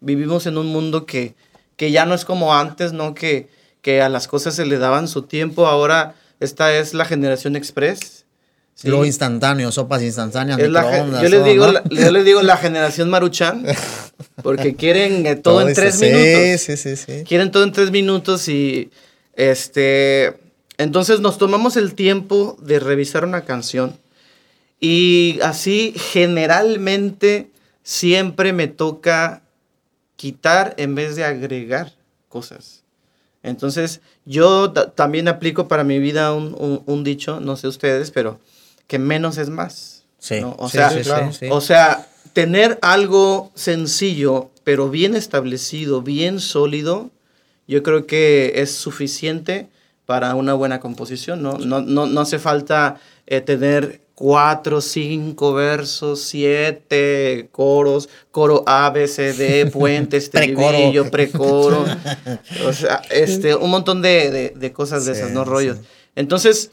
Vivimos 0.00 0.46
en 0.46 0.58
un 0.58 0.66
mundo 0.66 1.06
que, 1.06 1.34
que 1.76 1.90
ya 1.90 2.04
no 2.04 2.14
es 2.14 2.24
como 2.24 2.54
antes, 2.54 2.92
¿no? 2.92 3.14
Que, 3.14 3.48
que 3.80 4.02
a 4.02 4.08
las 4.08 4.28
cosas 4.28 4.54
se 4.54 4.66
le 4.66 4.78
daban 4.78 5.08
su 5.08 5.22
tiempo. 5.22 5.66
Ahora 5.66 6.14
esta 6.38 6.76
es 6.76 6.94
la 6.94 7.06
generación 7.06 7.56
express. 7.56 8.25
Lo 8.84 9.04
instantáneo, 9.06 9.72
sopas 9.72 10.02
instantáneas, 10.02 10.58
yo, 10.58 10.68
les 10.68 11.44
digo, 11.44 11.66
la, 11.66 11.82
yo 11.88 12.10
les 12.10 12.24
digo 12.26 12.42
la 12.42 12.58
generación 12.58 13.08
maruchan, 13.08 13.64
porque 14.42 14.76
quieren 14.76 15.26
eh, 15.26 15.34
todo, 15.34 15.66
en 15.66 15.74
tres 15.74 15.98
minutos. 15.98 16.60
Sí, 16.60 16.76
sí, 16.76 16.96
sí. 16.96 17.24
Quieren 17.26 17.50
todo 17.50 17.64
en 17.64 17.72
tres 17.72 17.90
minutos 17.90 18.48
y, 18.48 18.90
este, 19.34 20.36
entonces 20.76 21.20
nos 21.20 21.38
tomamos 21.38 21.76
el 21.78 21.94
tiempo 21.94 22.58
de 22.60 22.78
revisar 22.78 23.24
una 23.24 23.46
canción 23.46 23.96
y 24.78 25.38
así 25.42 25.94
generalmente 26.12 27.50
siempre 27.82 28.52
me 28.52 28.68
toca 28.68 29.42
quitar 30.16 30.74
en 30.76 30.94
vez 30.94 31.16
de 31.16 31.24
agregar 31.24 31.94
cosas. 32.28 32.82
Entonces 33.42 34.02
yo 34.26 34.72
también 34.72 35.28
aplico 35.28 35.66
para 35.66 35.82
mi 35.84 35.98
vida 35.98 36.34
un 36.34 37.04
dicho, 37.04 37.40
no 37.40 37.56
sé 37.56 37.68
ustedes, 37.68 38.10
pero 38.10 38.38
que 38.86 38.98
menos 38.98 39.38
es 39.38 39.48
más. 39.48 40.04
Sí, 40.18 40.40
o, 40.56 40.68
sea, 40.68 40.90
o 41.50 41.60
sea, 41.60 42.08
tener 42.32 42.78
algo 42.82 43.52
sencillo, 43.54 44.50
pero 44.64 44.90
bien 44.90 45.14
establecido, 45.14 46.02
bien 46.02 46.40
sólido, 46.40 47.10
yo 47.68 47.82
creo 47.82 48.06
que 48.06 48.54
es 48.56 48.72
suficiente 48.72 49.68
para 50.04 50.34
una 50.34 50.54
buena 50.54 50.80
composición, 50.80 51.42
¿no? 51.42 51.58
No, 51.58 51.80
no, 51.80 52.20
hace 52.20 52.38
falta 52.38 53.00
eh, 53.26 53.40
tener 53.40 54.00
cuatro, 54.14 54.80
cinco 54.80 55.52
versos, 55.52 56.22
siete 56.22 57.48
coros, 57.52 58.08
coro 58.30 58.62
A, 58.66 58.90
B, 58.90 59.06
C, 59.08 59.32
D, 59.32 59.66
puente, 59.72 60.16
estribillo, 60.16 61.10
precoro. 61.10 61.84
o 62.66 62.72
sea, 62.72 63.02
este, 63.10 63.54
un 63.54 63.70
montón 63.70 64.02
de, 64.02 64.52
de, 64.56 64.72
cosas 64.72 65.04
de 65.04 65.12
esas, 65.12 65.32
¿no? 65.32 65.44
Rollos. 65.44 65.78
Entonces, 66.14 66.70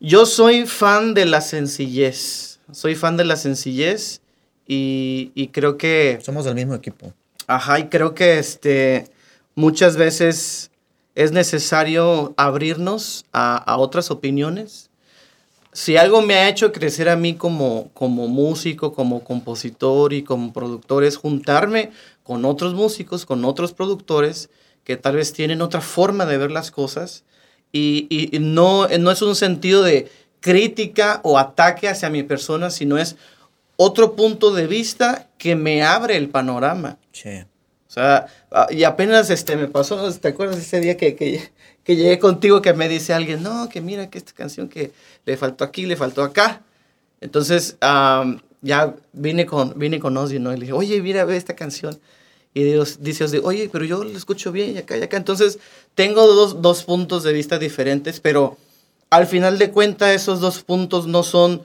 yo 0.00 0.26
soy 0.26 0.66
fan 0.66 1.14
de 1.14 1.26
la 1.26 1.40
sencillez. 1.40 2.60
Soy 2.72 2.94
fan 2.94 3.16
de 3.16 3.24
la 3.24 3.36
sencillez 3.36 4.20
y, 4.66 5.50
creo 5.52 5.78
que... 5.78 6.18
Somos 6.22 6.44
del 6.44 6.54
mismo 6.54 6.74
equipo. 6.74 7.12
Ajá, 7.46 7.78
y 7.78 7.88
creo 7.88 8.14
que 8.14 8.38
este, 8.38 9.08
muchas 9.54 9.96
veces 9.96 10.70
es 11.14 11.32
necesario 11.32 12.34
abrirnos 12.36 13.24
a, 13.32 13.76
otras 13.78 14.10
opiniones. 14.10 14.90
Si 15.72 15.96
algo 15.96 16.22
me 16.22 16.34
ha 16.34 16.48
hecho 16.48 16.72
crecer 16.72 17.08
a 17.08 17.16
mí 17.16 17.34
como, 17.34 17.90
como 17.94 18.28
músico, 18.28 18.92
como 18.92 19.22
compositor 19.22 20.12
y 20.12 20.22
como 20.22 20.52
productor 20.52 21.04
es 21.04 21.16
juntarme 21.16 21.90
con 22.22 22.44
otros 22.44 22.74
músicos, 22.74 23.26
con 23.26 23.44
otros 23.44 23.72
productores 23.72 24.50
que 24.84 24.96
tal 24.96 25.16
vez 25.16 25.32
tienen 25.32 25.62
otra 25.62 25.80
forma 25.80 26.26
de 26.26 26.38
ver 26.38 26.50
las 26.50 26.70
cosas 26.70 27.24
y, 27.72 28.30
no, 28.40 28.88
no 28.88 29.10
es 29.10 29.22
un 29.22 29.36
sentido 29.36 29.82
de 29.82 30.10
crítica 30.40 31.20
o 31.24 31.38
ataque 31.38 31.88
hacia 31.88 32.10
mi 32.10 32.22
persona, 32.22 32.70
sino 32.70 32.98
es 32.98 33.16
otro 33.76 34.14
punto 34.16 34.54
de 34.54 34.66
vista 34.66 35.28
que 35.38 35.56
me 35.56 35.82
abre 35.82 36.16
el 36.16 36.28
panorama. 36.28 36.98
Sí. 37.12 37.44
O 37.88 37.90
sea, 37.90 38.26
ah, 38.50 38.66
y 38.70 38.84
apenas 38.84 39.30
este, 39.30 39.56
me 39.56 39.68
pasó, 39.68 40.12
¿te 40.14 40.28
acuerdas 40.28 40.58
ese 40.58 40.80
día 40.80 40.96
que, 40.96 41.14
que, 41.14 41.50
que, 41.84 41.96
llegué 41.96 42.18
contigo 42.18 42.62
que 42.62 42.74
me 42.74 42.88
dice 42.88 43.14
alguien, 43.14 43.42
no, 43.42 43.68
que 43.68 43.80
mira 43.80 44.10
que 44.10 44.18
esta 44.18 44.32
canción 44.32 44.68
que 44.68 44.92
le 45.24 45.36
faltó 45.36 45.64
aquí, 45.64 45.86
le 45.86 45.96
faltó 45.96 46.22
acá? 46.22 46.62
Entonces, 47.20 47.76
ya 48.62 48.94
vine 49.12 49.46
con, 49.46 49.78
vine 49.78 49.98
con 49.98 50.16
Ozzy, 50.16 50.38
¿no? 50.38 50.52
Y 50.52 50.56
le 50.56 50.60
dije, 50.62 50.72
oye, 50.72 51.00
mira, 51.00 51.24
ve 51.24 51.36
esta 51.36 51.56
canción. 51.56 51.98
Y 52.56 52.64
Dios 52.64 53.00
dice, 53.02 53.26
oye, 53.44 53.68
pero 53.70 53.84
yo 53.84 54.02
lo 54.02 54.16
escucho 54.16 54.50
bien 54.50 54.76
y 54.76 54.78
acá 54.78 54.96
y 54.96 55.02
acá. 55.02 55.18
Entonces, 55.18 55.58
tengo 55.94 56.26
dos, 56.26 56.62
dos 56.62 56.84
puntos 56.84 57.22
de 57.22 57.34
vista 57.34 57.58
diferentes, 57.58 58.18
pero 58.18 58.56
al 59.10 59.26
final 59.26 59.58
de 59.58 59.70
cuentas 59.70 60.12
esos 60.12 60.40
dos 60.40 60.62
puntos 60.62 61.06
no 61.06 61.22
son 61.22 61.64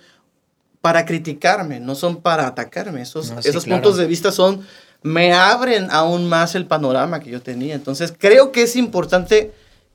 para 0.82 1.06
criticarme, 1.06 1.80
no 1.80 1.96
son 1.96 2.18
para 2.18 2.46
atacarme. 2.46 3.04
Esos, 3.04 3.32
esos 3.46 3.64
puntos 3.64 3.96
de 3.96 4.06
vista 4.06 4.34
son, 4.34 4.68
me 5.02 5.32
abren 5.32 5.88
aún 5.92 6.28
más 6.28 6.56
el 6.56 6.66
panorama 6.66 7.22
que 7.22 7.32
yo 7.32 7.42
tenía. 7.42 7.74
Entonces, 7.74 8.14
creo 8.18 8.52
que 8.52 8.64
es 8.64 8.76
importante 8.76 9.54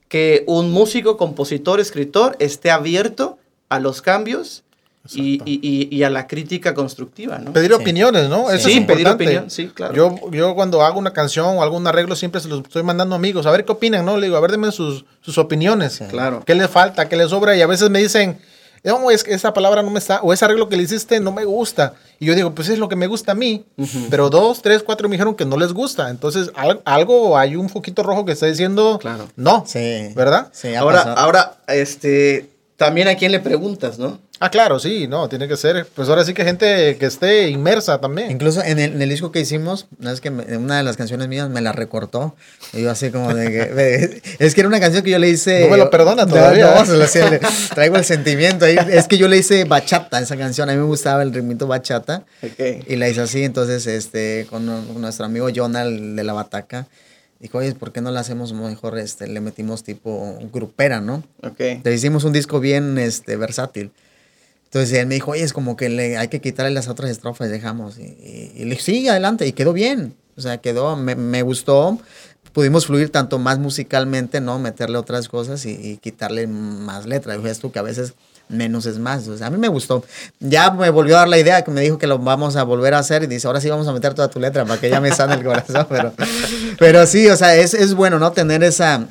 que 0.09 0.45
un 0.47 0.71
músico, 0.73 1.19
compositor, 1.19 1.79
escritor 1.79 2.37
esté 2.39 2.71
abierto 2.71 3.37
a 3.69 3.81
los 3.81 4.01
cambios 4.01 4.65
y, 5.15 5.41
y, 5.45 5.89
y, 5.91 6.03
a 6.03 6.11
la 6.11 6.27
crítica 6.27 6.75
constructiva, 6.75 7.39
¿no? 7.39 7.53
Pedir 7.53 7.73
opiniones, 7.73 8.29
¿no? 8.29 8.51
Eso 8.51 8.69
sí, 8.69 8.79
es 8.79 8.87
pedir 8.87 9.09
opinión, 9.09 9.51
sí, 9.51 9.69
claro. 9.69 9.95
Yo, 9.95 10.31
yo 10.31 10.55
cuando 10.55 10.83
hago 10.83 10.99
una 10.99 11.13
canción 11.13 11.59
o 11.59 11.63
algún 11.63 11.87
arreglo 11.87 12.17
siempre 12.17 12.41
se 12.41 12.49
los 12.49 12.61
estoy 12.61 12.83
mandando 12.83 13.15
amigos, 13.15 13.47
a 13.47 13.51
ver 13.51 13.65
qué 13.65 13.73
opinan, 13.73 14.05
¿no? 14.05 14.17
Le 14.17 14.27
digo, 14.27 14.37
a 14.37 14.41
ver, 14.41 14.51
denme 14.51 14.73
sus, 14.73 15.05
sus 15.21 15.39
opiniones. 15.39 16.03
Claro. 16.11 16.43
¿Qué 16.47 16.55
les 16.55 16.71
falta? 16.71 17.09
¿Qué 17.09 17.17
les 17.17 17.31
sobra? 17.31 17.57
Y 17.57 17.63
a 17.63 17.67
veces 17.67 17.91
me 17.91 18.01
dicen, 18.01 18.39
no, 18.87 19.11
es 19.11 19.25
que 19.25 19.35
esa 19.35 19.53
palabra 19.53 19.83
no 19.83 19.91
me 19.91 19.99
está, 19.99 20.21
o 20.23 20.33
ese 20.33 20.45
arreglo 20.45 20.69
que 20.69 20.77
le 20.77 20.85
hiciste 20.85 21.19
no 21.19 21.33
me 21.33 21.45
gusta. 21.45 21.95
Y 22.21 22.27
yo 22.27 22.35
digo, 22.35 22.55
pues 22.55 22.69
es 22.69 22.79
lo 22.79 22.89
que 22.89 22.95
me 22.95 23.09
gusta 23.09 23.33
a 23.33 23.35
mí. 23.35 23.65
Pero 24.11 24.31
dos, 24.31 24.63
tres, 24.63 24.83
cuatro 24.85 25.09
me 25.09 25.15
dijeron 25.15 25.35
que 25.35 25.45
no 25.45 25.57
les 25.57 25.73
gusta. 25.73 26.09
Entonces, 26.09 26.51
algo, 26.85 27.37
hay 27.37 27.57
un 27.57 27.69
foquito 27.69 28.05
rojo 28.05 28.25
que 28.25 28.33
está 28.33 28.47
diciendo, 28.47 28.99
claro. 29.01 29.29
no. 29.35 29.65
Sí. 29.67 30.13
¿Verdad? 30.15 30.51
Sí, 30.53 30.75
ahora, 30.75 31.15
ahora, 31.15 31.57
este, 31.67 32.51
también 32.77 33.09
a 33.09 33.17
quién 33.17 33.33
le 33.33 33.41
preguntas, 33.41 33.99
¿no? 33.99 34.21
Ah, 34.39 34.51
claro, 34.51 34.79
sí, 34.79 35.07
no, 35.09 35.29
tiene 35.29 35.49
que 35.49 35.57
ser. 35.57 35.87
Pues 35.95 36.09
ahora 36.09 36.23
sí 36.25 36.35
que 36.35 36.45
gente 36.45 36.97
que 36.99 37.07
esté 37.07 37.49
inmersa 37.49 38.01
también. 38.01 38.31
Incluso 38.31 38.63
en 38.63 38.79
el, 38.79 39.09
disco 39.09 39.33
que 39.33 39.41
hicimos, 39.41 39.87
es 40.03 40.21
que 40.21 40.29
una 40.29 40.77
de 40.77 40.83
las 40.83 40.99
canciones 40.99 41.29
mías 41.29 41.49
me 41.49 41.63
la 41.63 41.73
recortó. 41.73 42.35
Y 42.75 42.83
yo 42.83 42.91
así 42.91 43.11
como 43.11 43.33
de 43.35 43.51
que. 43.51 44.23
es 44.39 44.55
que 44.55 44.61
era 44.61 44.69
una 44.69 44.81
canción 44.81 45.03
que 45.03 45.11
yo 45.11 45.19
le 45.19 45.31
hice. 45.31 45.63
No 45.63 45.71
me 45.71 45.79
lo 45.79 45.89
perdona 45.89 46.27
todavía. 46.27 46.67
No, 46.67 46.85
no 46.85 47.07
se 47.07 47.31
lo 47.31 47.39
traigo 47.75 47.97
el 47.97 48.05
sentimiento 48.05 48.67
ahí. 48.67 48.77
Es 48.91 49.09
que 49.09 49.17
yo 49.17 49.27
le 49.27 49.39
hice 49.39 49.65
bachata 49.65 50.21
esa 50.21 50.37
canción. 50.37 50.69
A 50.69 50.73
mí 50.73 50.79
me 50.79 50.85
gustaba 50.85 51.23
el 51.23 51.33
ritmito 51.33 51.67
bachata. 51.67 52.25
Y 52.87 52.97
la 52.97 53.09
hice 53.09 53.23
así. 53.23 53.43
Entonces, 53.43 53.87
este, 53.87 54.47
con 54.51 54.67
nuestro 55.01 55.25
amigo 55.25 55.49
Jonal 55.55 56.15
de 56.15 56.25
la 56.25 56.35
Bataca 56.35 56.87
dijo, 57.41 57.59
oye, 57.59 57.75
¿por 57.75 57.93
qué 57.93 58.01
no 58.01 58.11
la 58.11 58.21
hacemos 58.21 58.53
mejor? 58.53 58.99
Este, 58.99 59.27
le 59.27 59.41
metimos 59.41 59.83
tipo 59.83 60.39
grupera, 60.53 61.01
¿no? 61.01 61.23
Ok. 61.43 61.61
Le 61.83 61.95
hicimos 61.95 62.25
un 62.25 62.33
disco 62.33 62.61
bien 62.61 62.99
este, 62.99 63.37
versátil. 63.37 63.93
Entonces 64.77 64.99
él 64.99 65.07
me 65.07 65.15
dijo, 65.15 65.31
oye, 65.31 65.43
es 65.43 65.55
como 65.55 65.75
que 65.75 65.89
le, 65.89 66.19
hay 66.19 66.29
que 66.29 66.43
quitarle 66.43 66.71
las 66.71 66.89
otras 66.89 67.11
estrofas, 67.11 67.49
dejamos. 67.49 67.97
Y, 67.99 68.53
le 68.59 68.71
dije, 68.71 68.83
sí, 68.83 69.09
adelante. 69.09 69.47
Y 69.47 69.53
quedó 69.53 69.73
bien. 69.73 70.15
O 70.37 70.43
sea, 70.43 70.59
quedó, 70.59 70.97
me, 70.97 71.15
me 71.15 71.41
gustó. 71.41 71.99
Pudimos 72.53 72.85
fluir 72.85 73.11
tanto 73.11 73.39
más 73.39 73.59
musicalmente, 73.59 74.43
¿no? 74.43 74.59
Meterle 74.59 74.99
otras 74.99 75.31
cosas 75.31 75.65
y, 75.65 75.97
quitarle 76.03 76.47
más 76.47 77.07
letras. 77.07 77.43
Es 77.43 77.59
tú 77.59 77.73
que 77.73 77.79
a 77.79 77.83
veces 77.83 78.13
menos 78.51 78.85
es 78.85 78.99
más. 78.99 79.27
O 79.29 79.39
sea, 79.39 79.47
a 79.47 79.51
mí 79.51 79.57
me 79.57 79.69
gustó. 79.69 80.05
Ya 80.41 80.71
me 80.71 80.91
volvió 80.91 81.17
a 81.17 81.21
dar 81.21 81.29
la 81.29 81.39
idea 81.39 81.65
que 81.65 81.71
me 81.71 81.81
dijo 81.81 81.97
que 81.97 82.07
lo 82.07 82.19
vamos 82.19 82.57
a 82.57 82.63
volver 82.63 82.93
a 82.93 82.99
hacer 82.99 83.23
y 83.23 83.29
dice, 83.29 83.47
ahora 83.47 83.63
sí 83.63 83.71
vamos 83.71 83.89
a 83.89 83.95
meter 83.95 84.13
toda 84.13 84.29
tu 84.29 84.41
letra 84.41 84.67
para 84.67 84.79
que 84.79 84.91
ya 84.91 85.01
me 85.01 85.11
sane 85.11 85.37
el 85.37 85.43
corazón. 85.43 85.87
Pero, 85.89 86.13
pero 86.79 87.07
sí, 87.07 87.29
o 87.29 87.37
sea, 87.37 87.57
es, 87.57 87.73
es 87.73 87.95
bueno, 87.95 88.19
¿no? 88.19 88.33
Tener 88.33 88.63
esa, 88.63 89.07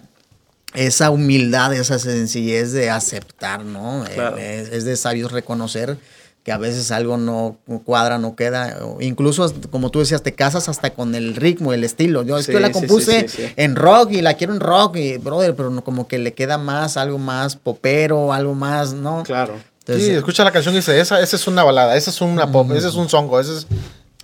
esa 0.76 1.10
humildad, 1.10 1.74
esa 1.74 2.00
sencillez 2.00 2.72
de 2.72 2.90
aceptar, 2.90 3.64
¿no? 3.64 4.06
Eh, 4.06 4.70
es, 4.72 4.86
de 4.86 4.96
sabios 4.96 5.32
reconocer 5.32 5.98
que 6.44 6.52
a 6.52 6.58
veces 6.58 6.92
algo 6.92 7.18
no 7.18 7.58
cuadra, 7.86 8.20
no 8.20 8.36
queda. 8.36 8.78
Incluso, 9.00 9.52
como 9.72 9.90
tú 9.90 10.00
decías, 10.00 10.22
te 10.22 10.34
casas 10.34 10.70
hasta 10.70 10.92
con 10.92 11.16
el 11.16 11.36
ritmo, 11.36 11.74
el 11.74 11.84
estilo. 11.84 12.22
Yo 12.22 12.38
es 12.38 12.46
que 12.46 12.60
la 12.60 12.72
compuse 12.72 13.26
en 13.56 13.76
rock 13.76 14.12
y 14.12 14.22
la 14.22 14.36
quiero 14.36 14.54
en 14.54 14.60
rock, 14.60 14.98
y 14.98 15.18
brother, 15.18 15.56
pero 15.56 15.72
no, 15.72 15.84
como 15.84 16.08
que 16.08 16.20
le 16.20 16.34
queda 16.34 16.60
más, 16.60 16.98
algo 16.98 17.18
más 17.18 17.56
popero, 17.56 18.32
algo 18.32 18.54
más, 18.54 18.94
¿no? 18.94 19.24
Claro. 19.24 19.56
sí, 19.88 20.12
escucha 20.12 20.44
la 20.44 20.52
canción 20.52 20.76
y 20.76 20.78
dice, 20.78 21.00
esa, 21.00 21.20
esa 21.20 21.36
es 21.36 21.48
una 21.48 21.64
balada, 21.64 21.96
esa 21.96 22.12
es 22.12 22.22
una 22.22 22.52
pop, 22.52 22.72
ese 22.74 22.90
es 22.90 22.96
un 22.96 23.10
songo, 23.10 23.40
ese 23.40 23.58
es... 23.58 23.68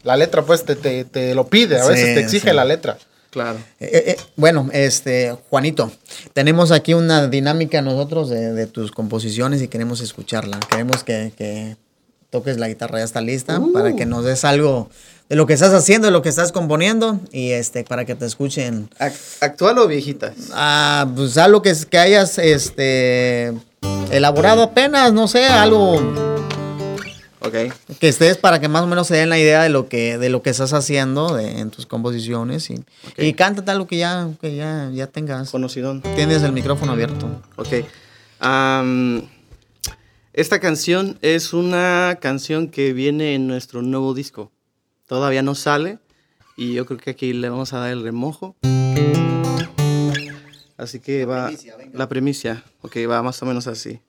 La 0.04 0.16
letra, 0.16 0.44
pues, 0.44 0.64
te, 0.66 0.76
te, 0.76 1.06
te 1.06 1.36
lo 1.36 1.48
pide, 1.48 1.80
a 1.80 1.86
veces 1.86 2.16
te 2.16 2.22
exige 2.22 2.54
la 2.54 2.66
letra. 2.66 2.98
Claro. 3.32 3.60
Eh, 3.80 3.90
eh, 3.94 4.04
eh, 4.08 4.18
bueno, 4.36 4.70
este, 4.74 5.36
Juanito, 5.50 5.90
tenemos 6.34 6.72
aquí 6.72 6.94
una 6.94 7.28
dinámica 7.28 7.82
nosotros 7.82 8.30
de, 8.30 8.68
tus 8.68 8.92
composiciones 8.92 9.62
y 9.62 9.70
queremos 9.70 10.02
escucharla. 10.02 10.60
Queremos 10.70 11.06
que, 11.06 11.78
toques 12.30 12.58
la 12.58 12.68
guitarra, 12.68 13.00
ya 13.00 13.06
está 13.06 13.22
lista, 13.22 13.60
uh. 13.60 13.72
para 13.72 13.96
que 13.96 14.06
nos 14.06 14.26
des 14.26 14.44
algo 14.44 14.90
de 15.30 15.38
lo 15.38 15.46
que 15.48 15.54
estás 15.54 15.74
haciendo, 15.74 16.08
de 16.08 16.12
lo 16.12 16.22
que 16.22 16.30
estás 16.30 16.52
componiendo 16.52 17.20
y 17.32 17.52
este, 17.52 17.86
para 17.86 18.04
que 18.04 18.16
te 18.16 18.26
escuchen. 18.26 18.90
¿Actual 19.40 19.78
o 19.80 19.88
viejita? 19.88 20.34
Ah, 20.52 21.10
pues 21.16 21.38
algo 21.38 21.62
que, 21.62 21.74
que 21.90 21.98
hayas 21.98 22.38
este, 22.38 23.54
elaborado 24.12 24.64
apenas, 24.64 25.14
no 25.14 25.30
sé, 25.30 25.46
algo 25.46 26.02
Okay. 27.44 27.72
Que 28.00 28.08
estés 28.08 28.38
para 28.38 28.60
que 28.60 28.68
más 28.68 28.84
o 28.84 28.88
menos 28.88 29.08
se 29.08 29.16
den 29.16 29.30
la 29.30 29.40
idea 29.40 29.64
de 29.64 29.70
lo 29.70 29.90
que, 29.90 30.20
de 30.20 30.30
lo 30.30 30.44
que 30.44 30.52
estás 30.52 30.74
haciendo 30.74 31.40
en 31.40 31.72
tus 31.72 31.88
composiciones 31.88 32.70
y, 32.70 32.84
y 33.18 33.34
cántate 33.34 33.72
algo 33.72 33.88
que 33.88 33.98
ya, 33.98 34.30
que 34.40 34.56
ya, 34.56 34.92
ya 34.94 35.08
tengas. 35.08 35.50
Conocido. 35.50 36.00
Tienes 36.16 36.44
el 36.44 36.52
micrófono 36.52 36.92
abierto. 36.92 37.42
Ok. 37.56 37.84
esta 40.34 40.60
canción 40.60 41.18
es 41.22 41.54
una 41.54 42.20
canción 42.22 42.68
que 42.68 42.94
viene 42.94 43.34
en 43.34 43.48
nuestro 43.48 43.82
nuevo 43.82 44.14
disco. 44.14 44.52
Todavía 45.08 45.42
no 45.42 45.56
sale 45.56 45.98
y 46.58 46.74
yo 46.74 46.86
creo 46.86 47.00
que 47.00 47.10
aquí 47.10 47.34
le 47.34 47.50
vamos 47.50 47.74
a 47.74 47.80
dar 47.80 47.90
el 47.90 48.04
remojo. 48.04 48.56
Así 50.78 51.00
que 51.00 51.26
va 51.26 51.52
la 51.94 52.08
premicia. 52.08 52.64
Ok, 52.82 52.98
va 53.10 53.24
más 53.24 53.42
o 53.42 53.46
menos 53.48 53.66
así. 53.66 54.00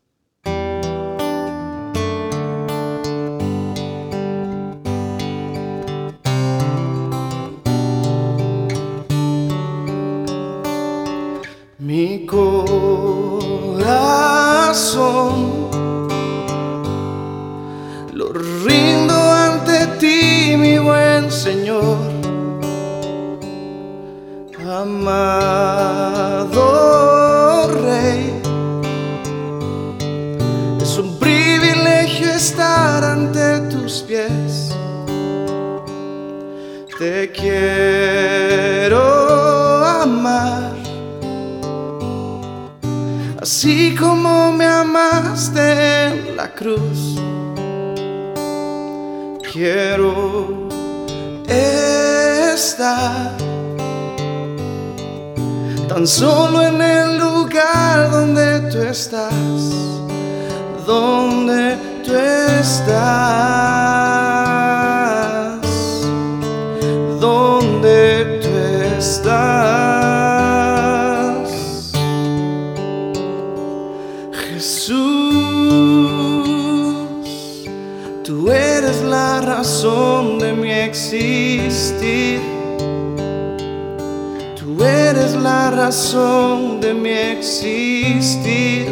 Eres 84.84 85.34
la 85.34 85.70
razón 85.70 86.80
de 86.80 86.94
mi 86.94 87.10
existir. 87.10 88.86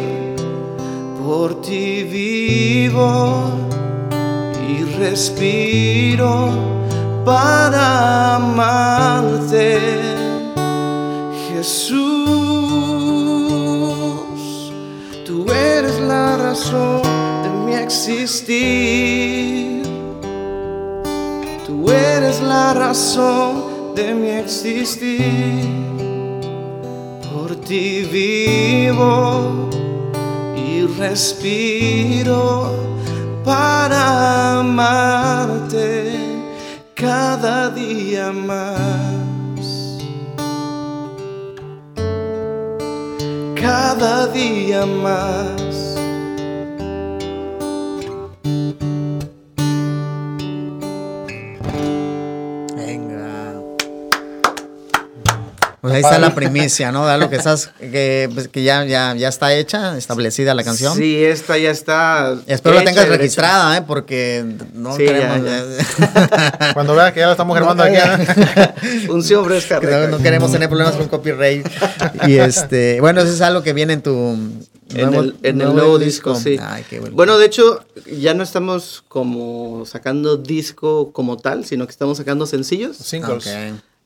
Por 1.23 1.61
ti 1.61 2.03
vivo 2.03 3.43
y 4.67 4.83
respiro 4.97 6.49
para 7.25 8.35
amarte, 8.35 9.79
Jesús. 11.49 12.01
Tú 15.25 15.51
eres 15.51 15.99
la 15.99 16.37
razón 16.37 17.01
de 17.43 17.49
mi 17.65 17.73
existir. 17.73 19.81
Tú 21.65 21.89
eres 21.89 22.41
la 22.41 22.73
razón 22.73 23.60
de 23.95 24.13
mi 24.13 24.29
existir. 24.29 25.65
Por 27.31 27.55
ti 27.55 28.07
vivo 28.11 29.69
y 30.55 30.85
respiro 30.99 32.71
para 33.43 34.59
amarte 34.59 36.13
cada 36.95 37.69
día 37.69 38.31
más. 38.31 39.97
Cada 43.55 44.27
día 44.27 44.85
más. 44.85 45.70
Pues 55.91 56.03
ahí 56.05 56.11
está 56.11 56.19
la 56.19 56.35
primicia, 56.35 56.91
¿no? 56.91 57.05
De 57.07 57.17
lo 57.17 57.29
que 57.29 57.35
estás, 57.35 57.71
que, 57.79 58.29
pues, 58.33 58.47
que 58.47 58.63
ya, 58.63 58.83
ya, 58.85 59.13
ya 59.15 59.27
está 59.29 59.53
hecha, 59.53 59.97
establecida 59.97 60.53
la 60.55 60.63
canción. 60.63 60.95
Sí, 60.95 61.23
esta 61.23 61.57
ya 61.57 61.71
está. 61.71 62.35
Espero 62.47 62.75
la 62.75 62.83
tengas 62.83 63.07
registrada, 63.07 63.77
¿eh? 63.77 63.83
Porque 63.85 64.43
no 64.73 64.95
Sí, 64.95 65.05
ya, 65.05 65.13
queremos. 65.13 65.41
Cuando 66.73 66.95
veas 66.95 67.13
que 67.13 67.19
ya 67.19 67.25
la 67.27 67.31
estamos 67.33 67.55
grabando 67.55 67.83
aquí. 67.83 67.95
¿eh? 67.95 68.73
Unción 69.09 69.45
fresca. 69.45 69.79
que 69.79 69.87
no, 69.87 70.07
no 70.07 70.17
queremos 70.19 70.51
tener 70.51 70.69
problemas 70.69 70.95
con 70.95 71.07
copyright. 71.07 71.67
Y 72.27 72.37
este, 72.37 72.99
bueno, 73.01 73.21
eso 73.21 73.31
es 73.33 73.41
algo 73.41 73.61
que 73.63 73.73
viene 73.73 73.93
en 73.93 74.01
tu 74.01 74.11
En, 74.11 75.09
nuevo- 75.11 75.21
el, 75.23 75.35
en 75.43 75.61
el 75.61 75.73
nuevo 75.73 75.97
disco, 75.99 76.35
sí. 76.35 76.57
Ay, 76.61 76.83
qué 76.89 76.99
bueno. 76.99 77.15
Bueno, 77.15 77.37
de 77.37 77.45
hecho, 77.45 77.85
ya 78.11 78.33
no 78.33 78.43
estamos 78.43 79.03
como 79.07 79.85
sacando 79.85 80.37
disco 80.37 81.11
como 81.11 81.37
tal, 81.37 81.65
sino 81.65 81.85
que 81.85 81.91
estamos 81.91 82.17
sacando 82.17 82.45
sencillos. 82.45 82.97
Singles. 82.97 83.47
Ok. 83.47 83.53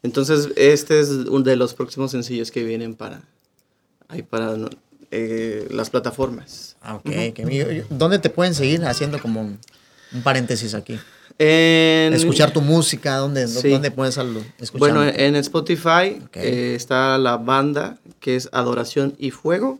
Entonces, 0.06 0.49
este 0.56 0.99
es 0.99 1.10
uno 1.10 1.41
de 1.43 1.56
los 1.56 1.74
próximos 1.74 2.12
sencillos 2.12 2.51
que 2.51 2.64
vienen 2.64 2.95
para, 2.95 3.22
ahí 4.08 4.22
para 4.24 4.56
eh, 5.12 5.68
las 5.72 5.89
plataformas. 5.89 6.78
Ah, 6.82 6.95
ok. 6.95 7.06
Y- 7.49 7.62
y- 7.62 7.84
¿Dónde 7.89 8.20
te 8.20 8.30
pueden 8.30 8.53
seguir 8.56 8.86
haciendo 8.86 9.20
como 9.20 9.41
un 9.41 9.60
un 10.14 10.22
paréntesis 10.22 10.74
aquí? 10.76 10.97
En, 11.38 12.14
Escuchar 12.14 12.53
tu 12.53 12.62
música, 12.62 13.18
¿dónde, 13.18 13.47
Sí. 13.47 13.70
dónde 13.70 13.91
puedes 13.91 14.16
escuchar? 14.18 14.80
Bueno, 14.80 15.03
en 15.03 15.36
Spotify 15.36 16.22
Ok. 16.24 16.38
eh, 16.38 16.76
está 16.76 17.18
la 17.18 17.36
banda 17.38 17.97
que 18.22 18.38
es 18.38 18.47
Adoración 18.53 19.16
y 19.18 19.32
Fuego. 19.32 19.80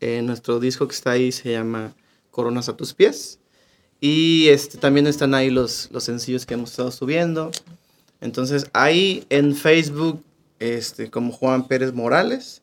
Eh, 0.00 0.20
nuestro 0.22 0.60
disco 0.60 0.86
que 0.88 0.94
está 0.94 1.12
ahí 1.12 1.32
se 1.32 1.52
llama 1.52 1.94
Coronas 2.30 2.68
a 2.68 2.76
tus 2.76 2.92
pies. 2.92 3.38
Y 4.00 4.48
este, 4.48 4.76
también 4.78 5.06
están 5.06 5.32
ahí 5.34 5.48
los, 5.48 5.88
los 5.92 6.04
sencillos 6.04 6.44
que 6.44 6.54
hemos 6.54 6.70
estado 6.72 6.90
subiendo. 6.90 7.50
Entonces, 8.22 8.66
ahí 8.72 9.26
en 9.28 9.54
Facebook, 9.54 10.24
este, 10.58 11.10
como 11.10 11.32
Juan 11.32 11.66
Pérez 11.68 11.92
Morales. 11.92 12.62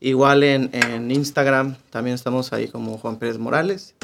Igual 0.00 0.42
en, 0.42 0.70
en 0.72 1.10
Instagram 1.10 1.76
también 1.90 2.14
estamos 2.14 2.52
ahí 2.52 2.68
como 2.68 2.98
Juan 2.98 3.18
Pérez 3.18 3.38
Morales. 3.38 3.94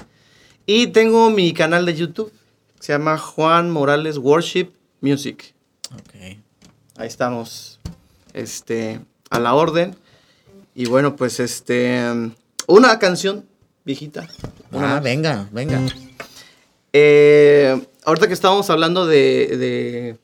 Y 0.65 0.89
tengo 0.89 1.31
mi 1.31 1.53
canal 1.53 1.85
de 1.87 1.95
YouTube. 1.95 2.33
Se 2.81 2.93
llama 2.93 3.19
Juan 3.19 3.71
Morales 3.71 4.17
Worship 4.19 4.69
Music. 5.01 5.55
Ok. 5.95 6.15
Ahí 6.99 7.07
estamos, 7.09 7.81
este, 8.33 9.01
a 9.31 9.39
la 9.41 9.55
orden. 9.55 9.97
Y 10.75 10.87
bueno, 10.87 11.17
pues, 11.17 11.41
este, 11.41 12.05
una 12.67 12.99
canción 12.99 13.45
viejita. 13.85 14.29
Una 14.73 14.97
Ah, 14.97 15.01
venga, 15.01 15.49
venga. 15.53 15.81
Eh, 16.93 17.87
ahorita 18.05 18.27
que 18.29 18.35
estábamos 18.35 18.69
hablando 18.71 19.07
de, 19.07 19.57
de- 19.57 20.17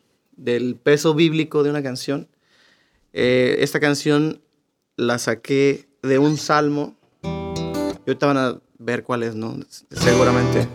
del 0.42 0.76
peso 0.76 1.14
bíblico 1.14 1.62
de 1.62 1.70
una 1.70 1.82
canción, 1.82 2.28
eh, 3.12 3.56
esta 3.60 3.78
canción 3.78 4.40
la 4.96 5.18
saqué 5.18 5.88
de 6.02 6.18
un 6.18 6.36
salmo. 6.36 6.96
Y 7.22 8.10
ahorita 8.10 8.26
van 8.26 8.38
a 8.38 8.60
ver 8.78 9.04
cuál 9.04 9.22
es, 9.22 9.34
¿no? 9.36 9.56
Seguramente. 9.90 10.66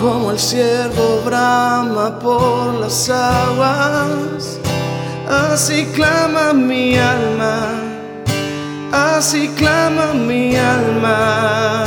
Como 0.00 0.30
el 0.30 0.38
ciervo 0.38 1.22
brama 1.26 2.18
por 2.20 2.74
las 2.74 3.10
aguas, 3.10 4.59
así 5.30 5.86
clama 5.94 6.52
mi 6.52 6.96
alma, 6.96 7.68
así 8.92 9.48
clama 9.56 10.12
mi 10.12 10.56
alma. 10.56 11.84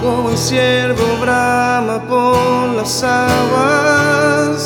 Como 0.00 0.30
el 0.30 0.38
ciervo 0.38 1.18
brama 1.20 2.00
por 2.08 2.74
las 2.76 3.02
aguas, 3.02 4.64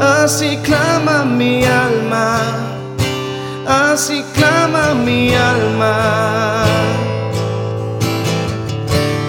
así 0.00 0.56
clama 0.62 1.24
mi 1.24 1.64
alma, 1.64 2.40
así 3.66 4.24
clama 4.34 4.94
mi 4.94 5.34
alma. 5.34 6.64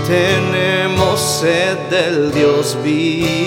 Tenemos 0.08 1.20
sed 1.20 1.78
del 1.90 2.32
Dios 2.32 2.78
vivo. 2.84 3.45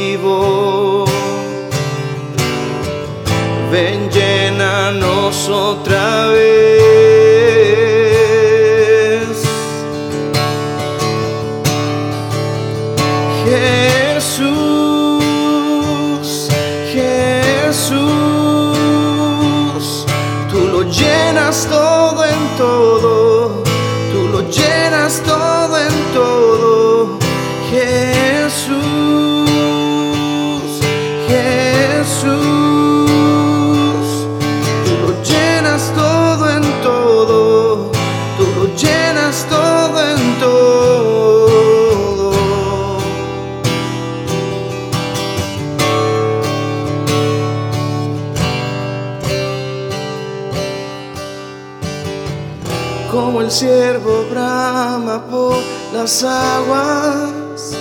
Las 56.09 56.25
aguas, 56.25 57.77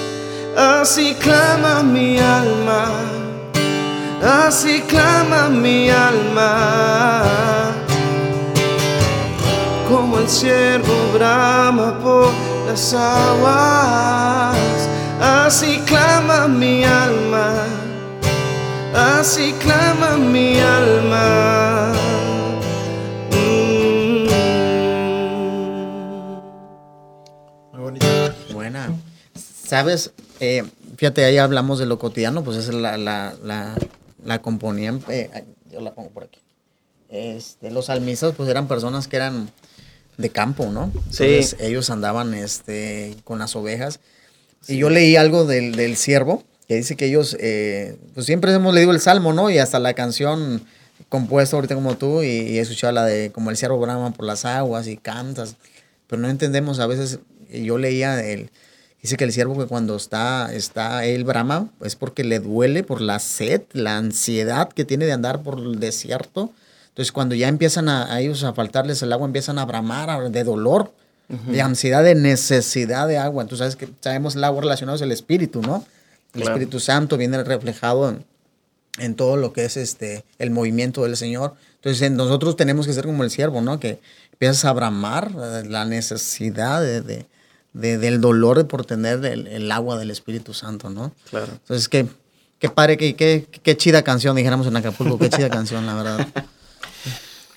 así 0.58 1.16
clama 1.16 1.82
mi 1.82 2.20
alma, 2.20 2.90
así 4.22 4.82
clama 4.82 5.48
mi 5.48 5.90
alma. 5.90 7.24
Como 9.88 10.20
el 10.20 10.28
ciervo 10.28 10.94
brama 11.14 11.98
por 12.04 12.34
las 12.68 12.94
aguas, 12.94 14.58
así 15.22 15.80
clama 15.86 16.50
mi 16.50 16.84
alma, 16.84 17.54
así 18.94 19.54
clama 19.54 20.18
mi 20.18 20.60
alma. 20.60 21.57
¿Sabes? 29.68 30.12
Eh, 30.40 30.64
fíjate, 30.96 31.26
ahí 31.26 31.38
hablamos 31.38 31.78
de 31.78 31.86
lo 31.86 32.00
cotidiano, 32.00 32.44
pues 32.44 32.58
esa 32.58 32.70
es 32.70 32.76
la, 32.76 32.98
la, 32.98 33.36
la, 33.44 33.76
la 34.24 34.42
componían. 34.42 35.04
eh, 35.10 35.30
yo 35.70 35.82
la 35.82 35.94
pongo 35.94 36.10
por 36.10 36.24
aquí. 36.24 36.40
Este, 37.10 37.70
los 37.72 37.88
salmistas, 37.88 38.34
pues 38.36 38.50
eran 38.50 38.70
personas 38.70 39.10
que 39.10 39.18
eran 39.18 39.52
de 40.18 40.30
campo, 40.30 40.68
¿no? 40.68 40.92
Sí. 41.12 41.26
Entonces 41.26 41.58
ellos 41.60 41.90
andaban 41.90 42.34
este, 42.34 43.16
con 43.26 43.40
las 43.40 43.56
ovejas. 43.58 44.00
Y 44.70 44.78
yo 44.78 44.90
leí 44.90 45.18
algo 45.18 45.46
del, 45.46 45.76
del 45.76 45.98
siervo, 45.98 46.44
que 46.68 46.76
dice 46.76 46.96
que 46.96 47.06
ellos, 47.06 47.36
eh, 47.40 47.98
pues 48.14 48.26
siempre 48.26 48.54
hemos 48.54 48.74
leído 48.74 48.92
el 48.92 49.02
salmo, 49.02 49.34
¿no? 49.34 49.50
Y 49.50 49.58
hasta 49.60 49.80
la 49.80 49.94
canción 49.94 50.64
compuesta 51.10 51.58
ahorita 51.58 51.76
como 51.76 51.98
tú, 51.98 52.24
y, 52.24 52.28
y 52.28 52.58
he 52.58 52.62
escuchado 52.62 52.94
la 52.94 53.06
de 53.06 53.32
como 53.32 53.50
el 53.50 53.58
siervo 53.58 53.80
brama 53.80 54.12
por 54.12 54.26
las 54.26 54.46
aguas 54.46 54.88
y 54.88 54.98
cantas, 54.98 55.56
pero 56.08 56.22
no 56.22 56.30
entendemos 56.30 56.80
a 56.80 56.88
veces, 56.88 57.20
yo 57.50 57.78
leía 57.78 58.26
el, 58.26 58.50
dice 59.08 59.18
que 59.18 59.24
el 59.24 59.32
siervo 59.32 59.58
que 59.58 59.66
cuando 59.68 59.96
está, 59.96 60.54
está 60.54 61.06
él 61.06 61.24
brama, 61.24 61.70
es 61.82 61.96
porque 61.96 62.24
le 62.26 62.40
duele 62.40 62.84
por 62.84 63.00
la 63.02 63.20
sed, 63.20 63.62
la 63.72 63.98
ansiedad 63.98 64.68
que 64.70 64.84
tiene 64.84 65.06
de 65.06 65.14
andar 65.14 65.44
por 65.44 65.60
el 65.60 65.80
desierto. 65.80 66.52
Entonces 66.90 67.12
cuando 67.14 67.34
ya 67.34 67.48
empiezan 67.48 67.88
a, 67.90 68.14
a 68.14 68.20
ellos 68.20 68.44
a 68.44 68.54
faltarles 68.54 69.02
el 69.02 69.14
agua, 69.14 69.26
empiezan 69.26 69.60
a 69.60 69.66
bramar 69.66 70.10
a- 70.10 70.30
de 70.30 70.44
dolor, 70.44 70.92
de 71.30 71.62
ansiedad, 71.62 72.04
de 72.04 72.16
necesidad 72.16 73.08
de 73.08 73.18
agua. 73.18 73.44
Entonces 73.44 73.60
sabes 73.60 73.76
que 73.78 73.88
sabemos 74.02 74.36
el 74.36 74.44
agua 74.44 74.62
relacionado 74.62 74.96
es 74.96 75.02
el 75.02 75.12
espíritu, 75.12 75.62
¿no? 75.62 75.86
El 76.34 76.42
Claro. 76.42 76.56
Espíritu 76.58 76.80
Santo 76.80 77.18
viene 77.18 77.42
reflejado 77.44 78.10
en, 78.10 78.26
en 79.00 79.16
todo 79.16 79.38
lo 79.38 79.54
que 79.54 79.64
es 79.66 79.78
este 79.78 80.24
el 80.38 80.52
movimiento 80.52 81.04
del 81.04 81.16
Señor. 81.18 81.56
Entonces 81.76 82.02
en- 82.02 82.16
nosotros 82.18 82.56
tenemos 82.58 82.88
que 82.88 82.94
ser 82.94 83.06
como 83.06 83.24
el 83.24 83.30
siervo, 83.32 83.62
¿no? 83.62 83.80
Que 83.80 84.00
empiezas 84.34 84.66
a 84.66 84.74
bramar 84.74 85.32
eh, 85.42 85.64
la 85.68 85.86
necesidad 85.86 86.82
de, 86.82 87.02
de- 87.02 87.26
de- 87.78 87.98
del 87.98 88.20
dolor 88.22 88.68
por 88.68 88.86
tener 88.86 89.24
el, 89.26 89.48
el 89.48 89.72
agua 89.72 89.98
del 89.98 90.12
Espíritu 90.12 90.54
Santo, 90.54 90.90
¿no? 90.90 91.14
Claro. 91.30 91.48
Entonces 91.52 91.88
qué, 91.90 92.08
qué 92.60 92.70
padre, 92.70 92.98
qué, 92.98 93.16
qué, 93.16 93.48
qué 93.64 93.78
chida 93.78 94.02
canción, 94.04 94.36
dijéramos 94.36 94.68
en 94.68 94.76
Acapulco, 94.78 95.18
qué 95.18 95.30
chida 95.30 95.50
canción, 95.58 95.86
la 95.86 95.96
verdad. 95.96 96.28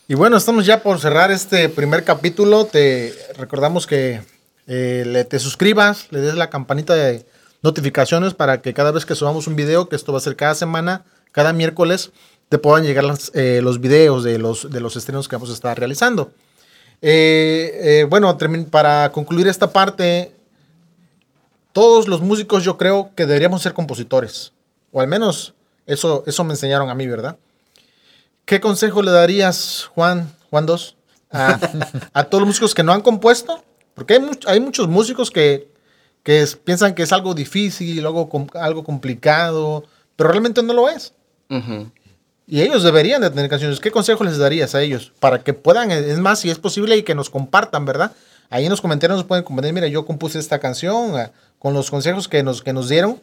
Y 0.08 0.14
bueno, 0.14 0.36
estamos 0.36 0.66
ya 0.66 0.82
por 0.82 0.98
cerrar 1.00 1.30
este 1.30 1.68
primer 1.68 2.02
capítulo. 2.04 2.64
Te 2.64 3.14
recordamos 3.36 3.86
que 3.86 4.22
eh, 4.66 5.04
le, 5.06 5.24
te 5.24 5.38
suscribas, 5.38 6.08
le 6.10 6.20
des 6.20 6.34
la 6.34 6.50
campanita 6.50 6.94
de 6.94 7.24
notificaciones 7.62 8.34
para 8.34 8.60
que 8.60 8.74
cada 8.74 8.90
vez 8.90 9.06
que 9.06 9.14
subamos 9.14 9.46
un 9.46 9.54
video, 9.54 9.88
que 9.88 9.94
esto 9.96 10.12
va 10.12 10.18
a 10.18 10.22
ser 10.22 10.34
cada 10.34 10.54
semana, 10.56 11.04
cada 11.30 11.52
miércoles, 11.52 12.10
te 12.48 12.58
puedan 12.58 12.84
llegar 12.84 13.04
eh, 13.34 13.60
los 13.62 13.80
videos 13.80 14.24
de 14.24 14.38
los, 14.38 14.68
de 14.70 14.80
los 14.80 14.96
estrenos 14.96 15.28
que 15.28 15.36
vamos 15.36 15.50
a 15.50 15.52
estar 15.54 15.78
realizando. 15.78 16.32
Eh, 17.02 18.06
bueno, 18.08 18.36
para 18.70 19.10
concluir 19.12 19.48
esta 19.48 19.72
parte, 19.72 20.32
todos 21.72 22.08
los 22.08 22.20
músicos 22.20 22.64
yo 22.64 22.76
creo 22.76 23.10
que 23.14 23.26
deberíamos 23.26 23.62
ser 23.62 23.72
compositores, 23.72 24.52
o 24.92 25.00
al 25.00 25.08
menos 25.08 25.54
eso, 25.86 26.24
eso 26.26 26.44
me 26.44 26.52
enseñaron 26.52 26.90
a 26.90 26.94
mí, 26.94 27.06
¿verdad? 27.06 27.36
¿Qué 28.44 28.60
consejo 28.60 29.02
le 29.02 29.10
darías, 29.10 29.88
Juan, 29.94 30.32
Juan 30.50 30.66
dos, 30.66 30.96
a, 31.30 31.58
todos 32.30 32.42
los 32.42 32.48
músicos 32.48 32.74
que 32.74 32.82
no 32.82 32.92
han 32.92 33.00
compuesto? 33.00 33.62
Porque 33.94 34.14
hay, 34.14 34.30
hay 34.46 34.60
muchos 34.60 34.88
músicos 34.88 35.30
que, 35.30 35.68
piensan 36.64 36.94
que 36.94 37.02
es 37.02 37.12
algo 37.12 37.34
difícil, 37.34 38.04
algo, 38.04 38.28
algo 38.54 38.84
complicado, 38.84 39.84
pero 40.16 40.30
realmente 40.30 40.62
no 40.62 40.72
lo 40.74 40.88
es. 40.88 41.14
Y 42.50 42.62
ellos 42.62 42.82
deberían 42.82 43.22
de 43.22 43.30
tener 43.30 43.48
canciones. 43.48 43.78
¿Qué 43.78 43.92
consejo 43.92 44.24
les 44.24 44.36
darías 44.36 44.74
a 44.74 44.82
ellos? 44.82 45.12
Para 45.20 45.44
que 45.44 45.54
puedan, 45.54 45.92
es 45.92 46.18
más, 46.18 46.40
si 46.40 46.50
es 46.50 46.58
posible, 46.58 46.96
y 46.96 47.04
que 47.04 47.14
nos 47.14 47.30
compartan, 47.30 47.84
¿verdad? 47.84 48.10
Ahí 48.50 48.64
en 48.64 48.70
los 48.70 48.80
comentarios 48.80 49.16
nos 49.16 49.24
pueden 49.24 49.44
compartir, 49.44 49.72
mira, 49.72 49.86
yo 49.86 50.04
compuse 50.04 50.40
esta 50.40 50.58
canción 50.58 51.16
ah, 51.16 51.30
con 51.60 51.74
los 51.74 51.92
consejos 51.92 52.26
que 52.26 52.42
nos, 52.42 52.60
que 52.60 52.72
nos 52.72 52.88
dieron. 52.88 53.22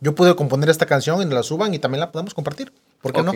Yo 0.00 0.14
pude 0.14 0.36
componer 0.36 0.68
esta 0.68 0.84
canción 0.84 1.22
y 1.22 1.34
la 1.34 1.42
suban 1.42 1.72
y 1.72 1.78
también 1.78 2.00
la 2.00 2.12
podemos 2.12 2.34
compartir. 2.34 2.70
¿Por 3.00 3.14
qué 3.14 3.22
no? 3.22 3.32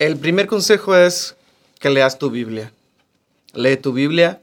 El 0.00 0.16
primer 0.16 0.48
consejo 0.48 0.96
es 0.96 1.36
que 1.78 1.90
leas 1.90 2.18
tu 2.18 2.28
Biblia. 2.28 2.72
Lee 3.54 3.76
tu 3.76 3.92
Biblia 3.92 4.40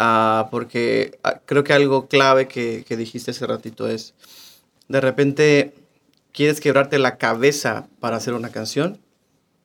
uh, 0.00 0.48
porque 0.50 1.18
ah, 1.22 1.38
creo 1.44 1.64
que 1.64 1.74
algo 1.74 2.08
clave 2.08 2.48
que, 2.48 2.82
que 2.88 2.96
dijiste 2.96 3.32
hace 3.32 3.46
ratito 3.46 3.86
es, 3.86 4.14
de 4.88 5.02
repente 5.02 5.74
quieres 6.38 6.60
quebrarte 6.60 7.00
la 7.00 7.18
cabeza 7.18 7.88
para 7.98 8.16
hacer 8.16 8.32
una 8.32 8.50
canción 8.50 9.00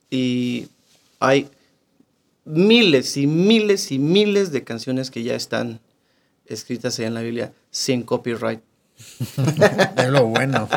y 0.10 0.70
hay 1.20 1.48
miles 2.46 3.16
y 3.16 3.28
miles 3.28 3.92
y 3.92 4.00
miles 4.00 4.52
de 4.52 4.64
canciones 4.64 5.12
que 5.12 5.22
ya 5.22 5.36
están 5.36 5.82
escritas 6.48 6.98
ahí 6.98 7.06
en 7.06 7.14
la 7.14 7.22
Biblia 7.22 7.54
sin 7.70 8.02
copyright. 8.02 8.60
es 9.98 10.10
lo 10.10 10.26
bueno. 10.26 10.68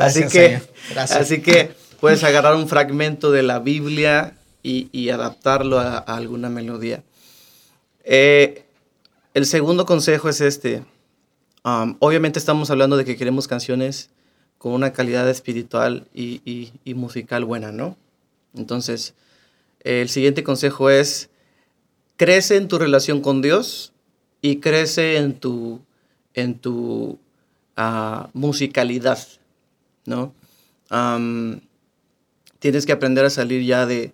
así 0.00 0.26
que, 0.26 0.60
así 0.96 1.40
que 1.40 1.70
puedes 2.00 2.24
agarrar 2.24 2.56
un 2.56 2.68
fragmento 2.68 3.30
de 3.30 3.44
la 3.44 3.60
Biblia 3.60 4.34
y, 4.64 5.08
adaptarlo 5.10 5.78
a, 5.78 5.98
alguna 5.98 6.48
melodía. 6.48 7.04
Eh, 8.02 8.64
el 9.34 9.46
segundo 9.46 9.86
consejo 9.86 10.28
es 10.28 10.40
este. 10.40 10.82
Um, 11.64 11.94
obviamente 12.00 12.40
estamos 12.40 12.72
hablando 12.72 12.96
de 12.96 13.04
que 13.04 13.16
queremos 13.16 13.46
canciones 13.46 14.10
con 14.62 14.74
una 14.74 14.92
calidad 14.92 15.28
espiritual 15.28 16.06
y, 16.14 16.70
musical 16.94 17.44
buena, 17.44 17.72
¿no? 17.72 17.96
Entonces, 18.54 19.12
el 19.80 20.08
siguiente 20.08 20.44
consejo 20.44 20.88
es, 20.88 21.30
crece 22.16 22.58
en 22.58 22.68
tu 22.68 22.78
relación 22.78 23.22
con 23.22 23.42
Dios 23.42 23.92
y 24.40 24.60
crece 24.60 25.16
en 25.16 25.34
tu, 25.34 25.80
en 26.34 26.60
tu 26.60 27.18
ah, 27.76 28.30
musicalidad, 28.34 29.18
¿no? 30.06 30.32
tienes 32.60 32.86
que 32.86 32.92
aprender 32.92 33.24
a 33.24 33.30
salir 33.30 33.64
ya 33.64 33.84
de 33.86 34.12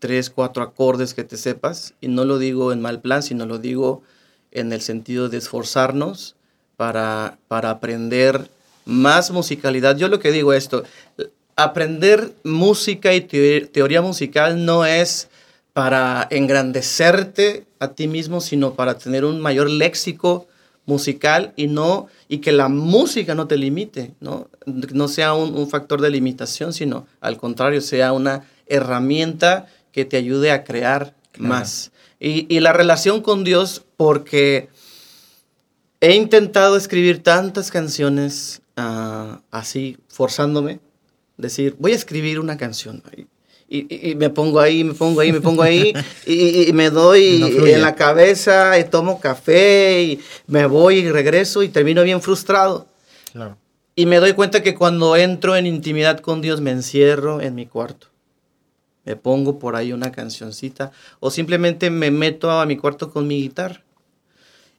tres, 0.00 0.28
cuatro 0.28 0.64
acordes 0.64 1.14
que 1.14 1.22
te 1.22 1.36
sepas. 1.36 1.94
Y 2.00 2.08
no 2.08 2.24
lo 2.24 2.38
digo 2.38 2.72
en 2.72 2.80
mal 2.80 3.00
plan, 3.00 3.22
sino 3.22 3.46
lo 3.46 3.58
digo 3.58 4.02
en 4.50 4.72
el 4.72 4.80
sentido 4.80 5.28
de 5.28 5.36
esforzarnos 5.36 6.34
para, 6.76 7.38
para 7.46 7.70
aprender 7.70 8.50
más 8.84 9.30
musicalidad. 9.30 9.96
Yo 9.96 10.08
lo 10.08 10.18
que 10.20 10.32
digo 10.32 10.52
esto, 10.52 10.84
aprender 11.56 12.32
música 12.42 13.14
y 13.14 13.20
teoría 13.20 14.02
musical 14.02 14.64
no 14.64 14.84
es 14.84 15.28
para 15.72 16.26
engrandecerte 16.30 17.66
a 17.80 17.88
ti 17.88 18.06
mismo, 18.06 18.40
sino 18.40 18.74
para 18.74 18.96
tener 18.96 19.24
un 19.24 19.40
mayor 19.40 19.68
léxico 19.68 20.46
musical 20.86 21.52
y 21.56 21.66
no 21.66 22.08
y 22.28 22.38
que 22.38 22.52
la 22.52 22.68
música 22.68 23.34
no 23.34 23.46
te 23.46 23.56
limite, 23.56 24.14
no, 24.20 24.48
no 24.66 25.08
sea 25.08 25.34
un, 25.34 25.68
factor 25.68 26.00
de 26.00 26.10
limitación, 26.10 26.72
sino 26.72 27.06
al 27.20 27.36
contrario, 27.36 27.80
sea 27.80 28.12
una 28.12 28.44
herramienta 28.66 29.66
que 29.92 30.04
te 30.04 30.16
ayude 30.16 30.50
a 30.50 30.64
crear 30.64 31.14
más. 31.38 31.90
Y, 32.20 32.60
la 32.60 32.72
relación 32.72 33.20
con 33.20 33.44
Dios, 33.44 33.82
porque 33.96 34.68
he 36.00 36.14
intentado 36.14 36.76
escribir 36.76 37.22
tantas 37.22 37.70
canciones 37.70 38.62
ah, 38.76 39.40
así, 39.50 39.98
forzándome, 40.08 40.80
decir, 41.36 41.76
voy 41.78 41.92
a 41.92 41.96
escribir 41.96 42.40
una 42.40 42.56
canción. 42.56 43.02
Y, 43.68 44.14
me 44.16 44.30
pongo 44.30 44.60
ahí, 44.60 44.84
me 44.84 44.94
pongo 44.94 45.20
ahí, 45.20 45.32
me 45.32 45.40
pongo 45.40 45.62
ahí, 45.62 45.92
y, 46.26 46.72
me 46.72 46.90
doy 46.90 47.42
en 47.66 47.82
la 47.82 47.94
cabeza, 47.94 48.78
y 48.78 48.84
tomo 48.84 49.20
café, 49.20 50.02
y 50.02 50.20
me 50.46 50.66
voy 50.66 50.98
y 50.98 51.10
regreso, 51.10 51.62
y 51.62 51.68
termino 51.68 52.02
bien 52.02 52.20
frustrado. 52.20 52.86
Y 53.96 54.06
me 54.06 54.18
doy 54.18 54.32
cuenta 54.32 54.62
que 54.62 54.74
cuando 54.74 55.16
entro 55.16 55.56
en 55.56 55.66
intimidad 55.66 56.20
con 56.20 56.40
Dios, 56.40 56.60
me 56.60 56.72
encierro 56.72 57.40
en 57.40 57.54
mi 57.54 57.66
cuarto. 57.66 58.08
Me 59.04 59.16
pongo 59.16 59.58
por 59.58 59.76
ahí 59.76 59.92
una 59.92 60.12
cancioncita, 60.12 60.92
o 61.20 61.30
simplemente 61.30 61.90
me 61.90 62.10
meto 62.10 62.50
a 62.50 62.66
mi 62.66 62.76
cuarto 62.76 63.10
con 63.10 63.26
mi 63.26 63.40
guitarra. 63.42 63.82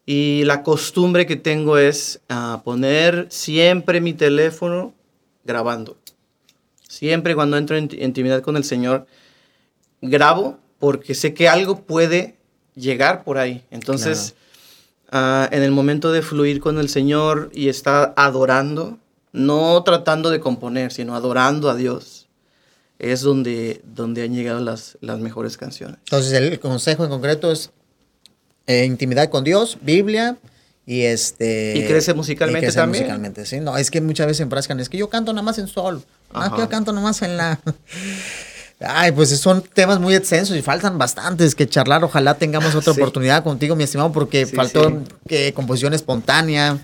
Y 0.06 0.44
la 0.46 0.62
costumbre 0.62 1.26
que 1.26 1.36
tengo 1.36 1.78
es 1.78 2.22
ah, 2.30 2.62
poner 2.64 3.28
siempre 3.30 4.02
mi 4.02 4.14
teléfono 4.14 4.94
grabando 5.44 5.98
Siempre 6.88 7.36
cuando 7.36 7.58
entro 7.58 7.76
en 7.76 7.90
intimidad 8.00 8.42
con 8.42 8.56
el 8.56 8.64
Señor, 8.64 9.06
grabo 10.02 10.60
porque 10.80 11.14
sé 11.14 11.34
que 11.34 11.50
algo 11.50 11.82
puede 11.82 12.38
llegar 12.74 13.26
por 13.26 13.38
ahí. 13.38 13.66
Entonces, 13.70 14.36
ah, 15.12 15.50
en 15.52 15.64
el 15.64 15.72
momento 15.72 16.14
de 16.14 16.22
fluir 16.22 16.62
con 16.62 16.80
el 16.80 16.88
Señor 16.88 17.50
y 17.54 17.68
estar 17.68 18.14
adorando, 18.16 18.98
no 19.34 19.84
tratando 19.84 20.30
de 20.30 20.40
componer, 20.40 20.94
sino 20.94 21.16
adorando 21.16 21.70
a 21.70 21.76
Dios, 21.76 22.28
es 22.98 23.20
donde, 23.20 23.82
donde 23.84 24.24
han 24.24 24.34
llegado 24.34 24.62
las, 24.62 24.98
las 25.02 25.20
mejores 25.20 25.58
canciones. 25.58 25.98
Entonces, 26.06 26.32
el 26.32 26.60
consejo 26.62 27.04
en 27.04 27.10
concreto 27.10 27.52
es 27.52 27.72
eh, 28.68 28.86
intimidad 28.86 29.30
con 29.30 29.44
Dios, 29.44 29.78
Biblia, 29.82 30.38
y 30.86 31.04
este. 31.04 31.74
Y 31.76 31.86
crece 31.88 32.14
musicalmente 32.14 32.72
también. 32.72 33.06
musicalmente, 33.06 33.46
sí. 33.46 33.60
No, 33.60 33.78
es 33.78 33.90
que 33.90 34.02
muchas 34.02 34.28
veces 34.28 34.42
enfrascan, 34.42 34.80
es 34.80 34.90
que 34.90 34.98
yo 34.98 35.10
canto 35.10 35.34
nada 35.34 35.44
más 35.44 35.58
en 35.58 35.68
sol. 35.68 36.04
Ah, 36.34 36.52
que 36.54 36.62
yo 36.62 36.70
canto 36.70 36.92
nada 36.92 37.06
más 37.06 37.22
en 37.22 37.38
la. 37.38 37.60
Ay, 38.80 39.14
pues 39.14 39.30
son 39.40 39.62
temas 39.62 40.00
muy 40.00 40.16
extensos 40.16 40.56
y 40.56 40.62
faltan 40.62 40.98
bastantes 40.98 41.56
que 41.56 41.68
charlar. 41.68 42.04
Ojalá 42.04 42.36
tengamos 42.36 42.76
otra 42.76 42.92
oportunidad 42.94 43.44
contigo, 43.44 43.76
mi 43.76 43.86
estimado, 43.86 44.12
porque 44.12 44.46
faltó 44.46 45.02
que 45.28 45.54
composición 45.54 45.94
espontánea. 45.94 46.80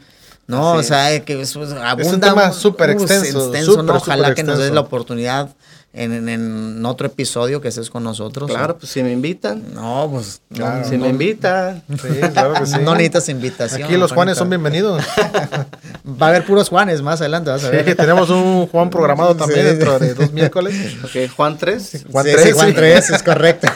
¿no? 0.47 0.73
o 0.73 0.83
sea, 0.83 1.23
que 1.23 1.41
es, 1.41 1.55
abunda, 1.55 2.01
es 2.01 2.13
un 2.13 2.19
tema 2.19 2.51
súper 2.51 2.89
extenso. 2.91 3.51
Ojalá 3.87 4.33
que 4.33 4.43
nos 4.43 4.59
des 4.59 4.71
la 4.71 4.81
oportunidad 4.81 5.55
en, 5.93 6.29
en, 6.29 6.85
otro 6.85 7.07
episodio 7.07 7.59
que 7.59 7.67
estés 7.67 7.89
con 7.89 8.03
nosotros. 8.03 8.49
Claro, 8.49 8.77
pues 8.77 8.91
si 8.91 9.03
me 9.03 9.11
invitan. 9.11 9.73
No, 9.73 10.09
pues 10.11 10.41
si 10.87 10.97
me 10.97 11.09
invitan. 11.09 11.83
Sí, 11.89 12.19
claro 12.31 12.53
que 12.53 12.65
sí. 12.65 12.77
No 12.81 12.93
necesitas 12.93 13.27
invitación. 13.29 13.83
Aquí 13.83 13.97
los 13.97 14.13
Juanes 14.13 14.37
son 14.37 14.49
bienvenidos. 14.49 15.03
Va 16.21 16.27
a 16.27 16.29
haber 16.29 16.45
puros 16.45 16.69
Juanes 16.69 17.01
más 17.01 17.19
adelante, 17.19 17.49
vas 17.51 17.63
a 17.63 17.69
ver. 17.69 17.85
Sí, 17.85 17.95
tenemos 17.95 18.29
un 18.29 18.67
Juan 18.67 18.89
programado 18.89 19.35
también 19.35 19.65
dentro 19.65 19.99
de 19.99 20.13
dos 20.13 20.31
miércoles. 20.31 20.73
Ok, 21.03 21.31
Juan 21.35 21.57
3. 21.57 22.05
Juan 22.11 22.25
3, 22.25 22.53
Juan 22.53 22.73
3, 22.73 23.09
es 23.09 23.23
correcto. 23.23 23.67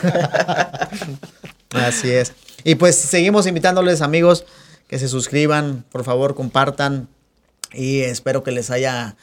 Así 1.72 2.12
es. 2.12 2.34
Y 2.64 2.76
pues 2.76 2.96
seguimos 2.96 3.46
invitándoles, 3.46 4.02
amigos, 4.02 4.46
que 4.88 4.98
se 5.00 5.08
suscriban, 5.08 5.84
por 5.92 6.04
favor, 6.04 6.34
compartan. 6.34 7.08
Y 7.74 8.02
espero 8.02 8.44
que 8.44 8.52
les 8.52 8.72
haya 8.72 9.16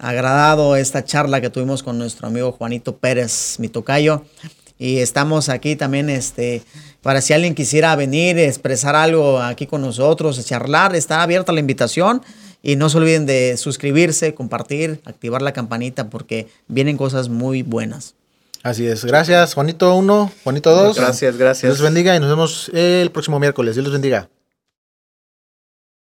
agradado 0.00 0.76
esta 0.76 1.04
charla 1.04 1.40
que 1.40 1.50
tuvimos 1.50 1.82
con 1.82 1.98
nuestro 1.98 2.26
amigo 2.26 2.52
Juanito 2.52 2.96
Pérez, 2.96 3.56
mi 3.58 3.68
tocayo. 3.68 4.24
Y 4.78 4.98
estamos 4.98 5.50
aquí 5.50 5.76
también, 5.76 6.08
este, 6.08 6.62
para 7.02 7.20
si 7.20 7.34
alguien 7.34 7.54
quisiera 7.54 7.94
venir, 7.96 8.38
expresar 8.38 8.96
algo 8.96 9.38
aquí 9.38 9.66
con 9.66 9.82
nosotros, 9.82 10.42
charlar, 10.44 10.96
está 10.96 11.22
abierta 11.22 11.52
la 11.52 11.60
invitación. 11.60 12.22
Y 12.62 12.76
no 12.76 12.88
se 12.88 12.98
olviden 12.98 13.26
de 13.26 13.56
suscribirse, 13.56 14.34
compartir, 14.34 15.00
activar 15.04 15.42
la 15.42 15.52
campanita 15.52 16.10
porque 16.10 16.48
vienen 16.68 16.96
cosas 16.96 17.28
muy 17.28 17.62
buenas. 17.62 18.14
Así 18.62 18.86
es. 18.86 19.04
Gracias, 19.04 19.54
Juanito 19.54 19.94
1, 19.94 20.32
Juanito 20.44 20.74
2. 20.74 20.96
Gracias, 20.96 21.36
gracias. 21.36 21.72
Dios 21.72 21.82
bendiga 21.82 22.16
y 22.16 22.20
nos 22.20 22.28
vemos 22.28 22.70
el 22.74 23.10
próximo 23.10 23.38
miércoles. 23.38 23.76
Dios 23.76 23.84
los 23.84 23.92
bendiga. 23.92 24.28